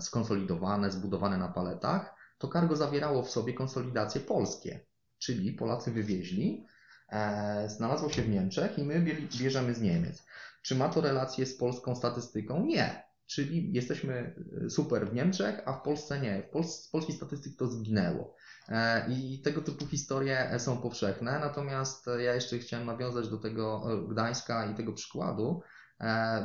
skonsolidowane, 0.00 0.90
zbudowane 0.90 1.38
na 1.38 1.48
paletach, 1.48 2.14
to 2.38 2.48
cargo 2.48 2.76
zawierało 2.76 3.22
w 3.22 3.30
sobie 3.30 3.52
konsolidacje 3.52 4.20
polskie, 4.20 4.80
czyli 5.18 5.52
Polacy 5.52 5.90
wywieźli, 5.90 6.66
e, 7.08 7.68
znalazło 7.68 8.10
się 8.10 8.22
w 8.22 8.28
Niemczech 8.28 8.78
i 8.78 8.84
my 8.84 9.00
bierzemy 9.38 9.74
z 9.74 9.80
Niemiec. 9.80 10.24
Czy 10.62 10.74
ma 10.74 10.88
to 10.88 11.00
relację 11.00 11.46
z 11.46 11.56
polską 11.56 11.96
statystyką? 11.96 12.66
Nie. 12.66 13.04
Czyli 13.26 13.72
jesteśmy 13.72 14.34
e, 14.64 14.70
super 14.70 15.10
w 15.10 15.14
Niemczech, 15.14 15.62
a 15.64 15.72
w 15.72 15.82
Polsce 15.82 16.20
nie. 16.20 16.42
W 16.42 16.50
Pol 16.50 16.64
z 16.64 16.88
polskiej 16.88 17.16
statystyki 17.16 17.56
to 17.56 17.66
zginęło. 17.66 18.34
E, 18.68 19.06
I 19.12 19.42
tego 19.42 19.62
typu 19.62 19.86
historie 19.86 20.56
są 20.58 20.76
powszechne. 20.76 21.38
Natomiast 21.38 22.06
ja 22.06 22.34
jeszcze 22.34 22.58
chciałem 22.58 22.86
nawiązać 22.86 23.28
do 23.28 23.38
tego 23.38 23.84
Gdańska 24.08 24.66
i 24.70 24.74
tego 24.74 24.92
przykładu, 24.92 25.62
E, 25.62 25.73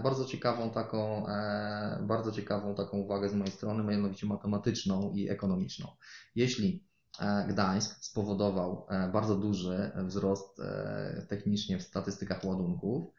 bardzo 0.04 0.26
ciekawą 0.26 0.72
taką, 0.72 1.28
e, 1.28 2.00
bardzo 2.02 2.32
ciekawą 2.32 2.76
taką 2.76 2.98
uwagę 2.98 3.30
z 3.30 3.34
mojej 3.34 3.52
strony, 3.52 3.84
mianowicie 3.84 4.28
matematyczną 4.28 5.12
i 5.16 5.30
ekonomiczną. 5.30 5.88
Jeśli 6.36 6.84
e, 7.20 7.48
Gdańsk 7.48 8.06
spowodował 8.06 8.86
e, 8.90 9.10
bardzo 9.14 9.36
duży 9.36 9.92
wzrost 9.96 10.60
e, 10.60 11.26
technicznie 11.30 11.78
w 11.78 11.84
statystykach 11.84 12.44
ładunków 12.44 13.14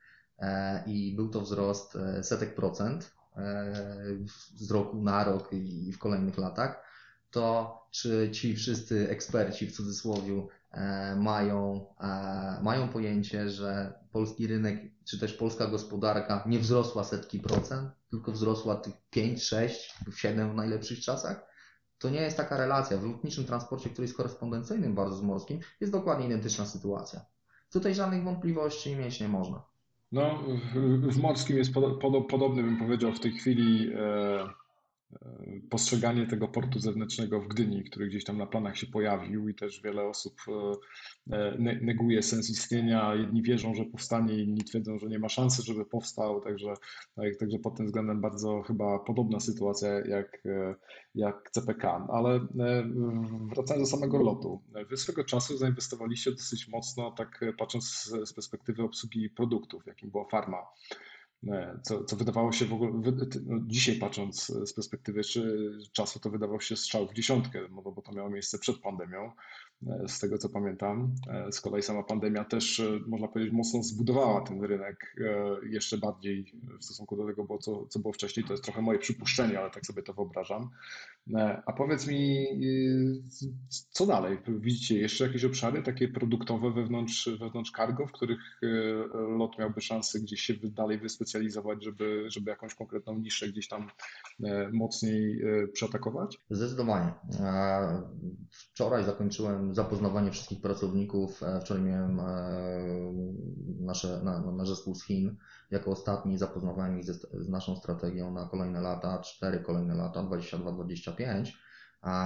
i 0.86 1.16
był 1.16 1.28
to 1.28 1.40
wzrost 1.40 1.98
setek 2.22 2.54
procent 2.54 3.14
z 4.54 4.70
roku 4.70 5.02
na 5.02 5.24
rok 5.24 5.52
i 5.52 5.92
w 5.92 5.98
kolejnych 5.98 6.38
latach, 6.38 6.82
to 7.30 7.74
czy 7.90 8.30
ci 8.32 8.56
wszyscy 8.56 9.10
eksperci 9.10 9.66
w 9.66 9.76
cudzysłowie 9.76 10.46
mają, 11.16 11.86
mają 12.62 12.88
pojęcie, 12.88 13.50
że 13.50 13.92
polski 14.12 14.46
rynek, 14.46 14.80
czy 15.04 15.18
też 15.18 15.32
polska 15.32 15.66
gospodarka 15.66 16.44
nie 16.46 16.58
wzrosła 16.58 17.04
setki 17.04 17.40
procent, 17.40 17.90
tylko 18.10 18.32
wzrosła 18.32 18.76
tych 18.76 18.94
5, 19.10 19.42
6, 19.42 19.94
7 20.16 20.52
w 20.52 20.54
najlepszych 20.54 21.00
czasach? 21.00 21.46
To 21.98 22.10
nie 22.10 22.20
jest 22.20 22.36
taka 22.36 22.56
relacja. 22.56 22.98
W 22.98 23.04
lotniczym 23.04 23.44
transporcie, 23.44 23.90
który 23.90 24.04
jest 24.04 24.16
korespondencyjnym 24.16 24.94
bardzo 24.94 25.16
z 25.16 25.22
morskim, 25.22 25.60
jest 25.80 25.92
dokładnie 25.92 26.26
identyczna 26.26 26.66
sytuacja. 26.66 27.20
Tutaj 27.72 27.94
żadnych 27.94 28.24
wątpliwości 28.24 28.96
mieć 28.96 29.20
nie 29.20 29.28
można. 29.28 29.62
No, 30.12 30.38
w, 31.10 31.16
morskim 31.16 31.56
jest 31.56 31.74
pod, 31.74 32.00
podobny, 32.30 32.62
bym 32.62 32.78
powiedział, 32.78 33.12
w 33.12 33.20
tej 33.20 33.32
chwili 33.32 33.92
e, 33.94 34.48
postrzeganie 35.70 36.26
tego 36.26 36.48
portu 36.48 36.78
zewnętrznego 36.78 37.40
w 37.40 37.48
Gdyni, 37.48 37.84
który 37.84 38.08
gdzieś 38.08 38.24
tam 38.24 38.38
na 38.38 38.46
planach 38.46 38.76
się 38.76 38.86
pojawił 38.86 39.48
i 39.48 39.54
też 39.54 39.82
wiele 39.82 40.02
osób 40.02 40.34
e, 40.48 41.36
e, 41.36 41.58
neguje 41.80 42.22
sens 42.22 42.50
istnienia. 42.50 43.14
Jedni 43.14 43.42
wierzą, 43.42 43.74
że 43.74 43.84
powstanie, 43.84 44.34
inni 44.34 44.64
twierdzą, 44.64 44.98
że 44.98 45.06
nie 45.06 45.18
ma 45.18 45.28
szansy, 45.28 45.62
żeby 45.62 45.84
powstał, 45.84 46.40
także, 46.40 46.74
tak, 47.14 47.36
także 47.36 47.58
pod 47.58 47.76
tym 47.76 47.86
względem 47.86 48.20
bardzo 48.20 48.62
chyba 48.62 48.98
podobna 48.98 49.40
sytuacja 49.40 49.88
jak, 49.88 50.42
e, 50.46 50.74
jak 51.14 51.50
CPK. 51.50 52.06
Ale 52.12 52.46
wracając 53.54 53.90
do 53.90 53.96
samego 53.96 54.18
lotu, 54.18 54.62
wy 54.90 54.96
swego 54.96 55.24
czasu 55.24 55.58
zainwestowaliście 55.58 56.30
dosyć 56.30 56.68
mocno, 56.68 57.10
tak 57.10 57.44
patrząc 57.58 58.10
z 58.24 58.32
perspektywy 58.32 58.82
obsługi 58.82 59.30
produktów, 59.30 59.86
jakim 59.86 60.10
była 60.10 60.24
farma 60.28 60.58
co, 61.82 62.04
co 62.04 62.16
wydawało 62.16 62.52
się 62.52 62.64
w 62.64 62.72
ogóle, 62.72 62.92
no 63.46 63.60
dzisiaj 63.66 63.96
patrząc 63.96 64.46
z 64.46 64.72
perspektywy 64.72 65.20
czasu, 65.92 66.20
to 66.20 66.30
wydawał 66.30 66.60
się 66.60 66.76
strzał 66.76 67.06
w 67.06 67.14
dziesiątkę, 67.14 67.60
no 67.70 67.82
bo 67.82 68.02
to 68.02 68.12
miało 68.12 68.30
miejsce 68.30 68.58
przed 68.58 68.78
pandemią, 68.78 69.24
e, 69.24 69.32
z 70.06 70.20
tego 70.20 70.38
co 70.38 70.48
pamiętam. 70.48 71.14
E, 71.28 71.52
z 71.52 71.60
kolei 71.60 71.82
sama 71.82 72.02
pandemia 72.02 72.44
też, 72.44 72.80
e, 72.80 73.00
można 73.06 73.28
powiedzieć, 73.28 73.54
mocno 73.54 73.82
zbudowała 73.82 74.40
ten 74.40 74.64
rynek 74.64 75.16
jeszcze 75.70 75.98
bardziej 75.98 76.52
w 76.80 76.84
stosunku 76.84 77.16
do 77.16 77.26
tego, 77.26 77.58
co, 77.58 77.86
co 77.86 77.98
było 77.98 78.12
wcześniej. 78.12 78.46
To 78.46 78.52
jest 78.52 78.64
trochę 78.64 78.82
moje 78.82 78.98
przypuszczenie, 78.98 79.60
ale 79.60 79.70
tak 79.70 79.86
sobie 79.86 80.02
to 80.02 80.14
wyobrażam. 80.14 80.70
A 81.66 81.72
powiedz 81.72 82.06
mi, 82.06 82.46
co 83.90 84.06
dalej? 84.06 84.38
Widzicie 84.48 84.98
jeszcze 84.98 85.26
jakieś 85.26 85.44
obszary 85.44 85.82
takie 85.82 86.08
produktowe 86.08 86.70
wewnątrz, 86.72 87.28
wewnątrz 87.40 87.70
cargo, 87.76 88.06
w 88.06 88.12
których 88.12 88.60
lot 89.38 89.58
miałby 89.58 89.80
szansę 89.80 90.20
gdzieś 90.20 90.40
się 90.40 90.54
dalej 90.54 90.98
wyspecjalizować, 90.98 91.84
żeby, 91.84 92.24
żeby 92.28 92.50
jakąś 92.50 92.74
konkretną 92.74 93.18
niszę 93.18 93.48
gdzieś 93.48 93.68
tam 93.68 93.90
mocniej 94.72 95.42
przeatakować? 95.72 96.38
Zdecydowanie. 96.50 97.12
Wczoraj 98.50 99.04
zakończyłem 99.04 99.69
zapoznawanie 99.72 100.30
wszystkich 100.30 100.60
pracowników. 100.60 101.42
E, 101.42 101.60
wczoraj 101.60 101.82
miałem 101.82 102.20
e, 102.20 102.24
nasze, 103.80 104.20
na, 104.24 104.52
nasz 104.52 104.68
zespół 104.68 104.94
z 104.94 105.04
Chin 105.04 105.36
jako 105.70 105.90
ostatni 105.90 106.38
zapoznawałem 106.38 106.98
ich 106.98 107.04
z, 107.04 107.30
z 107.32 107.48
naszą 107.48 107.76
strategią 107.76 108.32
na 108.32 108.46
kolejne 108.46 108.80
lata, 108.80 109.18
cztery 109.18 109.60
kolejne 109.60 109.94
lata, 109.94 110.22
22-25, 110.22 111.52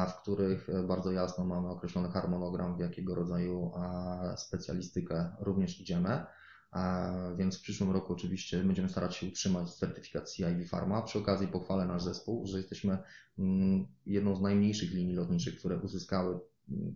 w 0.09 0.23
których 0.23 0.69
bardzo 0.89 1.13
jasno 1.13 1.45
mamy 1.45 1.69
określony 1.69 2.09
harmonogram, 2.09 2.77
w 2.77 2.81
jakiego 2.81 3.15
rodzaju 3.15 3.73
specjalistykę 4.37 5.37
również 5.41 5.81
idziemy. 5.81 6.27
Więc 7.37 7.59
w 7.59 7.63
przyszłym 7.63 7.91
roku 7.91 8.13
oczywiście 8.13 8.65
będziemy 8.65 8.89
starać 8.89 9.17
się 9.17 9.27
utrzymać 9.27 9.75
certyfikat 9.75 10.31
CIV 10.31 10.69
Pharma. 10.71 11.03
Przy 11.03 11.19
okazji 11.19 11.49
pochwalę 11.49 11.87
nasz 11.87 12.03
zespół, 12.03 12.47
że 12.47 12.59
jesteśmy 12.59 12.99
mm, 13.39 13.87
jedną 14.07 14.37
z 14.37 14.41
najmniejszych 14.41 14.91
linii 14.91 15.15
lotniczych, 15.15 15.59
które 15.59 15.77
uzyskały 15.77 16.41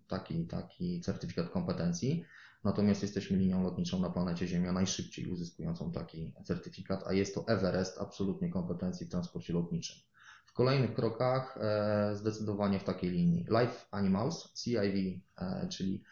taki, 0.08 0.46
taki 0.46 1.00
certyfikat 1.00 1.50
kompetencji. 1.50 2.24
Natomiast 2.64 3.02
jesteśmy 3.02 3.36
linią 3.36 3.62
lotniczą 3.62 4.00
na 4.00 4.10
planecie 4.10 4.46
Ziemia 4.46 4.72
najszybciej 4.72 5.30
uzyskującą 5.30 5.92
taki 5.92 6.32
certyfikat, 6.44 7.04
a 7.06 7.12
jest 7.12 7.34
to 7.34 7.48
Everest 7.48 7.98
absolutnie 7.98 8.50
kompetencji 8.50 9.06
w 9.06 9.10
transporcie 9.10 9.52
lotniczym. 9.52 9.96
W 10.46 10.52
kolejnych 10.52 10.94
krokach 10.94 11.58
e, 11.60 12.16
zdecydowanie 12.16 12.78
w 12.78 12.84
takiej 12.84 13.10
linii 13.10 13.46
Life 13.60 13.86
Animals, 13.90 14.52
CIV, 14.54 15.20
e, 15.38 15.68
czyli 15.68 16.04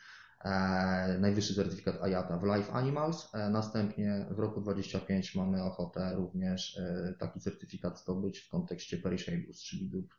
e, 0.44 1.18
najwyższy 1.20 1.54
certyfikat 1.54 2.08
IATA 2.08 2.38
w 2.38 2.44
Life 2.44 2.72
Animals. 2.72 3.32
Następnie 3.50 4.26
w 4.30 4.38
roku 4.38 4.60
2025 4.60 5.34
mamy 5.34 5.62
ochotę 5.62 6.14
również 6.14 6.80
taki 7.18 7.40
certyfikat 7.40 8.00
zdobyć 8.00 8.38
w 8.38 8.48
kontekście 8.48 8.96
perishables, 8.96 9.62
czyli 9.62 9.90
dóbr 9.90 10.14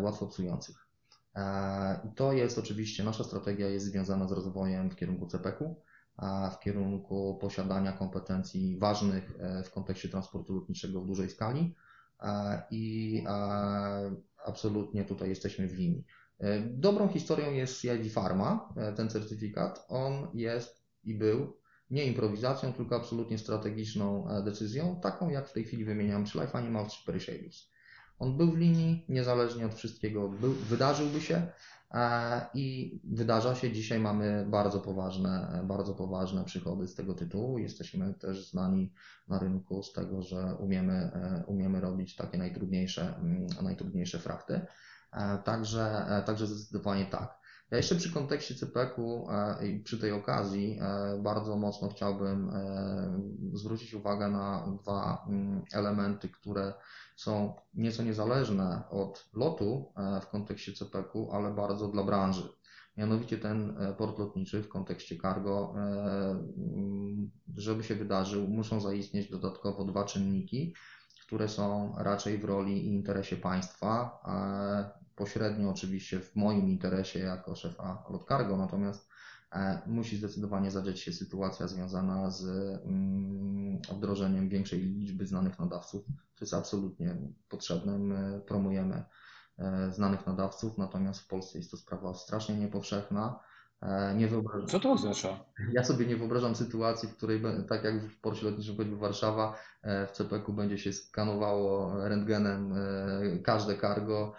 łatwo 0.00 0.26
psujących. 0.26 0.91
I 2.04 2.14
to 2.14 2.32
jest 2.32 2.58
oczywiście, 2.58 3.04
nasza 3.04 3.24
strategia 3.24 3.68
jest 3.68 3.86
związana 3.86 4.28
z 4.28 4.32
rozwojem 4.32 4.90
w 4.90 4.96
kierunku 4.96 5.26
CPK-u, 5.26 5.82
w 6.52 6.58
kierunku 6.58 7.38
posiadania 7.40 7.92
kompetencji 7.92 8.78
ważnych 8.78 9.32
e, 9.40 9.62
w 9.62 9.70
kontekście 9.70 10.08
transportu 10.08 10.54
lotniczego 10.54 11.00
w 11.00 11.06
dużej 11.06 11.30
skali 11.30 11.74
i 12.70 13.24
absolutnie 14.44 15.04
tutaj 15.04 15.28
jesteśmy 15.28 15.68
w 15.68 15.72
linii. 15.72 16.04
E, 16.38 16.60
dobrą 16.60 17.08
historią 17.08 17.52
jest 17.52 17.80
CID 17.80 18.12
Pharma, 18.14 18.74
e, 18.76 18.92
ten 18.92 19.10
certyfikat. 19.10 19.86
On 19.88 20.28
jest 20.34 20.84
i 21.04 21.18
był 21.18 21.56
nie 21.90 22.06
improwizacją, 22.06 22.72
tylko 22.72 22.96
absolutnie 22.96 23.38
strategiczną 23.38 24.28
decyzją, 24.44 25.00
taką 25.00 25.28
jak 25.28 25.48
w 25.48 25.52
tej 25.52 25.64
chwili 25.64 25.84
wymieniam, 25.84 26.24
czy 26.24 26.40
Life 26.40 26.52
Animals, 26.52 26.92
czy 26.92 27.06
Perishables. 27.06 27.71
On 28.22 28.36
był 28.36 28.50
w 28.52 28.58
linii, 28.58 29.04
niezależnie 29.08 29.66
od 29.66 29.74
wszystkiego, 29.74 30.28
był, 30.28 30.52
wydarzyłby 30.52 31.20
się 31.20 31.46
e, 31.94 32.46
i 32.54 33.00
wydarza 33.04 33.54
się. 33.54 33.72
Dzisiaj 33.72 34.00
mamy 34.00 34.46
bardzo 34.48 34.80
poważne, 34.80 35.62
bardzo 35.64 35.94
poważne 35.94 36.44
przychody 36.44 36.88
z 36.88 36.94
tego 36.94 37.14
tytułu. 37.14 37.58
Jesteśmy 37.58 38.14
też 38.14 38.50
znani 38.50 38.92
na 39.28 39.38
rynku 39.38 39.82
z 39.82 39.92
tego, 39.92 40.22
że 40.22 40.56
umiemy, 40.58 40.92
e, 40.92 41.44
umiemy 41.46 41.80
robić 41.80 42.16
takie 42.16 42.38
najtrudniejsze, 42.38 43.16
mm, 43.16 43.46
najtrudniejsze 43.62 44.18
frakty. 44.18 44.60
E, 45.12 45.38
także, 45.38 46.06
także 46.26 46.46
zdecydowanie 46.46 47.06
tak. 47.06 47.41
Ja 47.72 47.76
jeszcze 47.76 47.94
przy 47.94 48.12
kontekście 48.12 48.54
CPK-u 48.54 49.28
i 49.64 49.80
przy 49.80 49.98
tej 49.98 50.12
okazji 50.12 50.78
bardzo 51.18 51.56
mocno 51.56 51.88
chciałbym 51.88 52.50
zwrócić 53.52 53.94
uwagę 53.94 54.28
na 54.28 54.78
dwa 54.82 55.24
mm, 55.28 55.64
elementy, 55.72 56.28
które 56.28 56.72
są 57.16 57.54
nieco 57.74 58.02
niezależne 58.02 58.82
od 58.90 59.30
lotu 59.34 59.92
e, 59.96 60.20
w 60.20 60.28
kontekście 60.28 60.72
CPK-u, 60.72 61.32
ale 61.32 61.50
bardzo 61.50 61.88
dla 61.88 62.04
branży. 62.04 62.48
Mianowicie 62.96 63.38
ten 63.38 63.76
e, 63.78 63.92
port 63.92 64.18
lotniczy 64.18 64.62
w 64.62 64.68
kontekście 64.68 65.18
cargo, 65.18 65.74
e, 65.76 66.36
żeby 67.56 67.84
się 67.84 67.94
wydarzył, 67.94 68.48
muszą 68.48 68.80
zaistnieć 68.80 69.30
dodatkowo 69.30 69.84
dwa 69.84 70.04
czynniki, 70.04 70.74
które 71.26 71.48
są 71.48 71.94
raczej 71.98 72.38
w 72.38 72.44
roli 72.44 72.86
i 72.86 72.94
interesie 72.94 73.36
państwa, 73.36 74.22
pośrednio 75.16 75.70
oczywiście 75.70 76.20
w 76.20 76.36
moim 76.36 76.68
interesie 76.68 77.18
jako 77.18 77.56
szefa 77.56 78.04
lot 78.10 78.28
cargo, 78.28 78.56
natomiast 78.56 79.12
musi 79.86 80.16
zdecydowanie 80.16 80.70
zadziać 80.70 81.00
się 81.00 81.12
sytuacja 81.12 81.68
związana 81.68 82.30
z 82.30 82.44
mm, 82.84 83.78
wdrożeniem 83.92 84.48
większej 84.48 84.80
liczby 84.80 85.26
znanych 85.26 85.58
nadawców 85.58 86.04
to 86.42 86.44
jest 86.44 86.54
absolutnie 86.54 87.16
potrzebne. 87.48 87.98
My 87.98 88.40
promujemy 88.40 89.04
e, 89.58 89.92
znanych 89.92 90.26
nadawców, 90.26 90.78
natomiast 90.78 91.20
w 91.20 91.26
Polsce 91.26 91.58
jest 91.58 91.70
to 91.70 91.76
sprawa 91.76 92.14
strasznie 92.14 92.54
niepowszechna. 92.54 93.40
E, 93.82 94.14
nie 94.14 94.28
wyobrażam. 94.28 94.68
Co 94.68 94.80
to 94.80 94.92
oznacza? 94.92 95.44
Ja 95.72 95.84
sobie 95.84 96.06
nie 96.06 96.16
wyobrażam 96.16 96.54
sytuacji, 96.54 97.08
w 97.08 97.16
której, 97.16 97.42
tak 97.68 97.84
jak 97.84 98.08
w 98.08 98.20
porcie 98.20 98.46
lotniczym 98.46 98.76
choćby 98.76 98.96
Warszawa, 98.96 99.54
e, 99.54 99.56
w 99.82 100.10
CPK 100.12 100.52
będzie 100.52 100.78
się 100.78 100.92
skanowało 100.92 101.94
rentgenem 102.08 102.74
każde 103.44 103.78
cargo 103.78 104.34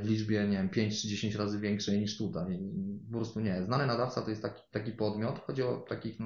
liczbie, 0.04 0.48
nie 0.48 0.56
wiem, 0.56 0.68
5 0.68 1.02
czy 1.02 1.08
10 1.08 1.34
razy 1.34 1.60
większej 1.60 2.00
niż 2.00 2.18
tutaj. 2.18 2.58
Po 3.12 3.18
prostu 3.18 3.40
nie. 3.40 3.62
Znany 3.64 3.86
nadawca 3.86 4.22
to 4.22 4.30
jest 4.30 4.42
taki, 4.42 4.62
taki 4.70 4.92
podmiot, 4.92 5.38
chodzi 5.38 5.62
o 5.62 5.76
takich, 5.88 6.18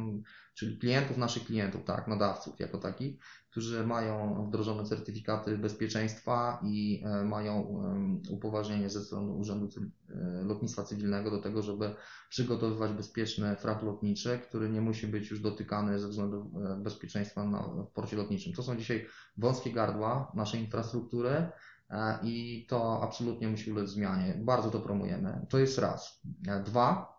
czyli 0.55 0.79
klientów 0.79 1.17
naszych 1.17 1.45
klientów, 1.45 1.85
tak, 1.85 2.09
nadawców 2.09 2.61
jako 2.61 2.79
takich, 2.79 3.19
którzy 3.51 3.87
mają 3.87 4.45
wdrożone 4.49 4.85
certyfikaty 4.85 5.59
bezpieczeństwa 5.59 6.61
i 6.65 7.03
e, 7.05 7.25
mają 7.25 7.83
upoważnienie 8.31 8.91
ze 8.91 9.01
strony 9.01 9.33
Urzędu 9.33 9.69
e, 10.11 10.45
Lotnictwa 10.45 10.85
Cywilnego 10.85 11.31
do 11.31 11.39
tego, 11.39 11.63
żeby 11.63 11.95
przygotowywać 12.29 12.93
bezpieczny 12.93 13.57
frakt 13.57 13.83
lotniczy, 13.83 14.39
który 14.49 14.71
nie 14.71 14.81
musi 14.81 15.07
być 15.07 15.31
już 15.31 15.41
dotykany 15.41 15.99
ze 15.99 16.09
względu 16.09 16.51
e, 16.65 16.83
bezpieczeństwa 16.83 17.45
na, 17.45 17.63
w 17.63 17.93
porcie 17.95 18.17
lotniczym. 18.17 18.34
To 18.57 18.63
są 18.63 18.77
dzisiaj 18.77 19.07
wąskie 19.37 19.73
gardła 19.73 20.33
naszej 20.35 20.61
infrastruktury, 20.61 21.49
e, 21.91 22.19
i 22.23 22.67
to 22.69 23.03
absolutnie 23.03 23.49
musi 23.49 23.73
ulec 23.73 23.91
zmianie. 23.91 24.35
Bardzo 24.39 24.71
to 24.71 24.81
promujemy. 24.81 25.47
To 25.49 25.59
jest 25.59 25.79
raz. 25.79 26.21
Dwa, 26.65 27.19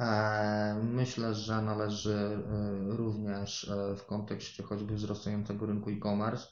e, 0.00 0.80
myślę, 0.82 1.34
że 1.34 1.62
należy 1.62 2.14
e, 2.14 2.96
również 2.96 3.72
w 3.96 4.06
kontekście 4.06 4.62
choćby 4.62 4.94
wzrastającego 4.94 5.66
rynku 5.66 5.90
e-commerce 5.90 6.46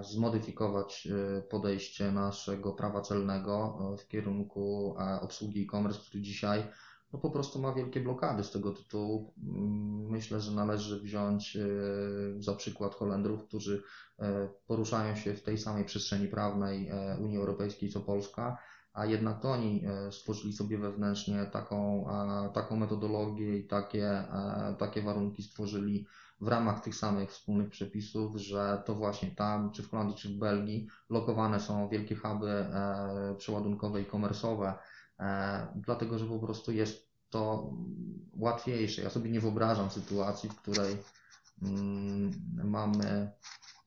zmodyfikować 0.00 1.08
podejście 1.50 2.12
naszego 2.12 2.72
prawa 2.72 3.00
celnego 3.00 3.78
w 3.98 4.08
kierunku 4.08 4.96
obsługi 5.20 5.62
e-commerce, 5.62 6.00
który 6.00 6.22
dzisiaj 6.22 6.64
no 7.12 7.18
po 7.18 7.30
prostu 7.30 7.58
ma 7.58 7.72
wielkie 7.72 8.00
blokady 8.00 8.44
z 8.44 8.50
tego 8.50 8.72
tytułu. 8.72 9.34
Mm, 9.42 9.98
Myślę, 10.08 10.40
że 10.40 10.52
należy 10.52 11.00
wziąć 11.00 11.56
e, 11.56 11.62
za 12.42 12.54
przykład 12.54 12.94
Holendrów, 12.94 13.44
którzy 13.44 13.82
e, 14.18 14.48
poruszają 14.66 15.16
się 15.16 15.34
w 15.34 15.42
tej 15.42 15.58
samej 15.58 15.84
przestrzeni 15.84 16.28
prawnej 16.28 16.88
e, 16.88 17.16
Unii 17.20 17.38
Europejskiej 17.38 17.90
co 17.90 18.00
Polska, 18.00 18.58
a 18.92 19.06
jednak 19.06 19.40
to 19.40 19.50
oni 19.50 19.84
stworzyli 20.10 20.52
sobie 20.52 20.78
wewnętrznie 20.78 21.46
taką, 21.52 22.06
taką 22.54 22.76
metodologię 22.76 23.58
i 23.58 23.66
takie, 23.66 24.24
takie 24.78 25.02
warunki 25.02 25.42
stworzyli 25.42 26.06
w 26.40 26.48
ramach 26.48 26.80
tych 26.80 26.94
samych 26.94 27.30
wspólnych 27.30 27.70
przepisów, 27.70 28.36
że 28.36 28.82
to 28.86 28.94
właśnie 28.94 29.30
tam, 29.30 29.70
czy 29.72 29.82
w 29.82 29.90
Holandii, 29.90 30.16
czy 30.16 30.28
w 30.28 30.38
Belgii, 30.38 30.88
lokowane 31.10 31.60
są 31.60 31.88
wielkie 31.88 32.16
huby 32.16 32.66
przeładunkowe 33.36 34.02
i 34.02 34.04
komersowe, 34.04 34.74
dlatego 35.74 36.18
że 36.18 36.26
po 36.26 36.38
prostu 36.38 36.72
jest 36.72 37.08
to 37.30 37.72
łatwiejsze. 38.32 39.02
Ja 39.02 39.10
sobie 39.10 39.30
nie 39.30 39.40
wyobrażam 39.40 39.90
sytuacji, 39.90 40.48
w 40.48 40.56
której 40.56 40.96
mm, 41.62 42.30
mamy, 42.64 43.30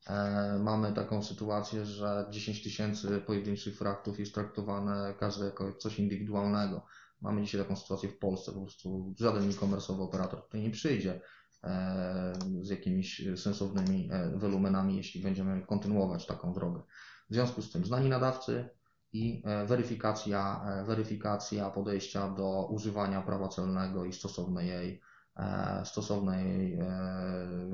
e, 0.06 0.58
mamy 0.58 0.92
taką 0.92 1.22
sytuację, 1.22 1.86
że 1.86 2.26
10 2.30 2.62
tysięcy 2.62 3.20
pojedynczych 3.26 3.78
frachtów 3.78 4.18
jest 4.18 4.34
traktowane 4.34 5.14
każde 5.18 5.44
jako 5.44 5.72
coś 5.72 5.98
indywidualnego. 5.98 6.86
Mamy 7.20 7.42
dzisiaj 7.42 7.60
taką 7.60 7.76
sytuację 7.76 8.08
w 8.08 8.18
Polsce, 8.18 8.52
po 8.52 8.60
prostu 8.60 9.14
żaden 9.18 9.50
e-commerce'owy 9.50 10.02
operator 10.02 10.42
tutaj 10.42 10.62
nie 10.62 10.70
przyjdzie 10.70 11.20
e, 11.64 12.32
z 12.60 12.68
jakimiś 12.68 13.22
sensownymi 13.36 14.08
e, 14.12 14.38
wolumenami, 14.38 14.96
jeśli 14.96 15.22
będziemy 15.22 15.66
kontynuować 15.66 16.26
taką 16.26 16.52
drogę. 16.52 16.82
W 17.30 17.34
związku 17.34 17.62
z 17.62 17.72
tym 17.72 17.84
znani 17.84 18.08
nadawcy 18.08 18.68
i 19.12 19.42
e, 19.44 19.66
weryfikacja, 19.66 20.64
e, 20.66 20.84
weryfikacja 20.84 21.70
podejścia 21.70 22.28
do 22.28 22.66
używania 22.70 23.22
prawa 23.22 23.48
celnego 23.48 24.04
i 24.04 24.12
stosownej 24.12 24.68
jej, 24.68 25.00
e, 25.36 25.82
stosownej 25.84 26.78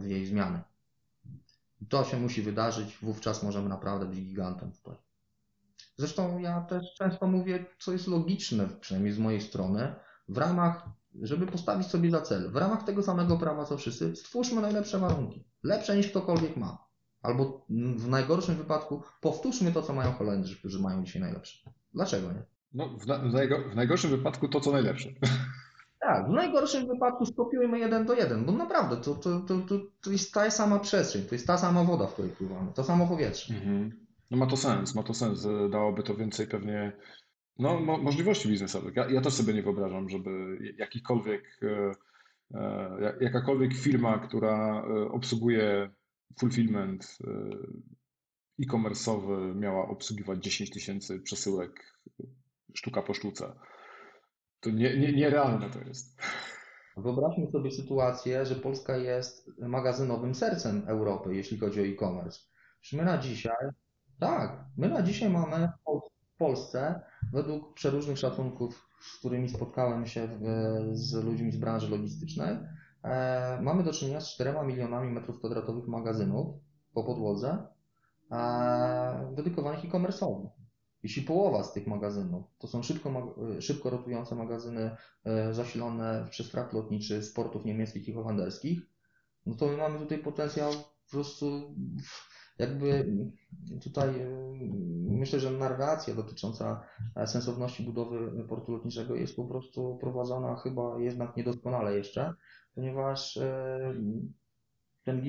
jej 0.02 0.26
zmiany. 0.26 0.60
To 1.88 2.04
się 2.04 2.20
musi 2.20 2.42
wydarzyć, 2.42 2.98
wówczas 3.02 3.42
możemy 3.42 3.68
naprawdę 3.68 4.06
być 4.06 4.20
gigantem 4.20 4.72
tutaj. 4.72 4.96
Zresztą 5.96 6.38
ja 6.38 6.60
też 6.60 6.94
często 6.94 7.26
mówię, 7.26 7.66
co 7.78 7.92
jest 7.92 8.06
logiczne, 8.06 8.68
przynajmniej 8.80 9.12
z 9.12 9.18
mojej 9.18 9.40
strony, 9.40 9.94
w 10.28 10.38
ramach, 10.38 10.88
żeby 11.22 11.46
postawić 11.46 11.86
sobie 11.86 12.10
za 12.10 12.20
cel, 12.20 12.50
w 12.50 12.56
ramach 12.56 12.82
tego 12.82 13.02
samego 13.02 13.36
prawa 13.36 13.64
co 13.64 13.76
wszyscy, 13.76 14.16
stwórzmy 14.16 14.60
najlepsze 14.60 14.98
warunki. 14.98 15.44
Lepsze 15.62 15.96
niż 15.96 16.08
ktokolwiek 16.08 16.56
ma. 16.56 16.87
Albo 17.28 17.66
w 17.96 18.08
najgorszym 18.08 18.54
wypadku 18.54 19.02
powtórzmy 19.20 19.72
to, 19.72 19.82
co 19.82 19.92
mają 19.94 20.12
Holendrzy, 20.12 20.56
którzy 20.58 20.80
mają 20.82 21.04
dzisiaj 21.04 21.22
najlepsze. 21.22 21.70
Dlaczego 21.94 22.32
nie? 22.32 22.42
No, 22.74 22.88
w, 22.88 23.06
na, 23.06 23.18
w, 23.18 23.32
najgo, 23.32 23.58
w 23.72 23.76
najgorszym 23.76 24.10
wypadku 24.10 24.48
to 24.48 24.60
co 24.60 24.72
najlepsze. 24.72 25.08
Tak, 26.00 26.26
w 26.26 26.30
najgorszym 26.30 26.86
wypadku 26.86 27.26
skopiujmy 27.26 27.78
jeden 27.78 28.06
do 28.06 28.14
jeden, 28.14 28.44
bo 28.44 28.52
naprawdę 28.52 28.96
to, 28.96 29.14
to, 29.14 29.40
to, 29.40 29.60
to, 30.00 30.10
jest 30.10 30.34
ta 30.34 30.50
sama 30.50 30.78
przestrzeń, 30.78 31.22
to 31.22 31.34
jest 31.34 31.46
ta 31.46 31.58
sama 31.58 31.84
woda, 31.84 32.06
w 32.06 32.12
której 32.12 32.30
pływamy, 32.30 32.72
to 32.74 32.84
samo 32.84 33.06
powietrze. 33.06 33.54
Mhm. 33.54 34.06
No 34.30 34.36
ma 34.36 34.46
to 34.46 34.56
sens, 34.56 34.94
ma 34.94 35.02
to 35.02 35.14
sens. 35.14 35.46
e, 35.46 35.68
Dałoby 35.68 36.02
to 36.02 36.14
więcej 36.14 36.46
pewnie 36.46 36.92
no, 37.58 37.80
mo 37.80 37.98
możliwości 37.98 38.48
biznesowych. 38.48 38.96
Ja, 38.96 39.10
ja 39.10 39.20
też 39.20 39.32
sobie 39.34 39.54
nie 39.54 39.62
wyobrażam, 39.62 40.08
żeby 40.08 40.58
jakikolwiek, 40.76 41.60
e, 41.62 41.92
e, 42.58 42.90
jak- 43.02 43.20
jakakolwiek 43.20 43.74
firma, 43.74 44.18
która 44.18 44.82
e, 44.82 45.08
obsługuje 45.12 45.90
fulfillment 46.38 47.18
e, 47.26 47.30
e-commerce'owy 48.62 49.54
miała 49.54 49.88
obsługiwać 49.88 50.44
10 50.44 50.70
tysięcy 50.70 51.20
przesyłek 51.20 51.98
sztuka 52.74 53.02
po 53.02 53.14
sztuce. 53.14 53.52
To 54.60 54.70
nie, 54.70 54.98
nie, 54.98 55.12
nierealne 55.12 55.70
to 55.70 55.78
jest. 55.80 56.20
Wyobraźmy 56.96 57.50
sobie 57.50 57.70
sytuację, 57.70 58.46
że 58.46 58.54
Polska 58.54 58.96
jest 58.96 59.50
magazynowym 59.58 60.34
sercem 60.34 60.82
Europy, 60.86 61.34
jeśli 61.34 61.58
chodzi 61.58 61.80
o 61.80 61.84
e-commerce. 61.84 62.40
My 62.92 63.04
na 63.04 63.18
dzisiaj, 63.18 63.66
tak, 64.20 64.64
my 64.76 64.88
na 64.88 65.02
dzisiaj 65.02 65.30
mamy 65.30 65.68
w 65.68 65.84
Pol- 65.84 66.00
w 66.34 66.38
Polsce, 66.38 67.00
według 67.32 67.74
przeróżnych 67.74 68.18
szacunków, 68.18 68.88
z 69.00 69.18
którymi 69.18 69.48
spotkałem 69.48 70.06
się 70.06 70.28
w, 70.28 70.42
z 70.96 71.24
ludźmi 71.24 71.52
z 71.52 71.56
branży 71.56 71.88
logistycznej, 71.88 72.56
mamy 73.60 73.82
do 73.82 73.92
czynienia 73.92 74.20
z 74.20 74.34
4 74.34 74.54
milionami 74.66 75.12
metrów 75.12 75.38
kwadratowych 75.38 75.88
magazynów 75.88 76.56
po 76.94 77.04
podłodze 77.04 77.66
e, 78.32 79.32
dedykowanych 79.36 79.84
e-commerce'owi. 79.84 80.48
Jeśli 81.02 81.22
połowa 81.22 81.62
z 81.62 81.72
tych 81.72 81.86
magazynów 81.86 82.44
to 82.58 82.66
są 82.68 82.82
szybko, 82.82 83.10
mag- 83.10 83.60
szybko 83.60 83.90
rotujące 83.90 84.34
magazyny 84.34 84.96
e, 85.24 85.54
zasilone 85.54 86.26
przez 86.30 86.50
frakt 86.50 86.72
lotniczy 86.72 87.22
z 87.22 87.32
portów 87.32 87.64
niemieckich 87.64 88.08
i 88.08 88.12
holenderskich, 88.12 88.80
no 89.46 89.54
to 89.54 89.66
my 89.66 89.76
mamy 89.76 89.98
tutaj 89.98 90.18
potencjał 90.18 90.72
po 90.72 91.10
prostu 91.10 91.74
jakby 92.58 93.12
tutaj 93.82 94.08
e, 94.08 94.28
myślę, 95.10 95.40
że 95.40 95.50
narracja 95.50 96.14
dotycząca 96.14 96.84
e, 97.16 97.26
sensowności 97.26 97.82
budowy 97.82 98.44
portu 98.48 98.72
lotniczego 98.72 99.14
jest 99.14 99.36
po 99.36 99.44
prostu 99.44 99.98
prowadzona 100.00 100.56
chyba 100.56 100.98
jednak 100.98 101.36
niedoskonale 101.36 101.96
jeszcze, 101.96 102.34
ponieważ 102.78 103.36
e, 103.36 103.94
ten 105.04 105.22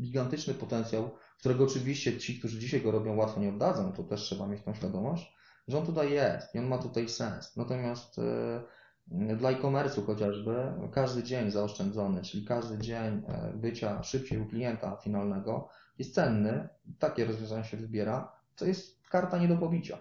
gigantyczny 0.00 0.54
potencjał, 0.54 1.10
którego 1.38 1.64
oczywiście 1.64 2.18
ci, 2.18 2.38
którzy 2.38 2.58
dzisiaj 2.58 2.82
go 2.82 2.90
robią, 2.90 3.16
łatwo 3.16 3.40
nie 3.40 3.48
oddadzą, 3.48 3.92
to 3.92 4.04
też 4.04 4.20
trzeba 4.20 4.46
mieć 4.46 4.62
tą 4.62 4.74
świadomość, 4.74 5.34
że 5.68 5.78
on 5.78 5.86
tutaj 5.86 6.12
jest 6.12 6.54
i 6.54 6.58
on 6.58 6.66
ma 6.66 6.78
tutaj 6.78 7.08
sens. 7.08 7.56
Natomiast 7.56 8.18
e, 8.18 9.36
dla 9.36 9.50
e-commerce'u 9.50 10.06
chociażby 10.06 10.72
każdy 10.92 11.22
dzień 11.22 11.50
zaoszczędzony, 11.50 12.22
czyli 12.22 12.44
każdy 12.44 12.78
dzień 12.78 13.22
e, 13.26 13.52
bycia 13.56 14.02
szybciej 14.02 14.38
u 14.38 14.46
klienta 14.46 14.96
finalnego 14.96 15.68
jest 15.98 16.14
cenny, 16.14 16.68
takie 16.98 17.24
rozwiązanie 17.24 17.64
się 17.64 17.76
wybiera, 17.76 18.32
to 18.56 18.64
jest 18.64 19.08
karta 19.08 19.38
nie 19.38 19.48
do 19.48 19.56
pobicia. 19.56 19.98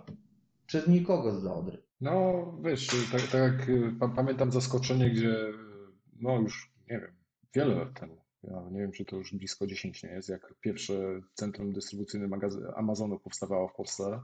Przez 0.66 0.88
nikogo 0.88 1.40
z 1.40 1.46
Odry. 1.46 1.84
No, 2.02 2.46
wiesz, 2.64 2.88
tak, 3.12 3.22
tak 3.22 3.68
pamiętam 4.16 4.52
zaskoczenie, 4.52 5.10
gdzie, 5.10 5.36
no 6.20 6.40
już, 6.40 6.69
nie 6.90 7.00
wiem, 7.00 7.12
wiele 7.56 7.76
lat 7.76 8.00
temu, 8.00 8.18
ja 8.44 8.64
nie 8.72 8.80
wiem, 8.80 8.92
czy 8.92 9.06
to 9.06 9.16
już 9.16 9.34
blisko 9.34 9.68
10 9.68 10.04
nie 10.04 10.10
jest, 10.10 10.30
jak 10.30 10.54
pierwsze 10.62 11.22
centrum 11.34 11.74
dystrybucyjne 11.74 12.38
Amazonu 12.76 13.20
powstawało 13.20 13.68
w 13.68 13.74
Polsce, 13.74 14.22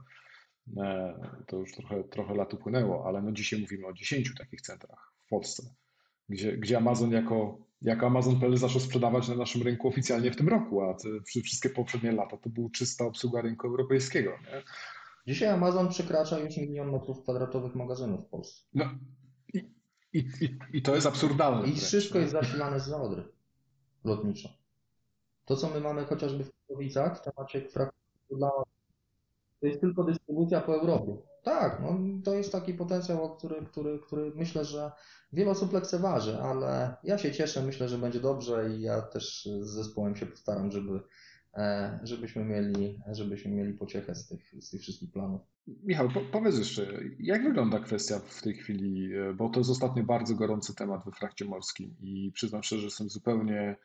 e, 0.76 1.14
to 1.46 1.56
już 1.56 1.72
trochę, 1.72 2.04
trochę 2.04 2.34
lat 2.34 2.54
upłynęło, 2.54 3.06
ale 3.06 3.22
no 3.22 3.32
dzisiaj 3.32 3.60
mówimy 3.60 3.86
o 3.86 3.92
10 3.92 4.34
takich 4.38 4.60
centrach 4.60 5.12
w 5.26 5.28
Polsce, 5.28 5.62
gdzie, 6.28 6.56
gdzie 6.56 6.76
Amazon 6.76 7.12
jako, 7.12 7.58
jako 7.82 8.06
Amazon.pl 8.06 8.56
zaczął 8.56 8.80
sprzedawać 8.80 9.28
na 9.28 9.34
naszym 9.34 9.62
rynku 9.62 9.88
oficjalnie 9.88 10.30
w 10.30 10.36
tym 10.36 10.48
roku, 10.48 10.82
a 10.82 10.94
te, 10.94 11.08
wszystkie 11.42 11.70
poprzednie 11.70 12.12
lata 12.12 12.36
to 12.36 12.50
była 12.50 12.70
czysta 12.70 13.04
obsługa 13.04 13.40
rynku 13.40 13.66
europejskiego, 13.66 14.30
nie? 14.30 14.62
Dzisiaj 15.26 15.48
Amazon 15.48 15.88
przekracza 15.88 16.38
już 16.38 16.56
milion 16.56 16.92
metrów 16.92 17.22
kwadratowych 17.22 17.74
magazynów 17.74 18.26
w 18.26 18.28
Polsce. 18.28 18.64
No 18.74 18.84
i, 20.18 20.44
i, 20.44 20.58
i, 20.72 20.82
to 20.82 20.94
jest 20.94 21.06
absurdalne 21.06 21.68
I 21.68 21.76
wszystko 21.76 22.14
nie? 22.14 22.20
jest 22.20 22.32
zasilane 22.32 22.80
z 22.80 22.92
Odry 22.92 23.28
lotniczo. 24.04 24.48
To, 25.44 25.56
co 25.56 25.70
my 25.70 25.80
mamy 25.80 26.04
chociażby 26.04 26.44
w 26.44 26.50
Katowicach 26.52 27.18
w 27.18 27.20
temacie 27.20 27.62
to 29.60 29.66
jest 29.66 29.80
tylko 29.80 30.04
dystrybucja 30.04 30.60
po 30.60 30.74
Europie. 30.74 31.16
Tak, 31.42 31.80
no, 31.82 31.98
to 32.24 32.34
jest 32.34 32.52
taki 32.52 32.74
potencjał, 32.74 33.36
który, 33.36 33.66
który, 33.66 33.98
który 33.98 34.32
myślę, 34.34 34.64
że 34.64 34.92
wiele 35.32 35.50
osób 35.50 35.72
lekceważy, 35.72 36.38
ale 36.42 36.96
ja 37.04 37.18
się 37.18 37.32
cieszę, 37.32 37.62
myślę, 37.62 37.88
że 37.88 37.98
będzie 37.98 38.20
dobrze 38.20 38.70
i 38.70 38.80
ja 38.80 39.02
też 39.02 39.48
z 39.60 39.68
zespołem 39.68 40.16
się 40.16 40.26
postaram, 40.26 40.70
żeby, 40.70 41.00
żebyśmy 42.02 42.44
mieli, 42.44 42.98
żebyśmy 43.12 43.50
mieli 43.50 43.72
pociechę 43.72 44.14
z 44.14 44.26
tych, 44.26 44.54
z 44.60 44.70
tych 44.70 44.80
wszystkich 44.80 45.12
planów. 45.12 45.40
Michał, 45.66 46.08
po, 46.08 46.20
powiedz 46.20 46.58
jeszcze, 46.58 47.00
jak 47.18 47.44
wygląda 47.44 47.78
kwestia 47.78 48.18
w 48.18 48.42
tej 48.42 48.54
chwili, 48.54 49.14
e, 49.14 49.34
bo 49.34 49.48
to 49.48 49.60
jest 49.60 49.70
ostatnio 49.70 50.02
bardzo 50.02 50.34
gorący 50.34 50.74
temat 50.74 51.04
we 51.04 51.12
frakcie 51.12 51.44
morskim 51.44 51.94
i 52.00 52.32
przyznam 52.34 52.62
szczerze, 52.62 52.80
że 52.80 52.86
jestem 52.86 53.08
zupełnie 53.08 53.76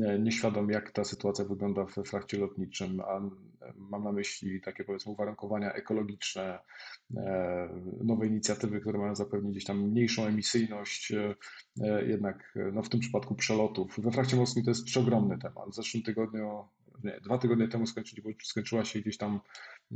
e, 0.00 0.18
nieświadom, 0.18 0.70
jak 0.70 0.90
ta 0.90 1.04
sytuacja 1.04 1.44
wygląda 1.44 1.84
we 1.84 2.04
frakcie 2.04 2.38
lotniczym, 2.38 3.00
a 3.00 3.18
e, 3.18 3.30
mam 3.76 4.04
na 4.04 4.12
myśli 4.12 4.60
takie 4.60 4.84
powiedzmy 4.84 5.12
uwarunkowania 5.12 5.72
ekologiczne, 5.72 6.58
e, 7.16 7.68
nowe 8.04 8.26
inicjatywy, 8.26 8.80
które 8.80 8.98
mają 8.98 9.14
zapewnić 9.14 9.52
gdzieś 9.52 9.64
tam 9.64 9.80
mniejszą 9.80 10.26
emisyjność, 10.26 11.12
e, 11.12 11.34
e, 11.82 12.04
jednak 12.04 12.56
e, 12.56 12.72
no 12.72 12.82
w 12.82 12.88
tym 12.88 13.00
przypadku 13.00 13.34
przelotów. 13.34 14.00
We 14.00 14.10
frakcie 14.10 14.36
morskim 14.36 14.64
to 14.64 14.70
jest 14.70 14.84
przeogromny 14.84 15.38
temat. 15.38 15.70
W 15.70 15.74
zeszłym 15.74 16.02
tygodniu 16.02 16.64
nie, 17.04 17.20
dwa 17.24 17.38
tygodnie 17.38 17.68
temu 17.68 17.86
skończyli, 17.86 18.22
skończyła 18.42 18.84
się 18.84 19.00
gdzieś 19.00 19.16
tam 19.16 19.40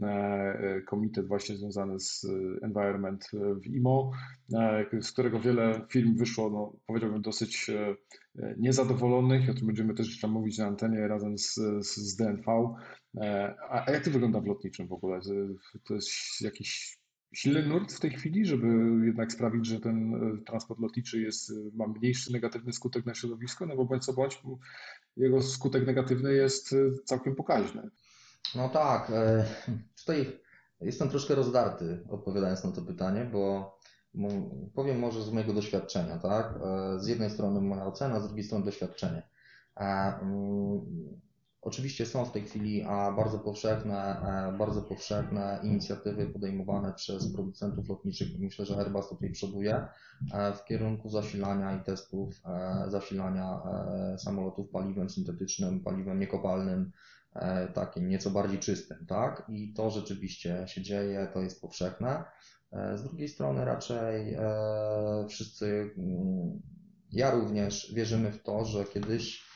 e, 0.03 0.07
e, 0.07 0.83
komitet 0.83 1.27
właśnie 1.29 1.57
związany 1.57 2.01
z 2.01 2.25
e, 2.25 2.67
environment 2.67 3.31
w 3.63 3.67
IMO, 3.67 4.11
z 5.01 5.13
którego 5.13 5.41
wiele 5.41 5.87
firm 5.91 6.17
wyszło, 6.17 6.51
no, 6.51 6.73
powiedziałbym, 6.87 7.23
dosyć 7.23 7.71
niezadowolonych. 8.57 9.51
O 9.51 9.55
tym 9.55 9.67
będziemy 9.67 9.95
też 9.95 10.21
tam 10.21 10.31
mówić 10.31 10.59
na 10.59 10.67
antenie 10.67 11.09
razem 11.09 11.39
z, 11.39 11.55
z, 11.81 12.17
DNV. 12.17 12.75
A, 13.71 13.87
a 13.87 13.91
jak 13.91 14.05
to 14.05 14.11
wygląda 14.11 14.41
w 14.41 14.47
lotniczym 14.47 14.89
w 14.89 14.93
ogóle? 14.93 15.21
To 15.85 15.95
jest 15.95 16.11
jakiś 16.41 17.02
silny 17.33 17.63
nurt 17.67 17.93
w 17.93 18.01
tej 18.01 18.11
chwili, 18.11 18.47
żeby 18.47 18.67
jednak 19.07 19.33
sprawić, 19.33 19.67
że 19.67 19.81
ten 19.81 20.15
e, 20.15 20.45
transport 20.45 20.81
lotniczy 20.81 21.21
jest, 21.21 21.51
e, 21.51 21.55
ma 21.75 21.87
mniejszy 21.87 22.33
negatywny 22.33 22.73
skutek 22.73 23.07
na 23.07 23.15
środowisko, 23.15 23.67
no 23.67 23.77
bo 23.77 23.85
bądź 23.85 24.05
co 24.05 24.13
bądź, 24.13 24.43
jego 25.17 25.43
skutek 25.43 25.87
negatywny 25.87 26.35
jest 26.35 26.73
e, 26.73 26.77
całkiem 27.05 27.35
pokaźny. 27.35 27.91
No 28.55 28.69
tak, 28.69 29.13
tutaj 29.99 30.41
jestem 30.81 31.09
troszkę 31.09 31.35
rozdarty 31.35 32.05
odpowiadając 32.09 32.65
na 32.65 32.73
to 32.73 32.83
pytanie, 32.83 33.29
bo 33.33 33.75
powiem 34.75 34.99
może 34.99 35.23
z 35.23 35.31
mojego 35.31 35.53
doświadczenia, 35.55 36.19
tak? 36.19 36.59
Z 36.99 37.07
jednej 37.07 37.31
strony 37.31 37.61
moja 37.61 37.87
ocena, 37.87 38.21
z 38.21 38.27
drugiej 38.27 38.45
strony 38.45 38.65
doświadczenie. 38.65 39.23
Oczywiście 41.63 42.07
są 42.07 42.25
w 42.25 42.33
tej 42.33 42.43
chwili 42.43 42.85
bardzo 43.17 43.39
powszechne, 43.39 44.21
e, 44.53 44.59
bardzo 44.59 44.83
powszechne 44.83 45.61
inicjatywy 45.63 46.27
podejmowane 46.27 46.93
przez 46.93 47.33
producentów 47.33 47.89
lotniczych. 47.89 48.29
Myślę, 48.39 48.67
że 48.67 48.77
Airbus 48.77 49.09
tutaj 49.09 49.31
przoduje 49.31 49.87
e, 50.33 50.53
w 50.53 50.65
kierunku 50.65 51.09
zasilania 51.09 51.77
i 51.77 51.85
testów 51.85 52.41
e, 52.45 52.85
zasilania 52.91 53.63
samolotów 54.19 54.71
paliwem 54.71 55.11
syntetycznym, 55.11 55.81
paliwem 55.81 56.21
niekopalnym, 56.21 56.93
takim 57.75 58.09
nieco 58.09 58.31
bardziej 58.31 58.59
czystym, 58.59 59.07
tak? 59.07 59.43
I 59.49 59.73
to 59.73 59.91
rzeczywiście 59.91 60.65
się 60.67 60.83
dzieje, 60.83 61.29
to 61.35 61.41
jest 61.41 61.61
powszechne. 61.61 62.25
Z 62.95 63.03
drugiej 63.03 63.29
strony 63.29 63.65
raczej 63.65 64.37
wszyscy, 65.29 65.91
mm, 65.99 66.63
ja 67.13 67.31
również 67.31 67.95
wierzymy 67.95 68.33
w 68.33 68.43
to, 68.43 68.65
że 68.65 68.85
kiedyś, 68.85 69.52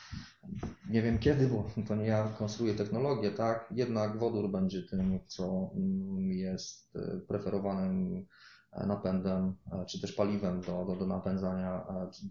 nie 0.89 1.01
wiem 1.01 1.19
kiedy, 1.19 1.47
bo 1.47 1.69
to 1.87 1.95
nie 1.95 2.05
ja 2.05 2.27
konstruuję 2.37 2.73
technologię, 2.73 3.31
tak? 3.31 3.69
Jednak 3.71 4.17
wodór 4.17 4.51
będzie 4.51 4.83
tym, 4.83 5.19
co 5.27 5.71
mm, 5.75 6.31
jest 6.31 6.95
e, 6.95 7.19
preferowanym 7.19 8.25
e, 8.71 8.85
napędem, 8.85 9.55
e, 9.71 9.85
czy 9.85 10.01
też 10.01 10.13
paliwem 10.13 10.61
do, 10.61 10.85
do, 10.85 10.95
do 10.95 11.07
napędzania, 11.07 11.85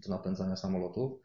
do 0.07 0.09
napędzania 0.09 0.55
samolotów. 0.55 1.21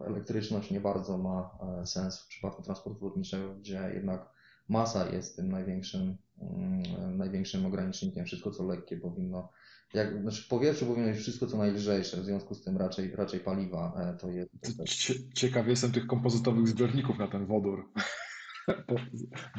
Elektryczność 0.00 0.70
nie 0.70 0.80
bardzo 0.80 1.18
ma 1.18 1.58
sens 1.84 2.20
w 2.20 2.28
przypadku 2.28 2.62
transportu 2.62 3.04
lotniczego, 3.04 3.54
gdzie 3.54 3.90
jednak 3.94 4.32
masa 4.68 5.08
jest 5.08 5.36
tym 5.36 5.52
największym, 5.52 6.16
mm, 6.40 7.16
największym 7.16 7.66
ogranicznikiem. 7.66 8.24
Wszystko 8.24 8.50
co 8.50 8.64
lekkie 8.64 8.96
powinno, 8.96 9.48
jak, 9.94 10.22
znaczy 10.22 10.42
w 10.42 10.48
powietrzu 10.48 10.86
powinno 10.86 11.08
być 11.08 11.18
wszystko 11.18 11.46
co 11.46 11.56
najlżejsze, 11.56 12.16
w 12.20 12.24
związku 12.24 12.54
z 12.54 12.62
tym 12.64 12.76
raczej, 12.76 13.16
raczej 13.16 13.40
paliwa 13.40 13.92
e, 13.96 14.16
to 14.20 14.30
jest. 14.30 14.50
Cie- 14.86 15.32
Ciekaw 15.34 15.66
jestem 15.68 15.92
tych 15.92 16.06
kompozytowych 16.06 16.68
zbiorników 16.68 17.18
na 17.18 17.28
ten 17.28 17.46
wodór, 17.46 17.92
bo, 18.88 18.94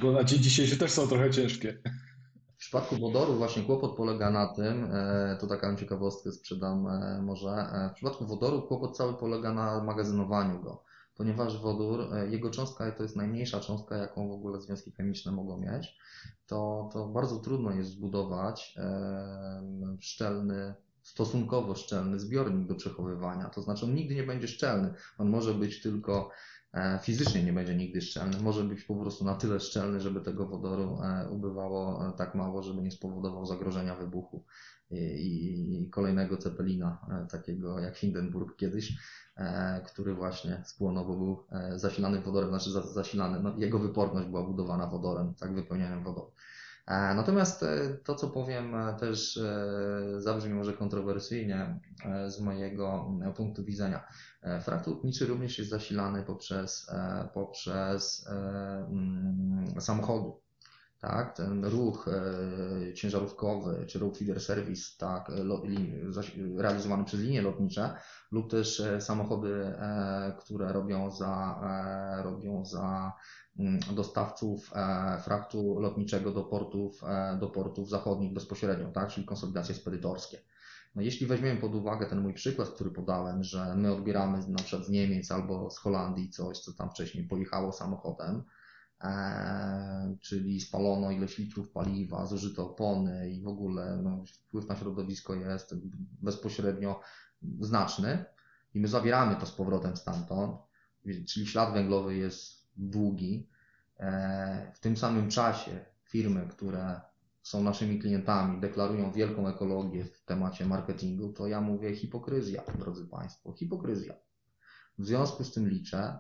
bo 0.02 0.12
na 0.12 0.24
dzień 0.24 0.40
dzisiejszy 0.40 0.78
też 0.78 0.92
są 0.92 1.08
trochę 1.08 1.32
ciężkie. 1.32 1.78
W 2.56 2.64
przypadku 2.64 2.98
wodoru 2.98 3.38
właśnie 3.38 3.64
kłopot 3.64 3.96
polega 3.98 4.30
na 4.32 4.48
tym, 4.48 4.84
e, 4.92 5.38
to 5.42 5.48
taką 5.48 5.76
ciekawostkę 5.76 6.32
sprzedam 6.32 6.88
e, 6.88 7.22
może, 7.22 7.68
w 7.92 7.94
przypadku 7.96 8.28
wodoru 8.28 8.62
kłopot 8.62 8.98
cały 8.98 9.14
polega 9.14 9.54
na 9.54 9.84
magazynowaniu 9.84 10.62
go, 10.64 10.84
ponieważ 11.22 11.62
wodór, 11.62 12.14
e, 12.14 12.28
jego 12.30 12.50
cząstka 12.50 12.92
to 12.92 13.04
jest 13.04 13.16
najmniejsza 13.16 13.60
cząstka, 13.60 13.98
jaką 13.98 14.30
w 14.30 14.32
ogóle 14.32 14.62
związki 14.62 14.92
chemiczne 14.92 15.32
mogą 15.32 15.58
mieć, 15.58 15.98
to, 16.48 16.90
to 16.94 17.08
bardzo 17.08 17.40
trudno 17.40 17.72
jest 17.72 17.90
zbudować 17.90 18.76
szczelny, 20.00 20.74
stosunkowo 21.02 21.76
szczelny 21.76 22.20
zbiornik 22.20 22.68
do 22.68 22.76
przechowywania, 22.76 23.50
to 23.50 23.62
znaczy 23.62 23.86
on 23.86 23.96
nigdy 23.96 24.16
nie 24.16 24.24
będzie 24.24 24.48
szczelny, 24.48 24.94
on 25.18 25.30
może 25.30 25.54
być 25.54 25.82
tylko 25.82 26.30
e, 26.74 27.00
fizycznie 27.04 27.44
nie 27.44 27.54
będzie 27.54 27.76
nigdy 27.76 28.02
szczelny, 28.02 28.40
może 28.40 28.64
być 28.64 28.84
po 28.84 28.96
prostu 28.96 29.26
na 29.26 29.36
tyle 29.36 29.60
szczelny, 29.60 30.00
żeby 30.00 30.22
tego 30.22 30.48
wodoru 30.48 30.98
e, 31.04 31.30
ubywało 31.30 32.12
tak 32.18 32.36
mało, 32.36 32.64
żeby 32.64 32.82
nie 32.82 32.92
spowodował 32.92 33.46
zagrożenia 33.46 33.96
wybuchu 33.96 34.46
i, 34.92 35.82
i, 35.84 35.90
kolejnego 35.90 36.38
cepelina, 36.38 36.98
e, 37.10 37.28
takiego 37.28 37.80
jak 37.80 37.98
Hindenburg 37.98 38.56
kiedyś, 38.58 38.94
e, 39.38 39.82
który 39.88 40.14
właśnie 40.14 40.62
spłonął, 40.66 41.06
bo 41.06 41.16
był 41.18 41.46
e, 41.52 41.80
zasilany 41.80 42.22
wodorem, 42.22 42.50
znaczy 42.50 42.72
za- 42.72 42.88
zasilany, 42.94 43.40
no, 43.40 43.56
jego 43.58 43.80
wyporność 43.80 44.28
była 44.28 44.44
budowana 44.44 44.88
wodorem, 44.88 45.34
tak 45.40 45.56
wypełnianiem 45.56 46.04
wodoru. 46.04 46.32
Natomiast 46.88 47.66
to, 48.04 48.16
co 48.16 48.30
powiem, 48.30 48.76
też 49.00 49.40
zabrzmi 50.18 50.54
może 50.54 50.74
kontrowersyjnie 50.74 51.80
z 52.28 52.40
mojego 52.40 53.12
punktu 53.36 53.64
widzenia. 53.64 54.08
Frakt 54.62 54.88
lotniczy 54.88 55.26
również 55.26 55.58
jest 55.58 55.70
zasilany 55.70 56.24
poprzez, 56.24 56.92
poprzez 57.34 58.28
mm, 58.30 59.66
samochody. 59.82 60.41
Tak, 61.02 61.36
ten 61.36 61.66
ruch 61.66 62.08
e, 62.08 62.94
ciężarówkowy 62.94 63.86
czy 63.88 64.00
ruch 64.00 64.18
feeder 64.18 64.42
service, 64.42 64.84
tak, 64.98 65.30
e, 65.30 65.44
lo, 65.44 65.64
zaś- 66.10 66.38
realizowany 66.58 67.04
przez 67.06 67.20
linie 67.20 67.42
lotnicze 67.42 67.96
lub 68.32 68.50
też 68.52 68.80
e, 68.80 69.02
samochody, 69.02 69.54
e, 69.66 70.36
które 70.40 70.74
robią 70.74 71.12
za, 71.12 71.60
e, 72.20 72.24
robią 72.24 72.66
za 72.66 73.14
mm, 73.60 73.80
dostawców 73.96 74.72
e, 74.76 75.18
fraktu 75.22 75.80
lotniczego 75.80 76.32
do 76.32 76.44
portów, 76.44 77.02
do 77.40 77.48
portów 77.48 77.90
zachodnich 77.90 78.34
bezpośrednio, 78.34 78.92
tak, 78.92 79.10
czyli 79.10 79.26
konsolidacje 79.26 79.76
spedytorskie. 79.76 80.38
No 80.96 81.02
jeśli 81.02 81.28
weźmiemy 81.28 81.62
pod 81.62 81.76
uwagę 81.76 82.06
ten 82.06 82.22
mój 82.22 82.34
przykład, 82.34 82.70
który 82.70 82.92
podałem, 82.92 83.44
że 83.44 83.76
my 83.76 83.94
odbieramy 83.94 84.48
na 84.48 84.64
przykład 84.64 84.88
z 84.88 84.90
Niemiec 84.90 85.32
albo 85.32 85.70
z 85.70 85.78
Holandii 85.78 86.30
coś, 86.30 86.60
co 86.60 86.74
tam 86.74 86.90
wcześniej 86.90 87.28
pojechało 87.28 87.72
samochodem, 87.72 88.44
czyli 90.22 90.62
spalono 90.62 91.12
ileś 91.12 91.38
litrów 91.38 91.72
paliwa, 91.72 92.26
zużyto 92.26 92.66
opony 92.72 93.30
i 93.32 93.42
w 93.42 93.48
ogóle 93.48 94.00
no, 94.04 94.24
wpływ 94.26 94.68
na 94.68 94.76
środowisko 94.76 95.36
jest 95.36 95.76
bezpośrednio 96.22 97.00
znaczny 97.60 98.26
i 98.74 98.80
my 98.80 98.88
zabieramy 98.88 99.36
to 99.36 99.46
z 99.46 99.52
powrotem 99.52 99.98
stamtąd, 99.98 100.62
czyli 101.28 101.48
ślad 101.48 101.74
węglowy 101.74 102.16
jest 102.16 102.70
długi. 102.78 103.50
E, 104.00 104.72
W 104.76 104.80
tym 104.80 104.98
samym 104.98 105.30
czasie 105.30 105.86
firmy, 106.04 106.48
które 106.50 107.02
są 107.42 107.64
naszymi 107.64 108.00
klientami, 108.00 108.62
deklarują 108.62 109.12
wielką 109.12 109.48
ekologię 109.48 110.06
w 110.06 110.26
temacie 110.26 110.66
marketingu, 110.66 111.34
to 111.34 111.48
ja 111.48 111.62
mówię 111.62 111.96
hipokryzja, 111.96 112.64
drodzy 112.80 113.08
Państwo, 113.08 113.54
hipokryzja. 113.54 114.14
W 114.98 115.06
związku 115.06 115.44
z 115.44 115.54
tym 115.54 115.70
liczę, 115.70 116.20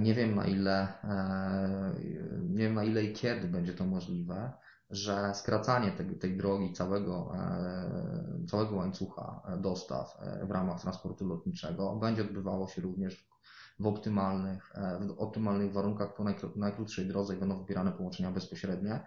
nie 0.00 0.14
wiem 0.14 0.34
na 0.34 0.44
ile, 0.46 0.88
e, 1.04 1.94
nie 2.48 2.64
wiem 2.64 2.74
na 2.74 2.84
ile 2.84 3.04
i 3.04 3.12
kiedy 3.12 3.48
będzie 3.48 3.74
to 3.74 3.86
możliwe, 3.86 4.52
że 4.90 5.34
skracanie 5.34 5.92
tej, 5.92 6.18
tej 6.18 6.36
drogi 6.36 6.72
całego, 6.72 7.32
e, 7.34 8.46
całego 8.50 8.76
łańcucha 8.76 9.42
dostaw 9.60 10.16
e, 10.20 10.46
w 10.46 10.50
ramach 10.50 10.80
transportu 10.80 11.26
lotniczego 11.26 11.96
będzie 11.96 12.22
odbywało 12.22 12.68
się 12.68 12.82
również 12.82 13.28
w 13.80 13.86
optymalnych, 13.86 14.72
e, 14.74 14.98
w 15.06 15.20
optymalnych 15.20 15.72
warunkach 15.72 16.14
po 16.14 16.24
najkró- 16.24 16.56
najkrótszej 16.56 17.06
drodze 17.06 17.36
i 17.36 17.38
będą 17.38 17.58
wybierane 17.58 17.92
połączenia 17.92 18.30
bezpośrednie. 18.30 19.00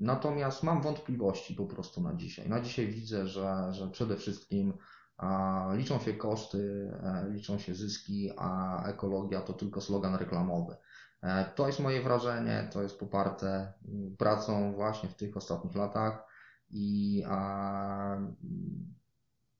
Natomiast 0.00 0.62
mam 0.62 0.82
wątpliwości 0.82 1.54
po 1.54 1.66
prostu 1.66 2.00
na 2.02 2.14
dzisiaj. 2.14 2.48
Na 2.48 2.60
dzisiaj 2.60 2.86
widzę, 2.86 3.26
że, 3.26 3.68
że 3.70 3.90
przede 3.90 4.16
wszystkim 4.16 4.72
liczą 5.76 5.98
się 5.98 6.14
koszty, 6.14 6.90
e, 7.02 7.30
liczą 7.30 7.58
się 7.58 7.74
zyski, 7.74 8.30
a 8.36 8.82
ekologia 8.86 9.40
to 9.40 9.52
tylko 9.52 9.80
slogan 9.80 10.14
reklamowy. 10.14 10.76
E, 11.22 11.44
To 11.44 11.66
jest 11.66 11.80
moje 11.80 12.02
wrażenie, 12.02 12.68
to 12.72 12.82
jest 12.82 12.98
poparte 12.98 13.72
mm, 13.88 14.16
pracą 14.16 14.72
właśnie 14.72 15.08
w 15.08 15.14
tych 15.14 15.36
ostatnich 15.36 15.74
latach 15.74 16.26
i 16.70 17.22
mm, 17.26 18.36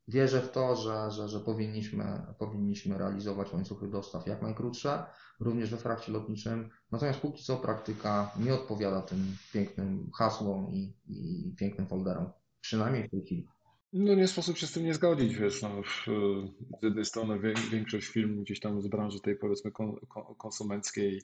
wierzę 0.09 0.41
w 0.41 0.51
to, 0.53 0.77
że, 0.77 1.11
że, 1.11 1.29
że 1.29 1.41
powinniśmy, 1.41 2.23
powinniśmy 2.39 2.99
realizować 2.99 3.53
łańcuchy 3.53 3.89
dostaw 3.89 4.27
jak 4.27 4.43
najkrótsze, 4.43 5.07
również 5.41 5.71
we 5.71 5.77
frakcie 5.77 6.13
lotniczym. 6.13 6.71
Natomiast 6.91 7.21
póki 7.21 7.45
co 7.45 7.57
praktyka 7.57 8.31
nie 8.37 8.55
odpowiada 8.55 9.03
tym 9.03 9.37
pięknym 9.53 10.11
hasłom 10.15 10.71
i, 10.71 10.95
i 11.09 11.55
pięknym 11.59 11.87
folderom, 11.87 12.31
przynajmniej 12.61 13.09
w 13.09 13.11
tej 13.11 13.23
chwili. 13.23 13.58
No 13.93 14.15
nie 14.15 14.29
sposób 14.29 14.57
się 14.57 14.67
z 14.67 14.73
tym 14.73 14.85
nie 14.85 14.95
zgodzić, 14.95 15.35
wiesz, 15.35 15.63
no, 15.63 15.83
w- 15.83 16.07
z 16.81 16.83
jednej 16.83 17.05
strony 17.05 17.39
większość 17.73 18.07
firm 18.07 18.43
gdzieś 18.43 18.61
tam 18.61 18.83
z 18.83 18.89
branży 18.89 19.21
tej 19.21 19.37
powiedzmy 19.37 19.71
kon, 19.73 19.97
kon, 20.09 20.35
konsumenckiej 20.39 21.23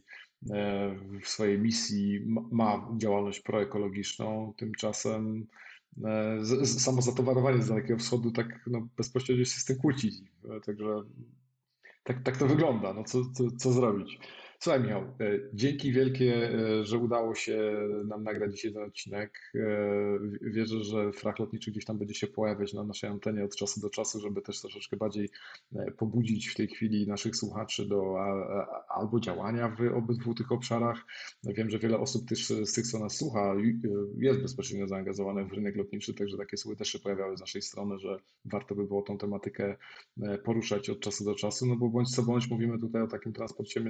e, 0.51 0.95
w 1.23 1.29
swojej 1.29 1.59
misji 1.59 2.21
ma, 2.53 2.89
działalność 2.97 3.41
proekologiczną, 3.41 4.55
tymczasem 4.57 5.47
e, 6.05 6.39
z, 6.45 6.83
samo 6.83 7.03
zatowarowanie 7.03 7.62
z 7.62 7.69
Dalekiego 7.69 7.99
Wschodu 7.99 8.31
tak 8.31 8.61
no, 8.67 8.89
bezpośrednio 8.97 9.45
się 9.45 9.61
z 9.61 9.65
tym 9.65 9.77
kłóci, 9.77 10.11
E, 10.57 10.61
także 10.61 11.03
tak, 12.05 12.23
tak 12.23 12.37
to 12.37 12.47
wygląda. 12.47 12.95
No 12.95 13.05
co, 13.05 13.19
co, 13.35 13.45
co 13.51 13.73
zrobić? 13.73 14.19
Słuchaj, 14.65 14.83
Michał, 14.83 15.03
e, 15.03 15.39
dzięki 15.55 15.93
wielkie, 15.93 16.51
e, 16.51 16.85
że 16.85 16.99
udało 16.99 17.35
się 17.35 17.73
nam 18.07 18.25
nagrać 18.25 18.55
dzisiaj 18.55 18.83
odcinek. 18.83 19.53
E, 19.55 20.51
Wierzę, 20.51 20.85
że 20.85 21.12
frach 21.12 21.39
lotniczy 21.39 21.71
gdzieś 21.71 21.85
tam 21.85 21.99
będzie 21.99 22.15
się 22.15 22.27
pojawiać 22.27 22.73
na 22.73 22.85
naszej 22.85 23.11
antenie 23.11 23.45
od 23.45 23.57
czasu 23.57 23.81
do 23.81 23.91
czasu, 23.91 24.21
żeby 24.21 24.43
też 24.43 24.61
troszeczkę 24.61 24.97
bardziej 24.97 25.31
pobudzić 25.99 26.49
w 26.49 26.55
tej 26.55 26.69
chwili 26.69 27.07
naszych 27.07 27.37
słuchaczy 27.37 27.89
do 27.89 28.17
albo 28.89 29.21
działania 29.21 29.69
w 29.69 29.97
obydwu 29.97 30.35
tych 30.35 30.53
obszarach. 30.53 31.05
Wiem, 31.45 31.71
że 31.71 31.79
wiele 31.79 31.99
osób 31.99 32.29
też 32.29 32.49
z 32.49 32.73
tych, 32.73 32.87
co 32.87 32.99
nas 32.99 33.17
słucha, 33.17 33.55
jest 34.19 34.43
bezpośrednio 34.43 34.89
zaangażowanych 34.89 35.49
w 35.49 35.53
rynek 35.53 35.77
lotniczy, 35.77 36.15
także 36.15 36.37
takie 36.37 36.57
słowy 36.57 36.77
też 36.77 36.89
się 36.89 36.99
pojawiały 36.99 37.37
z 37.37 37.41
naszej 37.41 37.62
strony, 37.62 37.99
że 37.99 38.19
warto 38.45 38.75
by 38.75 38.87
było 38.87 39.03
tą 39.03 39.19
tematykę 39.19 39.77
poruszać 40.45 40.91
od 40.91 41.01
czasu 41.01 41.25
do 41.25 41.35
czasu, 41.35 41.67
no 41.67 41.77
bo 41.77 41.89
bądź 41.89 42.15
co 42.15 42.23
bądź 42.23 42.51
mówimy 42.51 42.79
tutaj 42.79 43.03
o 43.03 43.07
takim 43.07 43.33
transporcie 43.33 43.81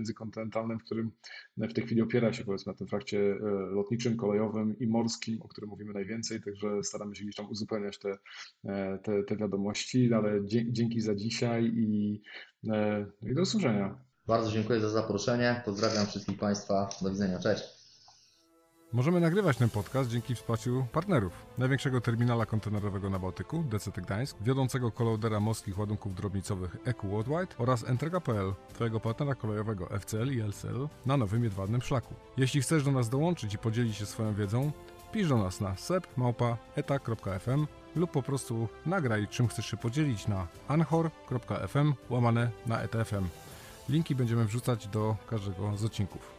w 0.68 0.84
którym 0.84 1.12
w 1.56 1.72
tej 1.72 1.84
chwili 1.84 2.02
opiera 2.02 2.32
się 2.32 2.44
powiedzmy 2.44 2.72
na 2.72 2.78
tym 2.78 2.86
frakcie 2.86 3.18
e, 3.18 3.36
lotniczym, 3.50 4.16
kolejowym 4.16 4.78
i 4.78 4.86
morskim, 4.86 5.42
o 5.42 5.48
którym 5.48 5.70
mówimy 5.70 5.92
najwięcej, 5.92 6.42
także 6.42 6.82
staramy 6.82 7.16
się 7.16 7.22
gdzieś 7.22 7.36
tam 7.36 7.50
uzupełniać 7.50 7.98
te, 7.98 8.18
e, 8.64 8.98
te, 8.98 9.22
te 9.22 9.36
wiadomości, 9.36 10.14
ale 10.14 10.40
dzięki 10.46 11.00
za 11.00 11.14
dzisiaj 11.14 11.64
i, 11.64 12.22
e, 12.70 13.06
i 13.22 13.34
do 13.34 13.42
usłyszenia. 13.42 13.98
Bardzo 14.26 14.50
dziękuję 14.50 14.80
za 14.80 14.90
zaproszenie. 14.90 15.62
Pozdrawiam 15.64 16.06
wszystkich 16.06 16.38
Państwa. 16.38 16.88
Do 17.02 17.10
widzenia. 17.10 17.38
Cześć. 17.38 17.64
Możemy 18.94 19.20
nagrywać 19.20 19.56
ten 19.56 19.70
podcast 19.70 20.10
dzięki 20.10 20.34
wsparciu 20.34 20.86
partnerów. 20.92 21.32
Największego 21.58 22.00
terminala 22.00 22.46
kontenerowego 22.46 23.10
na 23.10 23.18
Bałtyku, 23.18 23.62
DCT 23.62 24.00
Gdańsk, 24.00 24.36
wiodącego 24.40 24.90
kolodera 24.92 25.40
morskich 25.40 25.78
ładunków 25.78 26.14
drobnicowych 26.14 26.76
EQ 26.84 27.10
Worldwide 27.10 27.56
oraz 27.58 27.84
Entrega.pl, 27.84 28.54
Twojego 28.74 29.00
partnera 29.00 29.34
kolejowego 29.34 29.88
FCL 30.00 30.32
i 30.32 30.40
LCL 30.40 30.88
na 31.06 31.16
nowym 31.16 31.44
jedwabnym 31.44 31.82
szlaku. 31.82 32.14
Jeśli 32.36 32.62
chcesz 32.62 32.84
do 32.84 32.92
nas 32.92 33.08
dołączyć 33.08 33.54
i 33.54 33.58
podzielić 33.58 33.96
się 33.96 34.06
swoją 34.06 34.34
wiedzą, 34.34 34.72
pisz 35.12 35.28
do 35.28 35.38
nas 35.38 35.60
na 35.60 35.76
sep.eta.fm 35.76 37.66
lub 37.96 38.10
po 38.10 38.22
prostu 38.22 38.68
nagraj 38.86 39.28
czym 39.28 39.48
chcesz 39.48 39.66
się 39.66 39.76
podzielić 39.76 40.28
na 40.28 40.46
anchor.fm 40.68 41.94
łamane 42.10 42.50
na 42.66 42.82
etfm. 42.82 43.24
Linki 43.88 44.14
będziemy 44.14 44.44
wrzucać 44.44 44.88
do 44.88 45.16
każdego 45.26 45.76
z 45.76 45.84
odcinków. 45.84 46.33